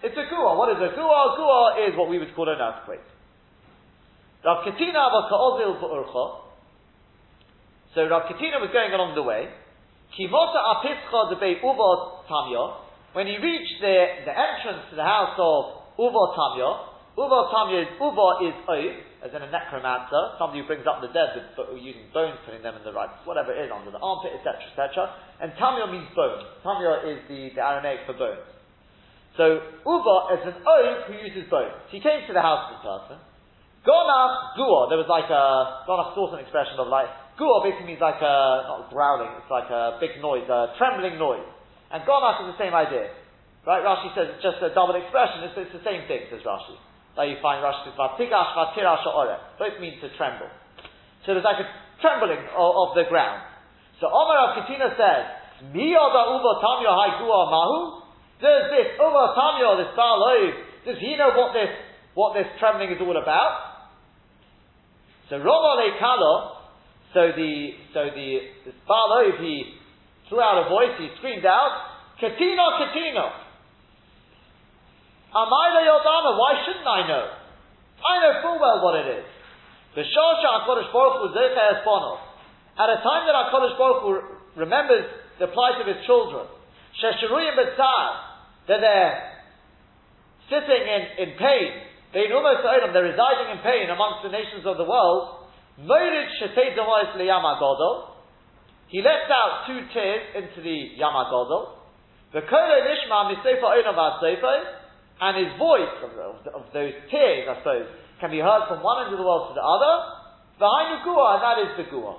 It's 0.00 0.16
a 0.16 0.24
Guha. 0.32 0.56
What 0.56 0.72
is 0.72 0.80
a 0.80 0.96
Guha? 0.96 1.20
Guha 1.36 1.88
is 1.88 1.92
what 1.92 2.08
we 2.08 2.18
would 2.18 2.32
call 2.34 2.48
an 2.48 2.56
earthquake. 2.56 3.04
Rav 4.44 4.64
Katina 4.64 5.12
was 5.12 5.28
Ka'ozil. 5.28 5.76
So 7.94 8.08
Rav 8.08 8.32
Katina 8.32 8.64
was 8.64 8.72
going 8.72 8.96
along 8.96 9.14
the 9.14 9.22
way. 9.22 9.52
Kimota 10.16 10.56
Apischa 10.56 11.36
Debei 11.36 11.60
Uva 11.60 12.24
Tamya. 12.32 12.80
When 13.12 13.26
he 13.26 13.36
reached 13.36 13.76
the, 13.84 14.24
the 14.24 14.32
entrance 14.32 14.88
to 14.88 14.96
the 14.96 15.04
house 15.04 15.36
of 15.36 15.92
Uva 16.00 16.24
Tamya, 16.32 16.91
Uva 17.12 17.52
Tamya 17.52 17.84
is, 17.84 17.90
Uva 18.00 18.28
is 18.40 18.56
Oy, 18.72 19.04
as 19.20 19.30
in 19.36 19.44
a 19.44 19.50
necromancer, 19.52 20.32
somebody 20.40 20.64
who 20.64 20.66
brings 20.66 20.88
up 20.88 21.04
the 21.04 21.12
dead 21.12 21.36
but 21.54 21.68
using 21.76 22.08
bones, 22.10 22.40
putting 22.48 22.64
them 22.64 22.74
in 22.80 22.82
the 22.88 22.92
right, 22.92 23.12
whatever 23.28 23.52
it 23.52 23.68
is, 23.68 23.70
under 23.70 23.92
the 23.92 24.00
armpit, 24.00 24.32
etc., 24.32 24.56
etc. 24.72 25.12
And 25.38 25.52
tamya 25.60 25.92
means 25.92 26.08
bone. 26.16 26.40
Tamya 26.64 27.04
is 27.04 27.20
the, 27.28 27.52
the 27.52 27.62
Aramaic 27.62 28.08
for 28.08 28.16
bones. 28.16 28.48
So 29.36 29.60
uva 29.84 30.16
is 30.36 30.42
an 30.48 30.56
oath 30.64 31.00
who 31.08 31.14
uses 31.20 31.48
bones. 31.52 31.76
He 31.92 32.00
came 32.00 32.24
to 32.28 32.32
the 32.32 32.40
house 32.40 32.72
of 32.72 32.80
the 32.80 32.82
person. 32.84 33.16
Gonach 33.84 34.56
gua, 34.56 34.88
there 34.88 35.00
was 35.00 35.10
like 35.10 35.28
a 35.28 35.84
Gonach 35.84 36.14
thought 36.14 36.32
an 36.32 36.40
expression 36.40 36.78
of 36.78 36.88
like 36.88 37.10
gua 37.36 37.60
basically 37.66 37.92
means 37.92 38.00
like 38.00 38.20
a 38.24 38.36
not 38.68 38.88
growling, 38.88 39.36
it's 39.36 39.50
like 39.52 39.68
a 39.68 39.98
big 40.00 40.16
noise, 40.22 40.48
a 40.48 40.72
trembling 40.80 41.18
noise. 41.18 41.44
And 41.92 42.00
Gonach 42.08 42.46
is 42.46 42.56
the 42.56 42.58
same 42.62 42.72
idea. 42.72 43.12
Right? 43.66 43.84
Rashi 43.84 44.10
says 44.16 44.32
it's 44.32 44.42
just 44.42 44.58
a 44.64 44.72
double 44.74 44.96
expression, 44.96 45.44
it's, 45.44 45.54
it's 45.54 45.76
the 45.76 45.86
same 45.86 46.08
thing, 46.08 46.26
says 46.32 46.40
Rashi. 46.42 46.78
Like 47.16 47.28
you 47.28 47.38
find 47.44 47.60
Rashi 47.60 47.92
says, 47.92 47.94
Vatigash 47.96 48.56
Both 49.58 49.76
mean 49.80 50.00
to 50.00 50.08
tremble. 50.16 50.48
So 51.26 51.36
there's 51.36 51.44
like 51.44 51.60
a 51.60 51.68
trembling 52.00 52.40
of, 52.56 52.70
of 52.72 52.88
the 52.96 53.04
ground. 53.08 53.44
So 54.00 54.08
Omar 54.08 54.50
of 54.50 54.64
Katina 54.64 54.96
says, 54.96 55.22
Miyada 55.70 56.22
Uva 56.34 56.52
Tamya 56.58 56.90
Haigua 56.90 57.40
Mahu? 57.52 58.02
Does 58.40 58.72
this 58.72 58.96
Uva 58.98 59.24
Tamya, 59.36 59.78
this 59.78 59.92
Baal 59.94 60.24
does 60.84 60.98
he 60.98 61.14
know 61.14 61.30
what 61.38 61.54
this 61.54 61.70
what 62.14 62.34
this 62.34 62.46
trembling 62.58 62.90
is 62.90 62.98
all 63.00 63.16
about? 63.16 63.86
So 65.30 65.38
Romale 65.38 65.94
Kalo, 65.98 66.58
so 67.14 67.30
the 67.36 67.70
so 67.94 68.10
the 68.10 68.38
this 68.66 68.74
he 69.38 69.78
threw 70.28 70.40
out 70.40 70.66
a 70.66 70.68
voice, 70.68 70.98
he 70.98 71.08
screamed 71.18 71.46
out, 71.46 71.92
Katina. 75.32 75.48
Amayla 75.48 75.80
Yodana, 75.88 76.38
why 76.38 76.52
shouldn't 76.64 76.86
I 76.86 77.08
know? 77.08 77.26
I 78.02 78.20
know 78.20 78.32
full 78.42 78.58
well 78.60 78.84
what 78.84 79.00
it 79.00 79.18
is. 79.18 79.24
The 79.94 80.02
Shasha 80.02 80.48
HaKadosh 80.64 80.92
Baruch 80.92 81.32
Hu 81.32 82.18
At 82.80 82.88
a 82.88 82.98
time 83.02 83.26
that 83.26 83.36
HaKadosh 83.48 83.78
Baruch 83.78 84.02
Hu 84.02 84.60
remembers 84.60 85.04
the 85.38 85.46
plight 85.48 85.80
of 85.80 85.86
his 85.86 86.04
children, 86.06 86.46
Shesharuyim 87.02 87.56
B'tzar, 87.56 88.04
that 88.68 88.80
they're 88.80 89.32
sitting 90.48 90.82
in, 90.84 91.28
in 91.28 91.38
pain, 91.38 91.70
they're 92.12 92.32
almost 92.36 92.60
they're 92.62 93.08
residing 93.08 93.56
in 93.56 93.58
pain 93.64 93.88
amongst 93.88 94.22
the 94.22 94.32
nations 94.32 94.64
of 94.66 94.76
the 94.76 94.84
world, 94.84 95.48
Morid 95.80 96.28
Shetei 96.40 96.76
Demois 96.76 97.16
Liyama 97.16 97.58
Godol, 97.60 98.12
he 98.88 99.00
lets 99.00 99.24
out 99.32 99.64
two 99.66 99.80
tears 99.94 100.20
into 100.36 100.60
the 100.60 101.00
Yama 101.00 101.32
Godol, 101.32 101.80
the 102.32 102.42
Kolo 102.42 102.76
Nishma 102.84 103.32
Misefa 103.32 103.80
Ad 103.80 104.81
and 105.22 105.38
his 105.38 105.54
voice 105.54 105.94
of, 106.02 106.10
of, 106.50 106.62
those 106.74 106.90
tears, 107.06 107.46
I 107.46 107.54
suppose, 107.62 107.86
can 108.18 108.34
be 108.34 108.42
heard 108.42 108.66
from 108.66 108.82
one 108.82 109.06
end 109.06 109.14
of 109.14 109.22
the 109.22 109.26
world 109.26 109.50
to 109.50 109.54
the 109.54 109.62
other. 109.62 109.94
Behind 110.58 110.98
the 110.98 111.00
Gua, 111.06 111.38
and 111.38 111.42
that 111.46 111.58
is 111.62 111.70
the 111.78 111.86
Gua. 111.86 112.18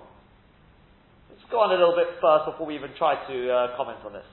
Let's 1.27 1.43
go 1.51 1.67
on 1.67 1.75
a 1.75 1.77
little 1.77 1.99
bit 1.99 2.15
first 2.23 2.47
before 2.47 2.63
we 2.63 2.79
even 2.79 2.95
try 2.95 3.19
to 3.19 3.35
uh, 3.51 3.75
comment 3.75 3.99
on 4.07 4.15
this. 4.15 4.23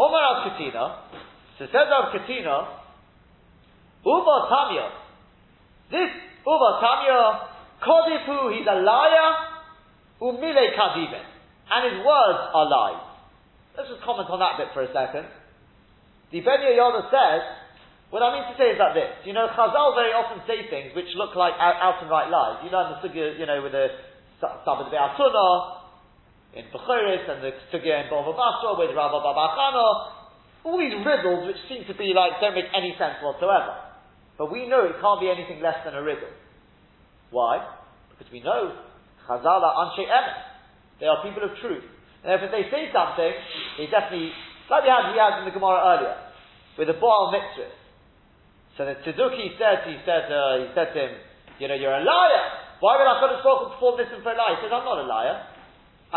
Omar 0.00 0.16
al 0.16 0.38
Katina, 0.48 0.84
so 1.60 1.68
says 1.68 1.92
al 1.92 2.08
Katina, 2.08 2.80
Uva 4.00 4.36
Tamya. 4.48 4.86
This 5.92 6.08
Uva 6.48 6.70
Tamya, 6.80 7.20
Kodifu, 7.84 8.56
he's 8.56 8.64
a 8.64 8.80
liar, 8.80 9.28
Umile 10.24 10.72
Kadiben. 10.72 11.28
And 11.68 11.80
his 11.92 12.00
words 12.00 12.40
are 12.48 12.64
lies. 12.64 13.04
Let's 13.76 13.92
just 13.92 14.00
comment 14.08 14.32
on 14.32 14.40
that 14.40 14.56
bit 14.56 14.72
for 14.72 14.88
a 14.88 14.88
second. 14.88 15.28
The 16.32 16.40
Ben 16.40 16.64
Yoda 16.64 17.04
says 17.12 17.59
what 18.10 18.26
I 18.26 18.34
mean 18.34 18.46
to 18.50 18.54
say 18.58 18.74
is 18.74 18.78
that 18.82 18.90
this. 18.94 19.22
You 19.22 19.32
know, 19.32 19.46
Chazal 19.54 19.94
very 19.94 20.10
often 20.10 20.42
say 20.42 20.66
things 20.66 20.90
which 20.98 21.06
look 21.14 21.38
like 21.38 21.54
out, 21.54 21.78
out 21.78 22.02
and 22.02 22.10
right 22.10 22.26
lies. 22.26 22.66
You 22.66 22.70
learn 22.74 22.90
the 22.90 22.98
sugya, 23.06 23.38
you 23.38 23.46
know, 23.46 23.62
with 23.62 23.70
the 23.70 23.86
Sabbath 24.42 24.90
Be'atuna, 24.90 25.46
in 26.58 26.66
Bechoris, 26.74 27.22
and 27.30 27.38
the 27.38 27.54
sugya 27.70 28.02
in 28.02 28.10
Bava 28.10 28.34
Basra, 28.34 28.74
with 28.74 28.90
Rabba 28.98 29.18
bar 29.22 29.34
bar 29.34 29.54
Chana. 29.54 29.86
All 30.66 30.76
these 30.76 30.98
riddles 31.06 31.46
which 31.46 31.62
seem 31.70 31.86
to 31.86 31.94
be 31.94 32.10
like, 32.10 32.42
don't 32.42 32.58
make 32.58 32.68
any 32.74 32.98
sense 32.98 33.22
whatsoever. 33.22 33.78
But 34.36 34.50
we 34.50 34.66
know 34.66 34.84
it 34.84 34.98
can't 34.98 35.20
be 35.22 35.30
anything 35.30 35.62
less 35.62 35.78
than 35.86 35.94
a 35.94 36.02
riddle. 36.02 36.34
Why? 37.30 37.62
Because 38.10 38.26
we 38.34 38.42
know 38.42 38.74
Chazal 39.30 39.62
are 39.62 39.74
Anshe 39.86 40.02
Emes. 40.02 40.42
They 40.98 41.06
are 41.06 41.22
people 41.22 41.46
of 41.46 41.54
truth. 41.62 41.86
And 42.26 42.34
if 42.34 42.42
they 42.50 42.66
say 42.74 42.90
something, 42.92 43.32
they 43.78 43.86
definitely, 43.86 44.34
like 44.68 44.82
we 44.82 44.90
had, 44.90 45.14
we 45.14 45.16
had 45.16 45.38
in 45.40 45.44
the 45.46 45.54
Gemara 45.54 45.78
earlier, 45.94 46.16
with 46.76 46.88
the 46.90 46.98
Baal 46.98 47.30
Mitzvah. 47.30 47.79
So 48.80 48.88
the 48.88 48.96
Tzeduki 49.04 49.60
said, 49.60 49.84
he 49.84 50.00
said, 50.08 50.32
uh, 50.32 50.64
he 50.64 50.72
said 50.72 50.96
to 50.96 50.98
him, 51.04 51.12
you 51.60 51.68
know, 51.68 51.76
you're 51.76 51.92
a 51.92 52.00
liar. 52.00 52.80
Why 52.80 52.96
would 52.96 53.04
HaKadosh 53.04 53.44
Baruch 53.44 53.76
Hu 53.76 53.76
perform 53.76 54.00
this 54.00 54.08
and 54.08 54.24
for 54.24 54.32
a 54.32 54.40
lie? 54.40 54.56
He 54.56 54.64
says, 54.64 54.72
I'm 54.72 54.88
not 54.88 54.96
a 54.96 55.04
liar. 55.04 55.36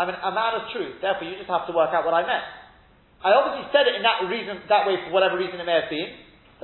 I'm 0.00 0.08
an, 0.08 0.16
a 0.16 0.32
man 0.32 0.64
of 0.64 0.72
truth. 0.72 0.96
Therefore, 1.04 1.28
you 1.28 1.36
just 1.36 1.52
have 1.52 1.68
to 1.68 1.76
work 1.76 1.92
out 1.92 2.08
what 2.08 2.16
I 2.16 2.24
meant. 2.24 2.40
I 3.20 3.36
obviously 3.36 3.68
said 3.68 3.84
it 3.84 4.00
in 4.00 4.04
that 4.08 4.24
reason, 4.32 4.64
that 4.72 4.88
way 4.88 4.96
for 5.04 5.12
whatever 5.12 5.36
reason 5.36 5.60
it 5.60 5.68
may 5.68 5.76
have 5.76 5.92
been. 5.92 6.08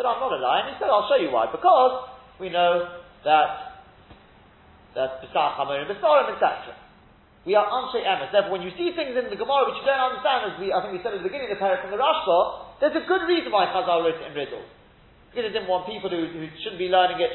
That 0.01 0.09
I'm 0.09 0.24
not 0.24 0.32
a 0.32 0.40
liar. 0.40 0.64
And 0.64 0.68
he 0.72 0.80
said, 0.80 0.88
I'll 0.88 1.05
show 1.05 1.20
you 1.20 1.28
why. 1.28 1.53
Because 1.53 2.09
we 2.40 2.48
know 2.48 2.96
that 3.28 3.84
that 4.96 5.20
Pesach 5.20 5.36
Hamorim 5.36 5.84
Besarim, 5.84 6.32
etc. 6.32 6.80
We 7.44 7.53
are 7.61 7.68
Anshe 7.68 8.01
Emes. 8.01 8.32
Therefore, 8.32 8.57
when 8.57 8.64
you 8.64 8.72
see 8.72 8.96
things 8.96 9.20
in 9.20 9.28
the 9.28 9.36
Gemara 9.36 9.68
which 9.68 9.76
you 9.76 9.84
don't 9.84 10.01
understand, 10.01 10.48
as 10.48 10.55
we, 10.57 10.72
I 10.72 10.80
think 10.80 10.96
we 10.96 11.05
said 11.05 11.12
at 11.12 11.20
the 11.20 11.28
beginning 11.28 11.53
of 11.53 11.61
the 11.61 11.61
perek 11.61 11.84
from 11.84 11.92
the 11.92 12.01
Rashba, 12.01 12.80
There's 12.80 12.96
a 12.96 13.05
good 13.05 13.28
reason 13.28 13.53
why 13.53 13.68
Chazal 13.68 14.01
wrote 14.01 14.16
it 14.16 14.24
in 14.24 14.32
riddles. 14.32 14.79
Because 15.30 15.46
he 15.46 15.54
didn't 15.54 15.70
want 15.70 15.86
people 15.86 16.10
who, 16.10 16.26
who 16.26 16.46
shouldn't 16.62 16.82
be 16.82 16.90
learning 16.90 17.22
it, 17.22 17.30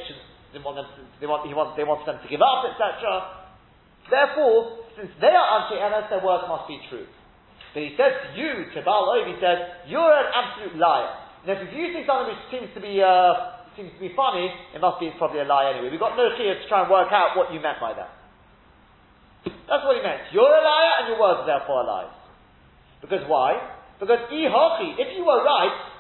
didn't 0.52 0.68
want 0.68 0.80
them 0.80 0.88
to, 0.88 1.02
they, 1.20 1.28
want, 1.28 1.48
he 1.48 1.56
want, 1.56 1.76
they 1.80 1.88
wanted 1.88 2.08
them 2.08 2.20
to 2.20 2.28
give 2.28 2.44
up, 2.44 2.68
etc. 2.68 2.92
Therefore, 4.12 4.88
since 5.00 5.12
they 5.20 5.32
are 5.32 5.48
Anshe 5.60 5.76
Emes, 5.80 6.08
their 6.12 6.24
words 6.24 6.48
must 6.48 6.68
be 6.68 6.80
true. 6.92 7.08
But 7.76 7.84
he 7.84 7.92
says 8.00 8.16
to 8.24 8.30
you, 8.40 8.72
to 8.72 8.80
Baal 8.88 9.12
he 9.20 9.36
says, 9.44 9.88
you're 9.92 10.16
an 10.16 10.28
absolute 10.32 10.80
liar. 10.80 11.12
Now, 11.44 11.60
if 11.60 11.72
you 11.76 11.92
think 11.92 12.08
something 12.08 12.32
which 12.32 12.48
seems 12.48 12.72
to 12.72 12.80
be, 12.80 13.04
uh, 13.04 13.68
seems 13.76 13.92
to 13.92 14.02
be 14.02 14.16
funny, 14.16 14.48
it 14.48 14.80
must 14.80 15.04
be 15.04 15.12
probably 15.20 15.44
a 15.44 15.48
lie 15.48 15.76
anyway. 15.76 15.92
We've 15.92 16.00
got 16.00 16.16
no 16.16 16.32
clear 16.40 16.56
to 16.56 16.66
try 16.72 16.88
and 16.88 16.90
work 16.90 17.12
out 17.12 17.36
what 17.36 17.52
you 17.52 17.60
meant 17.60 17.84
by 17.84 17.92
that. 17.96 18.12
That's 19.68 19.84
what 19.84 20.00
he 20.00 20.02
meant. 20.02 20.32
You're 20.32 20.50
a 20.50 20.64
liar 20.64 20.94
and 21.04 21.06
your 21.12 21.20
words 21.20 21.44
are 21.44 21.48
therefore 21.52 21.84
lies. 21.84 22.16
Because 23.04 23.28
why? 23.28 23.60
Because 24.00 24.24
ihochi, 24.32 24.98
if 24.98 25.14
you 25.20 25.28
were 25.28 25.44
right, 25.44 25.95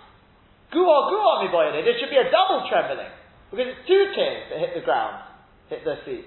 Guah 0.73 1.01
guah 1.11 1.45
miboyade. 1.45 1.85
There 1.85 1.97
should 1.99 2.09
be 2.09 2.21
a 2.21 2.31
double 2.31 2.67
trembling. 2.69 3.11
Because 3.51 3.67
it's 3.73 3.85
two 3.85 4.05
tears 4.17 4.49
that 4.49 4.59
hit 4.59 4.73
the 4.73 4.85
ground, 4.85 5.21
hit 5.69 5.85
the 5.85 5.95
sea. 6.05 6.25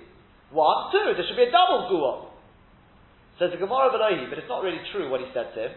One, 0.55 0.91
two, 0.95 1.13
there 1.13 1.27
should 1.27 1.37
be 1.37 1.51
a 1.51 1.55
double 1.55 1.91
guah. 1.91 2.27
Says 3.39 3.51
the 3.55 3.61
Gemara 3.61 3.91
Belohi, 3.95 4.29
but 4.31 4.39
it's 4.39 4.51
not 4.51 4.63
really 4.63 4.81
true 4.91 5.11
what 5.11 5.21
he 5.21 5.27
said 5.35 5.55
to 5.55 5.61
him. 5.69 5.73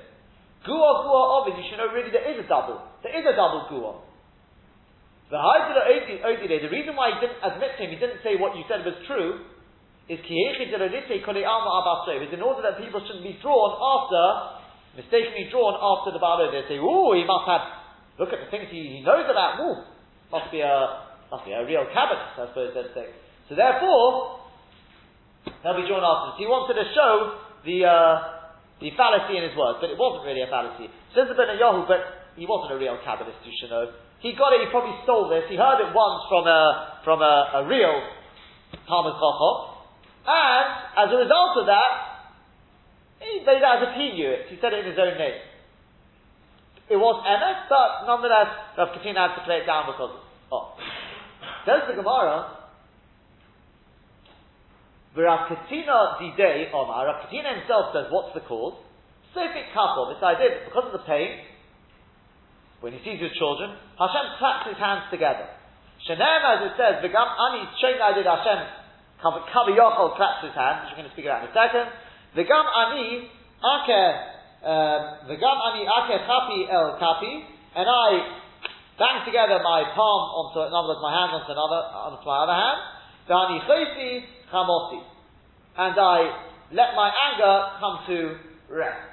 Guah 0.65 1.03
guah 1.05 1.41
ovid, 1.41 1.57
you 1.57 1.65
should 1.69 1.77
know 1.81 1.89
really 1.89 2.11
there 2.13 2.29
is 2.29 2.37
a 2.41 2.47
double. 2.47 2.81
There 3.01 3.13
is 3.13 3.25
a 3.25 3.33
double 3.33 3.65
guah. 3.69 3.95
The 5.31 6.67
reason 6.67 6.99
why 6.99 7.15
he 7.15 7.23
didn't 7.23 7.39
admit 7.39 7.79
to 7.79 7.87
him, 7.87 7.89
he 7.89 7.95
didn't 7.95 8.19
say 8.19 8.35
what 8.35 8.51
you 8.59 8.67
said 8.67 8.83
was 8.83 8.99
true, 9.07 9.47
is 10.11 10.19
is 10.19 10.27
in 10.27 10.51
order 12.43 12.61
that 12.67 12.83
people 12.83 12.99
shouldn't 13.07 13.23
be 13.23 13.39
drawn 13.39 13.71
after, 13.79 14.59
mistakenly 14.99 15.47
drawn 15.47 15.79
after 15.79 16.11
the 16.11 16.19
Baal 16.19 16.43
They 16.51 16.67
say, 16.67 16.75
oh, 16.83 17.15
he 17.15 17.23
must 17.23 17.47
have 17.47 17.80
Look 18.19 18.33
at 18.33 18.39
the 18.43 18.49
things 18.51 18.67
he, 18.71 18.99
he 18.99 19.01
knows 19.01 19.27
about. 19.29 19.59
Ooh, 19.61 19.83
must 20.31 20.51
be 20.51 20.59
a 20.59 21.07
must 21.31 21.45
be 21.47 21.55
a 21.55 21.63
real 21.63 21.87
cabinet, 21.95 22.35
I 22.35 22.47
suppose 22.51 22.75
they'd 22.75 22.91
say. 22.91 23.07
So 23.47 23.55
therefore, 23.55 24.43
they'll 25.63 25.79
be 25.79 25.87
drawn 25.87 26.03
after 26.03 26.35
this. 26.35 26.43
He 26.43 26.47
wanted 26.47 26.75
to 26.75 26.87
show 26.91 27.39
the 27.63 27.77
uh, 27.87 28.15
the 28.83 28.91
fallacy 28.99 29.37
in 29.37 29.43
his 29.47 29.55
words, 29.55 29.79
but 29.79 29.93
it 29.93 29.97
wasn't 29.97 30.27
really 30.27 30.43
a 30.43 30.49
fallacy. 30.49 30.91
Says 31.15 31.29
the 31.29 31.37
Benayahu, 31.37 31.87
but 31.87 32.33
he 32.35 32.49
wasn't 32.49 32.73
a 32.73 32.77
real 32.81 32.97
Kabbalist, 33.05 33.39
you 33.45 33.53
should 33.59 33.69
know. 33.69 33.93
He 34.19 34.33
got 34.33 34.53
it, 34.53 34.65
he 34.65 34.69
probably 34.69 34.97
stole 35.03 35.29
this, 35.29 35.45
he 35.49 35.57
heard 35.57 35.81
it 35.81 35.93
once 35.93 36.21
from 36.29 36.45
a 36.45 36.61
from 37.05 37.21
a, 37.21 37.61
a 37.61 37.67
real 37.67 37.95
Talmud 38.87 39.15
Chacham, 39.17 39.55
and 40.25 40.67
as 40.97 41.07
a 41.13 41.17
result 41.17 41.53
of 41.61 41.65
that, 41.65 41.93
he, 43.21 43.45
as 43.45 43.81
if 43.85 43.91
he 43.97 44.17
knew 44.17 44.29
it, 44.29 44.49
he 44.49 44.57
said 44.61 44.73
it 44.73 44.85
in 44.85 44.91
his 44.93 44.99
own 44.99 45.17
name. 45.17 45.50
It 46.91 46.99
was 46.99 47.23
emes, 47.23 47.71
but 47.71 48.03
nonetheless, 48.03 48.51
Rav 48.75 48.91
Katina 48.91 49.31
had 49.31 49.39
to 49.39 49.47
play 49.47 49.63
it 49.63 49.65
down 49.65 49.87
because 49.87 50.11
oh. 50.51 50.75
Says 51.63 51.87
the 51.87 51.95
Gemara, 51.95 52.67
Rav 55.15 55.47
Katina 55.47 56.19
Didei 56.19 56.67
Omar, 56.75 57.07
Rav 57.07 57.23
Katina 57.23 57.55
himself 57.63 57.95
says, 57.95 58.11
what's 58.11 58.35
the 58.35 58.43
cause? 58.43 58.75
Sofik 59.31 59.71
Kapov, 59.71 60.11
this 60.11 60.19
idea 60.19 60.51
that 60.51 60.67
because 60.67 60.91
of 60.91 60.95
the 60.99 61.07
pain, 61.07 61.39
when 62.83 62.91
he 62.91 62.99
sees 63.07 63.23
his 63.23 63.31
children, 63.39 63.71
Hashem 63.95 64.35
claps 64.35 64.67
his 64.67 64.75
hands 64.75 65.07
together. 65.07 65.47
Shenem, 66.03 66.43
as 66.43 66.59
it 66.67 66.73
says, 66.75 66.99
V'gam 66.99 67.29
Ani 67.39 67.71
did 68.19 68.27
Hashem, 68.27 68.59
Kavi 69.23 69.79
Yochel 69.79 70.19
claps 70.19 70.43
his 70.43 70.51
hands, 70.51 70.91
which 70.91 70.99
we're 70.99 71.07
going 71.07 71.07
to 71.07 71.15
speak 71.15 71.31
about 71.31 71.47
in 71.47 71.51
a 71.51 71.55
second. 71.55 71.87
V'gam 72.35 72.67
Ani 72.67 73.31
Aker 73.63 74.40
um, 74.61 75.01
the 75.25 75.35
gam 75.41 75.57
ani 75.57 75.89
ake 75.89 76.15
chapi 76.21 76.69
el 76.69 76.97
kapi, 77.01 77.33
and 77.73 77.87
I 77.89 78.09
bang 79.01 79.25
together 79.25 79.57
my 79.63 79.89
palm 79.97 80.21
onto, 80.37 80.61
in 80.61 80.69
other 80.69 80.93
words, 80.93 81.01
my 81.01 81.09
hand 81.09 81.33
onto 81.33 81.49
another, 81.49 81.81
onto 82.13 82.25
my 82.29 82.45
other 82.45 82.53
hand, 82.53 82.79
Dani 83.25 83.57
chosi 83.65 84.21
chamoti, 84.53 85.01
and 85.81 85.97
I 85.97 86.17
let 86.77 86.93
my 86.93 87.09
anger 87.09 87.55
come 87.81 87.95
to 88.05 88.17
rest. 88.69 89.11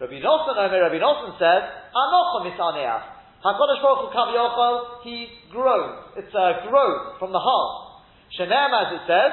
Rabbi 0.00 0.20
Nosson, 0.20 0.54
Rabbi 0.54 1.00
Nosson 1.00 1.32
says, 1.40 1.62
Anocha 1.96 2.44
misaneach. 2.44 3.02
HaKadosh 3.44 3.82
Baruch 3.82 4.12
Hu 4.12 4.18
Kav 4.18 5.02
he 5.02 5.28
grows. 5.50 6.04
It's 6.16 6.34
a 6.34 6.68
growth 6.68 7.18
from 7.18 7.32
the 7.32 7.38
heart. 7.38 8.02
Shenem, 8.38 8.70
as 8.74 9.00
it 9.00 9.02
says, 9.06 9.32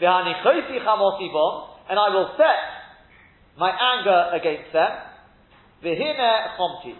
V'hani 0.00 0.42
chosi 0.44 0.78
chamoti 0.78 1.32
bom, 1.32 1.70
and 1.90 1.98
I 1.98 2.08
will 2.10 2.30
set 2.36 2.75
my 3.58 3.70
anger 3.70 4.36
against 4.36 4.72
them. 4.72 4.90
Vihine 5.82 6.58
chomti. 6.58 6.94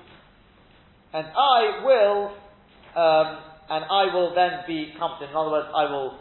And 1.13 1.27
I 1.27 1.85
will, 1.85 2.33
um, 2.97 3.39
and 3.71 3.85
I 3.85 4.15
will 4.15 4.35
then 4.35 4.65
be 4.67 4.93
comforted. 4.99 5.31
In 5.31 5.37
other 5.37 5.51
words, 5.51 5.69
I 5.75 5.85
will 5.85 6.19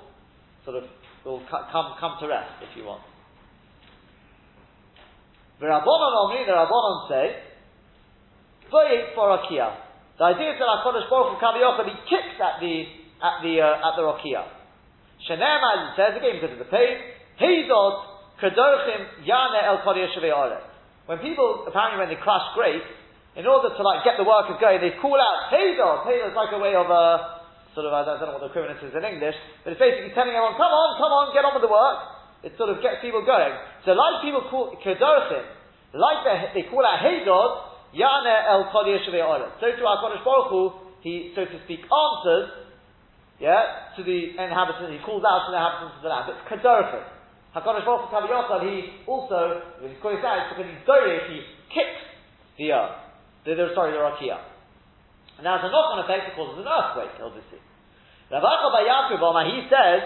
sort 0.64 0.78
of 0.78 0.84
will 1.26 1.42
come 1.50 1.96
come 2.00 2.18
to 2.22 2.28
rest, 2.28 2.62
if 2.62 2.78
you 2.78 2.86
want. 2.86 3.02
The 5.60 5.66
Rabbanon 5.66 6.14
Omri, 6.28 6.46
the 6.46 6.52
Rabbanon 6.52 7.10
say, 7.10 7.46
for 8.70 9.40
Akia. 9.40 9.78
The 10.18 10.24
idea 10.24 10.52
is 10.52 10.60
that 10.60 10.68
HaKadosh 10.68 11.10
Baruch 11.10 11.36
Hu 11.36 11.38
Kaviyachal, 11.40 11.86
he 11.88 11.96
kicks 12.08 12.40
at 12.40 12.60
the, 12.60 12.84
at 13.24 13.44
the, 13.44 13.62
uh, 13.62 13.88
at 13.88 13.94
the 13.96 14.04
Rakia. 14.04 14.44
Shenem, 15.28 15.60
as 15.64 15.80
it 15.80 15.94
says 15.96 16.14
again, 16.16 16.40
because 16.40 16.54
of 16.54 16.60
the 16.60 16.72
pain, 16.72 17.00
Heidot 17.40 18.15
Kedorchim 18.42 19.24
Yane 19.24 19.60
El 19.64 19.80
When 21.08 21.20
people, 21.20 21.66
apparently 21.68 22.00
when 22.00 22.10
they 22.12 22.20
crush 22.20 22.44
grapes, 22.56 22.88
in 23.36 23.44
order 23.48 23.72
to 23.72 23.82
like 23.84 24.04
get 24.04 24.16
the 24.16 24.28
workers 24.28 24.56
going, 24.60 24.80
they 24.80 24.96
call 25.00 25.20
out, 25.20 25.52
Hazel! 25.52 26.08
Hazel 26.08 26.32
is 26.32 26.36
like 26.36 26.52
a 26.56 26.60
way 26.60 26.76
of, 26.76 26.88
uh, 26.88 27.44
sort 27.76 27.88
of, 27.88 27.92
I 27.92 28.08
don't, 28.08 28.20
know 28.24 28.40
what 28.40 28.44
the 28.48 28.52
equivalent 28.52 28.80
is 28.80 28.96
in 28.96 29.04
English, 29.04 29.36
but 29.64 29.76
it's 29.76 29.82
basically 29.84 30.16
telling 30.16 30.32
everyone, 30.32 30.56
come 30.56 30.72
on, 30.72 30.90
come 30.96 31.12
on, 31.12 31.36
get 31.36 31.44
on 31.44 31.52
with 31.52 31.64
the 31.64 31.72
work. 31.72 32.00
It 32.48 32.56
sort 32.56 32.72
of 32.72 32.80
gets 32.80 33.04
people 33.04 33.28
going. 33.28 33.52
So 33.84 33.92
like 33.92 34.24
people 34.24 34.48
call 34.48 34.76
Kedorchim, 34.80 35.44
like 35.96 36.20
they, 36.24 36.64
they 36.64 36.66
call 36.72 36.84
out 36.84 37.04
Hazel, 37.04 37.76
Yane 37.96 38.36
El 38.52 38.72
So 38.72 39.68
to 39.72 39.84
our 39.88 39.98
Kodesh 40.04 40.24
Baruch 40.24 40.52
Hu, 40.52 40.62
he, 41.04 41.32
so 41.36 41.44
to 41.44 41.58
speak, 41.64 41.84
answers, 41.88 42.52
yeah, 43.40 43.92
to 43.96 44.04
the 44.04 44.36
inhabitants, 44.36 44.92
he 44.92 45.00
calls 45.04 45.24
out 45.24 45.48
to 45.48 45.52
the 45.52 45.60
inhabitants 45.60 45.96
of 46.00 46.04
the 46.04 46.12
land. 46.12 46.32
It's 46.32 46.44
Kedorchim. 46.48 47.15
Hakadosh 47.56 47.88
Baruch 47.88 48.12
Hu 48.12 48.68
he 48.68 49.00
also, 49.08 49.64
when 49.80 49.96
he's 49.96 50.02
calling 50.04 50.20
out, 50.20 50.52
because 50.52 50.68
he's 50.68 50.84
Dorish, 50.84 51.24
he 51.32 51.40
kicks 51.72 52.04
the 52.60 52.76
earth. 52.76 53.00
The, 53.48 53.56
the, 53.56 53.72
sorry, 53.72 53.96
the 53.96 54.04
Rakia. 54.04 54.44
And 55.40 55.48
now, 55.48 55.56
it's 55.56 55.64
a 55.64 55.72
knock-on 55.72 56.04
effect, 56.04 56.32
it 56.32 56.36
causes 56.36 56.60
an 56.60 56.68
earthquake, 56.68 57.16
obviously. 57.24 57.64
Rav 58.28 58.44
Acha 58.44 58.68
bar 58.76 58.84
Yaakov, 58.84 59.24
he 59.48 59.58
says, 59.72 60.04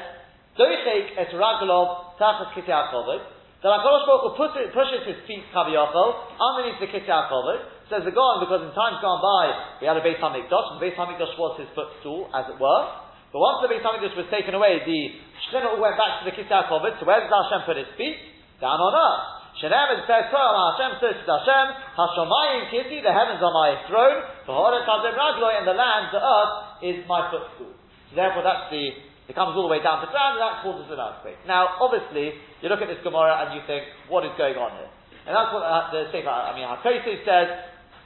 Doichek 0.61 1.17
et 1.17 1.33
Raglov 1.33 2.21
tachas 2.21 2.53
Kisei 2.53 2.69
HaKovod, 2.69 3.25
that 3.65 3.71
HaKadosh 3.81 4.05
Baruch 4.05 4.37
Hu 4.37 4.69
pushes, 4.69 5.01
his 5.09 5.17
feet, 5.25 5.41
Kaviyachol, 5.49 6.37
underneath 6.37 6.77
the 6.77 6.89
Kisei 6.93 7.09
HaKovod, 7.09 7.65
says 7.89 8.05
the 8.05 8.13
God, 8.13 8.45
because 8.45 8.61
in 8.61 8.69
times 8.77 9.01
gone 9.01 9.25
by, 9.25 9.81
we 9.81 9.89
had 9.89 9.97
a 9.97 10.05
Beis 10.05 10.21
HaMikdash, 10.21 10.65
and 10.73 10.77
Beis 10.77 10.93
HaMikdash 10.93 11.33
was 11.33 11.57
his 11.57 11.69
footstool, 11.73 12.29
as 12.29 12.45
it 12.45 12.61
were, 12.61 13.09
but 13.33 13.39
once 13.41 13.61
the 13.61 13.69
Beis 13.69 13.85
Hamikdash 13.85 14.17
was 14.17 14.25
taken 14.33 14.57
away, 14.57 14.81
the 14.85 15.01
Shechina 15.49 15.73
all 15.73 15.81
went 15.81 15.97
back 15.97 16.21
to 16.21 16.29
the 16.29 16.33
Kisei 16.37 16.53
HaKovod. 16.53 17.01
So 17.01 17.05
where 17.09 17.19
does 17.19 17.33
Hashem 17.33 17.65
put 17.65 17.77
his 17.77 17.89
feet? 17.97 18.17
Down 18.61 18.77
on 18.77 18.93
earth. 18.93 19.39
Shenem 19.57 19.97
it 19.97 20.07
says, 20.07 20.31
Hashem 20.31 20.91
to 21.03 21.07
Hashem, 21.11 21.65
Hashomayim 21.97 22.71
Kisi, 22.71 23.03
the 23.03 23.11
heavens 23.11 23.43
are 23.43 23.51
my 23.51 23.75
throne, 23.91 24.23
V'horet 24.47 24.87
Hazem 24.87 25.17
Ragloy, 25.19 25.59
and 25.59 25.67
the 25.67 25.75
land, 25.75 26.15
the 26.15 26.21
earth, 26.21 26.53
is 26.79 27.03
my 27.11 27.27
footstool. 27.27 27.75
So 28.07 28.13
therefore 28.15 28.47
that's 28.47 28.71
the, 28.71 28.95
it 29.27 29.35
comes 29.35 29.59
all 29.59 29.67
the 29.67 29.73
way 29.73 29.83
down 29.83 29.99
to 29.99 30.07
ground, 30.07 30.39
and 30.39 30.43
that 30.47 30.63
causes 30.63 30.87
an 30.87 31.01
earthquake. 31.01 31.43
Now, 31.43 31.75
obviously, 31.83 32.39
you 32.63 32.71
look 32.71 32.79
at 32.79 32.87
this 32.87 33.03
Gemara 33.03 33.43
and 33.43 33.57
you 33.57 33.61
think, 33.67 33.83
what 34.07 34.23
is 34.23 34.31
going 34.39 34.55
on 34.55 34.79
here? 34.79 34.91
And 35.27 35.35
that's 35.35 35.51
what 35.51 35.65
uh, 35.65 35.91
the 35.91 36.07
Sefer, 36.15 36.31
I 36.31 36.55
mean, 36.55 36.63
Hakosi 36.63 37.19
says, 37.27 37.47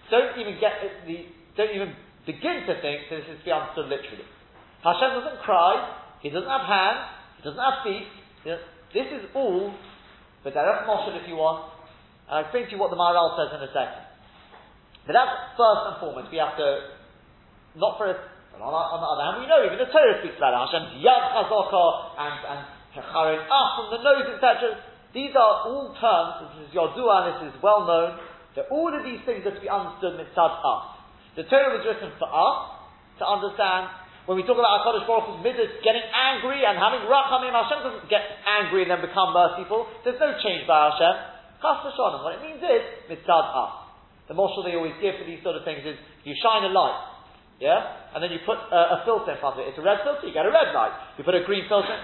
don't 0.10 0.34
even 0.41 0.58
get 0.58 0.82
the, 1.06 1.30
don't 1.54 1.70
even 1.70 1.94
begin 2.26 2.66
to 2.66 2.74
think 2.82 3.14
that 3.14 3.22
this 3.22 3.30
is 3.30 3.38
to 3.39 3.46
be 3.46 3.54
understood 3.54 3.94
literally. 3.94 4.26
Hashem 4.82 5.22
doesn't 5.22 5.39
cry, 5.46 6.02
He 6.26 6.34
doesn't 6.34 6.50
have 6.50 6.66
hands, 6.66 7.22
doesn't 7.44 7.60
have 7.60 7.84
feet. 7.84 8.08
This 8.44 9.10
is 9.12 9.24
all 9.36 9.76
the 10.44 10.52
direct 10.52 10.88
motion 10.88 11.20
if 11.20 11.28
you 11.28 11.36
want. 11.36 11.72
And 12.28 12.39
I'll 12.39 12.44
explain 12.48 12.66
to 12.68 12.72
you 12.72 12.80
what 12.80 12.91
the 12.91 13.00
Maharal 13.00 13.36
says 13.36 13.52
in 13.56 13.62
a 13.64 13.72
second. 13.72 14.04
But 15.04 15.14
that's 15.20 15.36
first 15.60 15.84
and 15.91 15.96
foremost, 16.00 16.32
we 16.32 16.39
have 16.39 16.56
to, 16.56 16.96
not 17.76 18.00
for 18.00 18.08
a, 18.08 18.16
on, 18.56 18.72
on 18.72 19.00
the 19.04 19.10
other 19.10 19.24
hand, 19.28 19.36
we 19.44 19.48
know 19.52 19.60
even 19.68 19.76
the 19.76 19.91
Torah 19.91 20.24
speaks 20.24 20.39
about. 20.39 20.56
Hashem's 20.56 21.04
Yad 21.04 21.24
Chazaka 21.36 21.86
and, 22.16 22.36
and 22.48 22.60
Hecharin 22.96 23.44
up 23.50 23.68
from 23.76 23.88
the 23.91 24.00
nose, 24.00 24.28
etc. 24.32 24.80
These 25.12 25.36
are 25.36 25.68
all 25.68 25.91
terms, 26.00 26.48
this 26.48 26.66
is 26.66 26.70
Yodua, 26.72 27.36
this 27.36 27.52
is 27.52 27.54
well 27.60 27.84
known, 27.84 28.22
that 28.56 28.70
all 28.70 28.94
of 28.94 29.04
these 29.04 29.20
things 29.26 29.44
are 29.44 29.52
to 29.52 29.60
be 29.60 29.68
understood 29.68 30.16
mitzad 30.16 30.54
us. 30.62 30.86
The 31.36 31.44
Torah 31.50 31.74
was 31.74 31.84
written 31.84 32.14
for 32.22 32.30
us 32.30 32.58
to 33.20 33.24
understand 33.26 33.89
when 34.26 34.39
we 34.39 34.43
talk 34.47 34.55
about 34.55 34.84
HaKadosh 34.84 35.03
Baruch 35.03 35.36
Hu's 35.36 35.41
midas 35.43 35.71
getting 35.84 36.03
angry 36.15 36.63
and 36.63 36.80
having 36.80 37.03
rachamim, 37.11 37.51
Hashem 37.51 37.84
doesn't 37.84 38.07
get 38.07 38.24
angry 38.47 38.88
and 38.88 38.91
then 38.91 39.03
become 39.03 39.36
merciful. 39.36 39.88
There's 40.07 40.19
no 40.19 40.32
change 40.39 40.63
by 40.63 40.95
Hashem. 40.95 41.15
Chas 41.59 41.95
What 41.95 42.39
it 42.39 42.41
means 42.43 42.63
is, 42.63 42.84
mitzad 43.11 43.45
us. 43.51 43.84
The 44.28 44.36
moshel 44.36 44.63
they 44.63 44.76
always 44.80 44.95
give 45.03 45.19
for 45.19 45.28
these 45.28 45.43
sort 45.43 45.59
of 45.59 45.67
things 45.67 45.84
is 45.84 45.99
you 46.24 46.32
shine 46.39 46.63
a 46.63 46.71
light, 46.71 46.95
yeah, 47.59 48.15
and 48.15 48.24
then 48.24 48.32
you 48.32 48.39
put 48.47 48.55
a, 48.55 48.99
a 48.99 49.07
filter 49.07 49.36
in 49.36 49.39
front 49.43 49.59
of 49.59 49.67
it. 49.67 49.76
It's 49.76 49.80
a 49.80 49.84
red 49.84 49.99
filter, 50.07 50.24
you 50.24 50.32
get 50.32 50.47
a 50.47 50.51
red 50.51 50.71
light. 50.71 50.95
You 51.19 51.28
put 51.28 51.36
a 51.36 51.43
green 51.43 51.67
filter. 51.67 51.99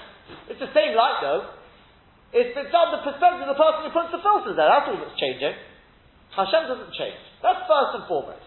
It's 0.51 0.59
the 0.59 0.71
same 0.75 0.95
light 0.99 1.23
though. 1.23 1.55
It's, 2.35 2.53
on 2.53 2.87
the 2.93 3.01
perspective 3.01 3.47
of 3.47 3.49
the 3.49 3.57
person 3.57 3.87
who 3.87 3.91
puts 3.95 4.11
the 4.13 4.21
filters 4.21 4.53
there. 4.53 4.67
That's 4.67 4.85
all 4.91 4.99
that's 4.99 5.17
changing. 5.17 5.55
Hashem 6.35 6.67
doesn't 6.69 6.93
change. 6.93 7.17
That's 7.41 7.65
first 7.65 7.97
and 7.97 8.05
foremost. 8.05 8.45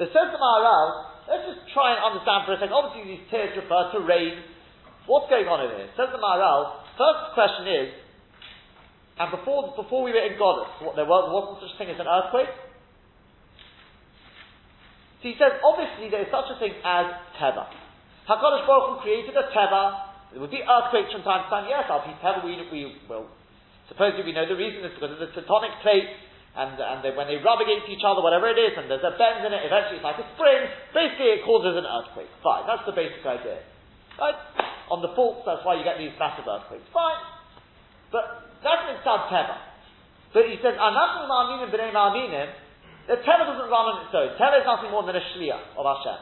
The 0.00 0.10
says 0.10 0.34
the 0.34 0.40
Maharal, 0.40 1.11
let's 1.28 1.44
just 1.46 1.62
try 1.74 1.94
and 1.94 2.00
understand 2.02 2.46
for 2.46 2.54
a 2.54 2.58
second. 2.58 2.74
Obviously, 2.74 3.16
these 3.16 3.24
tears 3.30 3.54
refer 3.54 3.92
to 3.94 4.00
rain. 4.02 4.42
What's 5.06 5.26
going 5.26 5.50
on 5.50 5.58
over 5.62 5.74
here? 5.74 5.90
Says 5.98 6.14
the 6.14 6.22
Maharal, 6.22 6.86
first 6.94 7.34
question 7.34 7.66
is, 7.66 7.88
and 9.18 9.28
before, 9.28 9.74
before 9.76 10.02
we 10.02 10.14
were 10.14 10.24
in 10.24 10.38
Goddess, 10.38 10.72
what, 10.80 10.96
there 10.96 11.06
was, 11.06 11.28
wasn't 11.28 11.62
such 11.62 11.74
a 11.74 11.78
thing 11.78 11.90
as 11.92 12.00
an 12.00 12.08
earthquake? 12.08 12.50
So 15.20 15.30
he 15.30 15.36
says, 15.38 15.58
obviously 15.62 16.10
there 16.10 16.26
is 16.26 16.30
such 16.32 16.48
a 16.50 16.56
thing 16.58 16.74
as 16.82 17.06
Teva. 17.38 17.70
HaKadosh 18.26 18.66
Baruch 18.66 18.98
Hu 18.98 19.06
created 19.06 19.36
a 19.38 19.46
Teva. 19.54 20.32
There 20.32 20.40
would 20.40 20.50
be 20.50 20.64
earthquakes 20.64 21.12
from 21.12 21.22
time 21.22 21.46
to 21.46 21.48
time. 21.52 21.66
Yes, 21.68 21.86
Al 21.86 22.02
Teva, 22.02 22.42
we, 22.42 22.58
we 22.72 22.98
will. 23.06 23.28
Supposedly 23.86 24.24
we 24.24 24.32
know 24.32 24.48
the 24.48 24.56
reason 24.56 24.82
is 24.82 24.96
because 24.96 25.14
of 25.14 25.20
the 25.20 25.30
tectonic 25.36 25.76
plates 25.84 26.10
and, 26.52 26.76
and 26.76 27.00
they, 27.00 27.16
when 27.16 27.32
they 27.32 27.40
rub 27.40 27.64
against 27.64 27.88
each 27.88 28.04
other, 28.04 28.20
whatever 28.20 28.44
it 28.52 28.60
is, 28.60 28.76
and 28.76 28.84
there's 28.84 29.04
a 29.04 29.16
bend 29.16 29.40
in 29.40 29.56
it, 29.56 29.64
eventually 29.64 30.04
it's 30.04 30.04
like 30.04 30.20
a 30.20 30.28
spring, 30.36 30.68
basically 30.92 31.40
it 31.40 31.48
causes 31.48 31.80
an 31.80 31.88
earthquake. 31.88 32.28
Fine, 32.44 32.68
that's 32.68 32.84
the 32.84 32.92
basic 32.92 33.24
idea. 33.24 33.64
Right? 34.20 34.36
On 34.92 35.00
the 35.00 35.16
faults, 35.16 35.48
that's 35.48 35.64
why 35.64 35.80
you 35.80 35.84
get 35.84 35.96
these 35.96 36.12
massive 36.20 36.44
earthquakes. 36.44 36.84
Fine. 36.92 37.20
But 38.12 38.52
that's 38.60 38.84
mitzad 38.84 39.32
teva. 39.32 39.56
But 40.36 40.44
he 40.44 40.60
says, 40.60 40.76
Anachim 40.76 41.24
ma'aminim 41.24 41.72
b'nei 41.72 41.88
ma'aminim, 41.88 42.48
the 43.08 43.16
teva 43.24 43.48
doesn't 43.48 43.72
run 43.72 43.84
on 43.88 44.04
its 44.04 44.12
own. 44.12 44.36
Teva 44.36 44.60
is 44.60 44.68
nothing 44.68 44.92
more 44.92 45.08
than 45.08 45.16
a 45.16 45.24
shliach 45.32 45.72
of 45.80 45.84
Hashem. 45.88 46.20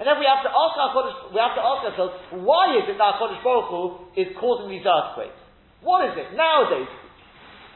And 0.00 0.04
then 0.04 0.16
we 0.20 0.28
have 0.28 0.44
to 0.44 0.52
ask 0.52 0.72
our 0.76 0.92
Kodesh, 0.92 1.32
we 1.32 1.40
have 1.40 1.56
to 1.56 1.64
ask 1.64 1.80
ourselves, 1.88 2.16
why 2.44 2.76
is 2.80 2.84
it 2.88 2.96
that 2.96 3.16
Kodesh 3.16 3.40
Baruch 3.40 3.68
Hu 3.72 3.80
is 4.16 4.28
causing 4.36 4.68
these 4.68 4.84
earthquakes? 4.84 5.36
What 5.80 6.04
is 6.08 6.16
it 6.16 6.36
nowadays? 6.36 6.88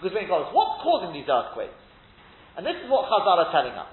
Because 0.00 0.16
in 0.16 0.28
Goddess, 0.28 0.52
what's 0.52 0.80
causing 0.84 1.16
these 1.16 1.28
earthquakes? 1.28 1.79
And 2.60 2.68
this 2.68 2.76
is 2.76 2.92
what 2.92 3.08
Chazal 3.08 3.40
are 3.40 3.48
telling 3.56 3.72
us. 3.72 3.88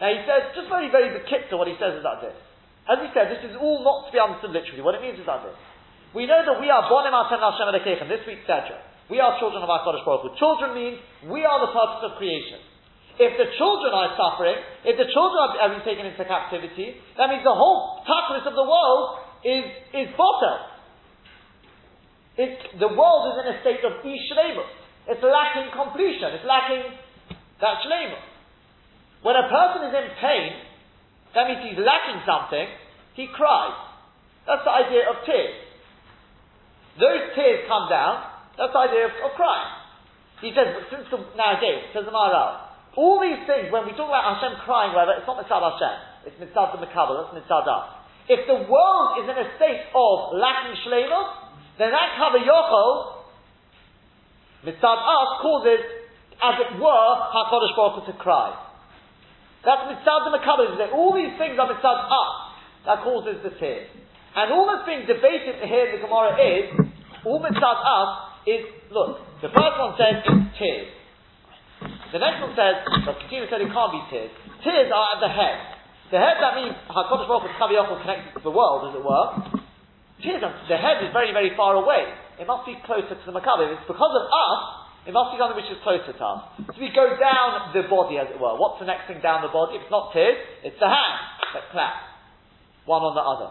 Now 0.00 0.08
he 0.08 0.24
says, 0.24 0.56
just 0.56 0.72
very, 0.72 0.88
very 0.88 1.12
to 1.12 1.54
what 1.60 1.68
he 1.68 1.76
says 1.76 2.00
is 2.00 2.04
like 2.06 2.24
this. 2.24 2.32
As 2.88 2.96
we 2.96 3.12
said, 3.12 3.28
this 3.28 3.44
is 3.44 3.60
all 3.60 3.84
not 3.84 4.08
to 4.08 4.10
be 4.14 4.16
understood 4.16 4.56
literally. 4.56 4.80
What 4.80 4.96
it 4.96 5.04
means 5.04 5.20
is 5.20 5.28
like 5.28 5.44
this. 5.44 5.52
We 6.16 6.24
know 6.24 6.40
that 6.40 6.56
we 6.56 6.72
are 6.72 6.88
Bonim 6.88 7.12
Atem 7.12 7.36
Hashem 7.36 7.68
Elekechem, 7.68 8.08
this 8.08 8.24
week's 8.24 8.48
Sedra. 8.48 8.80
We 9.12 9.20
are 9.20 9.36
children 9.36 9.60
of 9.60 9.68
our 9.68 9.84
Kodesh 9.84 10.00
Baruch 10.00 10.24
Hu. 10.24 10.40
Children 10.40 10.80
means 10.80 10.96
we 11.28 11.44
are 11.44 11.60
the 11.60 11.68
purpose 11.76 12.08
of 12.08 12.16
creation. 12.16 12.56
If 13.20 13.36
the 13.36 13.52
children 13.60 13.92
are 13.92 14.16
suffering, 14.16 14.56
if 14.88 14.96
the 14.96 15.12
children 15.12 15.60
are, 15.60 15.68
being 15.68 15.84
taken 15.84 16.08
into 16.08 16.24
captivity, 16.24 16.96
that 17.20 17.28
means 17.28 17.44
the 17.44 17.52
whole 17.52 18.00
tachlis 18.08 18.48
of 18.48 18.56
the 18.56 18.64
world 18.64 19.20
is, 19.44 19.68
is 19.92 20.08
bottom. 20.16 20.56
the 22.80 22.90
world 22.96 23.36
is 23.36 23.44
in 23.44 23.46
a 23.52 23.56
state 23.60 23.84
of 23.84 24.00
ishlemus. 24.00 24.72
It's 25.12 25.20
lacking 25.20 25.68
completion. 25.76 26.32
It's 26.32 26.48
lacking 26.48 26.96
that's 27.60 27.82
shlema. 27.82 28.18
When 29.22 29.34
a 29.34 29.46
person 29.50 29.90
is 29.90 29.94
in 29.94 30.06
pain, 30.22 30.52
that 31.34 31.50
means 31.50 31.60
he's 31.66 31.80
lacking 31.82 32.22
something, 32.22 32.66
he 33.18 33.26
cries. 33.34 33.74
That's 34.46 34.62
the 34.62 34.70
idea 34.70 35.10
of 35.10 35.26
tears. 35.26 35.58
Those 37.02 37.34
tears 37.34 37.66
come 37.66 37.90
down, 37.90 38.26
that's 38.54 38.72
the 38.72 38.82
idea 38.82 39.10
of, 39.10 39.14
of 39.26 39.34
crying. 39.34 39.70
He 40.40 40.54
says, 40.54 40.70
but 40.70 40.86
since 40.86 41.06
the, 41.10 41.18
nowadays, 41.34 41.90
says 41.90 42.06
the 42.06 42.14
Maharal, 42.14 42.70
all 42.94 43.18
these 43.18 43.42
things, 43.46 43.70
when 43.74 43.86
we 43.86 43.94
talk 43.94 44.10
about 44.10 44.38
Hashem 44.38 44.62
crying, 44.62 44.94
whatever, 44.94 45.18
it's 45.18 45.26
not 45.26 45.38
mitzad 45.38 45.62
Hashem, 45.62 46.30
it's 46.30 46.38
mitzad 46.38 46.78
the 46.78 46.82
Makabal, 46.86 47.26
that's 47.26 47.34
mitzad 47.34 47.66
us. 47.66 47.86
If 48.30 48.46
the 48.46 48.70
world 48.70 49.08
is 49.22 49.26
in 49.26 49.34
a 49.34 49.46
state 49.58 49.90
of 49.94 50.34
lacking 50.38 50.78
shlemus, 50.86 51.58
then 51.78 51.90
that 51.90 52.18
Kaviyachol, 52.18 53.26
mitzad 54.62 54.98
us, 55.02 55.28
causes 55.42 55.97
as 56.38 56.54
it 56.62 56.70
were, 56.78 57.10
HaKadosh 57.34 57.74
Baruch 57.74 58.06
Hu 58.06 58.12
to 58.12 58.16
cry. 58.18 58.54
That's 59.66 59.90
mitzad 59.90 60.30
the 60.30 60.32
Makabal. 60.38 60.78
All 60.94 61.14
these 61.14 61.34
things 61.34 61.58
are 61.58 61.66
mitzad 61.66 61.98
us. 62.06 62.32
That 62.86 63.02
causes 63.02 63.42
the 63.42 63.50
tears. 63.58 63.90
And 64.36 64.54
all 64.54 64.70
that's 64.70 64.86
being 64.86 65.02
debated 65.02 65.58
here 65.66 65.90
in 65.90 65.98
the 65.98 66.02
Gemara 66.06 66.38
is, 66.38 66.66
all 67.26 67.42
mitzad 67.42 67.78
us 67.82 68.10
is, 68.46 68.62
look, 68.94 69.18
the 69.42 69.50
first 69.50 69.76
one 69.82 69.98
says 69.98 70.22
it's 70.22 70.58
tears. 70.58 70.90
The 72.14 72.22
next 72.22 72.40
one 72.40 72.54
says, 72.54 72.86
but 73.04 73.18
Katina 73.26 73.50
said 73.50 73.60
it 73.60 73.74
can't 73.74 73.92
be 73.92 74.02
tears. 74.08 74.30
Tears 74.62 74.88
are 74.94 75.08
at 75.18 75.20
the 75.20 75.28
head. 75.28 75.58
The 76.14 76.22
head, 76.22 76.38
that 76.38 76.54
means 76.54 76.72
HaKadosh 76.86 77.26
Baruch 77.26 77.50
Hu 77.50 77.50
is 77.50 78.02
connected 78.06 78.30
to 78.38 78.42
the 78.46 78.54
world, 78.54 78.88
as 78.88 78.94
it 78.94 79.02
were. 79.02 79.26
Tears, 80.22 80.40
the 80.40 80.78
head 80.78 81.02
is 81.02 81.10
very, 81.10 81.34
very 81.34 81.50
far 81.58 81.74
away. 81.74 82.14
It 82.38 82.46
must 82.46 82.62
be 82.64 82.78
closer 82.86 83.18
to 83.18 83.24
the 83.26 83.34
Makabal. 83.34 83.74
It's 83.74 83.84
because 83.90 84.14
of 84.14 84.24
us 84.30 84.87
it 85.08 85.16
must 85.16 85.32
be 85.32 85.40
something 85.40 85.56
which 85.56 85.72
is 85.72 85.80
closer 85.80 86.12
to 86.12 86.20
us. 86.20 86.40
So 86.68 86.76
we 86.76 86.92
go 86.92 87.16
down 87.16 87.72
the 87.72 87.88
body, 87.88 88.20
as 88.20 88.28
it 88.28 88.36
were. 88.36 88.60
What's 88.60 88.76
the 88.76 88.84
next 88.84 89.08
thing 89.08 89.24
down 89.24 89.40
the 89.40 89.48
body? 89.48 89.80
It's 89.80 89.88
not 89.88 90.12
tears, 90.12 90.36
it's 90.60 90.76
the 90.76 90.92
hand 90.92 91.28
that. 91.74 91.94
One 92.84 93.04
on 93.04 93.12
the 93.12 93.24
other. 93.24 93.48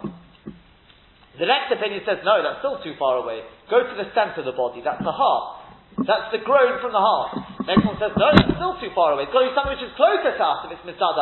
The 1.38 1.46
next 1.46 1.70
opinion 1.70 2.02
says, 2.02 2.26
no, 2.26 2.42
that's 2.42 2.66
still 2.66 2.82
too 2.82 2.98
far 2.98 3.22
away. 3.22 3.46
Go 3.70 3.86
to 3.86 3.94
the 3.94 4.10
center 4.18 4.42
of 4.42 4.50
the 4.50 4.58
body. 4.58 4.82
That's 4.82 5.02
the 5.02 5.14
heart. 5.14 5.70
That's 6.02 6.34
the 6.34 6.42
groan 6.42 6.82
from 6.82 6.94
the 6.94 7.02
heart. 7.02 7.38
Next 7.70 7.86
one 7.86 7.98
says, 8.02 8.14
no, 8.18 8.34
that's 8.34 8.58
still 8.58 8.78
too 8.82 8.90
far 8.98 9.14
away. 9.14 9.30
It's 9.30 9.34
got 9.34 9.46
to 9.46 9.50
be 9.50 9.54
something 9.54 9.78
which 9.78 9.86
is 9.86 9.94
closer 9.94 10.34
to 10.34 10.42
us 10.42 10.66
if 10.66 10.74
it's 10.74 10.86
mitzad 10.86 11.18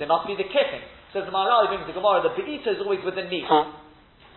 There 0.00 0.08
must 0.08 0.24
be 0.24 0.36
the 0.40 0.48
kicking. 0.48 0.84
Says 1.12 1.28
the 1.28 1.32
Maharal, 1.32 1.68
brings 1.68 1.84
the 1.84 1.96
Gemara, 1.96 2.24
the 2.24 2.32
be'ita 2.32 2.76
is 2.76 2.80
always 2.80 3.04
with 3.04 3.16
the 3.16 3.28
knee. 3.28 3.44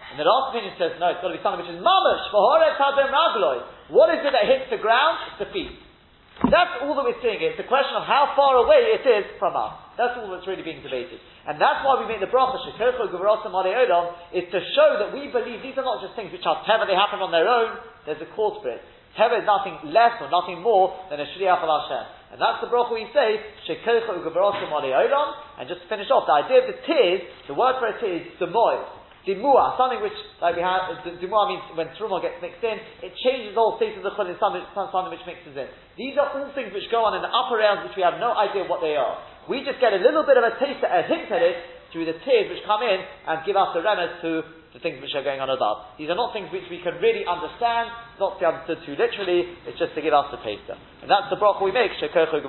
And 0.10 0.18
the 0.18 0.26
last 0.26 0.54
opinion 0.54 0.74
says, 0.82 0.98
no, 0.98 1.14
it's 1.14 1.22
got 1.22 1.30
to 1.30 1.38
be 1.38 1.44
something 1.46 1.62
which 1.62 1.70
is 1.70 1.82
mamash, 1.82 2.34
v'horet 2.34 2.76
hadem 2.82 3.14
ragloi. 3.14 3.94
What 3.94 4.10
is 4.10 4.26
it 4.26 4.34
that 4.34 4.46
hits 4.50 4.70
the 4.74 4.82
ground? 4.82 5.22
It's 5.30 5.46
the 5.46 5.50
feet. 5.54 5.78
That's 6.48 6.80
all 6.80 6.96
that 6.96 7.04
we're 7.04 7.20
seeing. 7.20 7.44
It's 7.44 7.60
a 7.60 7.68
question 7.68 8.00
of 8.00 8.08
how 8.08 8.32
far 8.32 8.56
away 8.64 8.96
it 8.96 9.04
is 9.04 9.28
from 9.38 9.60
us. 9.60 9.76
That's 10.00 10.16
all 10.16 10.32
that's 10.32 10.48
really 10.48 10.64
being 10.64 10.80
debated. 10.80 11.20
And 11.44 11.60
that's 11.60 11.84
why 11.84 12.00
we 12.00 12.08
make 12.08 12.24
the 12.24 12.32
bracha, 12.32 12.56
shekocho 12.64 13.12
guverosim 13.12 13.52
is 14.32 14.48
to 14.48 14.60
show 14.72 14.90
that 15.04 15.12
we 15.12 15.28
believe 15.28 15.60
these 15.60 15.76
are 15.76 15.84
not 15.84 16.00
just 16.00 16.16
things 16.16 16.32
which 16.32 16.48
are 16.48 16.64
teva, 16.64 16.88
they 16.88 16.96
happen 16.96 17.20
on 17.20 17.36
their 17.36 17.44
own, 17.44 17.84
there's 18.08 18.24
a 18.24 18.30
cause 18.32 18.64
for 18.64 18.72
it. 18.72 18.80
Teva 19.20 19.44
is 19.44 19.48
nothing 19.50 19.92
less 19.92 20.16
or 20.24 20.32
nothing 20.32 20.64
more 20.64 20.96
than 21.12 21.20
a 21.20 21.28
shliach 21.36 21.60
of 21.60 21.68
Hashem. 21.68 22.06
And 22.32 22.38
that's 22.40 22.64
the 22.64 22.72
bracha 22.72 22.96
we 22.96 23.04
say, 23.12 23.44
shekocho 23.68 24.24
guverosim 24.24 24.72
and 24.72 25.68
just 25.68 25.84
to 25.84 25.88
finish 25.92 26.08
off, 26.08 26.24
the 26.24 26.40
idea 26.40 26.64
of 26.64 26.72
the 26.72 26.80
tears, 26.88 27.22
the 27.52 27.54
word 27.54 27.76
for 27.84 27.92
it 27.92 28.00
is 28.00 28.24
demois. 28.40 28.99
Dimua, 29.30 29.78
something 29.78 30.02
which, 30.02 30.18
like 30.42 30.58
we 30.58 30.66
have, 30.66 30.90
dimua 31.06 31.54
means 31.54 31.62
when 31.78 31.86
truma 32.02 32.18
gets 32.18 32.42
mixed 32.42 32.66
in, 32.66 32.82
it 33.06 33.14
changes 33.22 33.54
the 33.54 33.62
whole 33.62 33.78
of 33.78 33.82
the 33.86 34.10
chul 34.18 34.26
in 34.26 34.34
something, 34.42 34.66
something 34.74 35.14
which 35.14 35.22
mixes 35.30 35.54
in. 35.54 35.70
These 36.02 36.18
are 36.18 36.34
all 36.34 36.50
things 36.58 36.74
which 36.74 36.90
go 36.90 37.06
on 37.06 37.14
in 37.14 37.22
the 37.22 37.30
upper 37.30 37.62
realms 37.62 37.86
which 37.86 37.94
we 37.94 38.02
have 38.02 38.18
no 38.18 38.34
idea 38.34 38.66
what 38.66 38.82
they 38.82 38.98
are. 38.98 39.22
We 39.46 39.62
just 39.62 39.78
get 39.78 39.94
a 39.94 40.02
little 40.02 40.26
bit 40.26 40.42
of 40.42 40.50
a 40.50 40.58
taste, 40.58 40.82
a 40.82 41.06
hint 41.06 41.30
at 41.30 41.46
it 41.46 41.62
through 41.94 42.10
the 42.10 42.18
tears 42.26 42.50
which 42.50 42.66
come 42.66 42.82
in 42.82 43.06
and 43.30 43.46
give 43.46 43.54
us 43.54 43.70
a 43.78 43.86
remez 43.86 44.18
to 44.26 44.42
the 44.74 44.82
things 44.82 44.98
which 44.98 45.14
are 45.14 45.22
going 45.22 45.42
on 45.42 45.54
above. 45.54 45.94
These 46.02 46.10
are 46.10 46.18
not 46.18 46.34
things 46.34 46.50
which 46.50 46.66
we 46.74 46.82
can 46.82 46.98
really 46.98 47.22
understand, 47.22 47.94
not 48.18 48.38
to 48.38 48.40
be 48.42 48.50
understood 48.50 48.82
too 48.82 48.98
literally, 48.98 49.46
it's 49.70 49.78
just 49.78 49.94
to 49.94 50.02
give 50.02 50.14
us 50.18 50.34
a 50.34 50.42
taster. 50.42 50.74
And 51.06 51.10
that's 51.10 51.30
the 51.30 51.38
bracha 51.38 51.62
we 51.62 51.70
make, 51.70 51.94
shekochu 52.02 52.42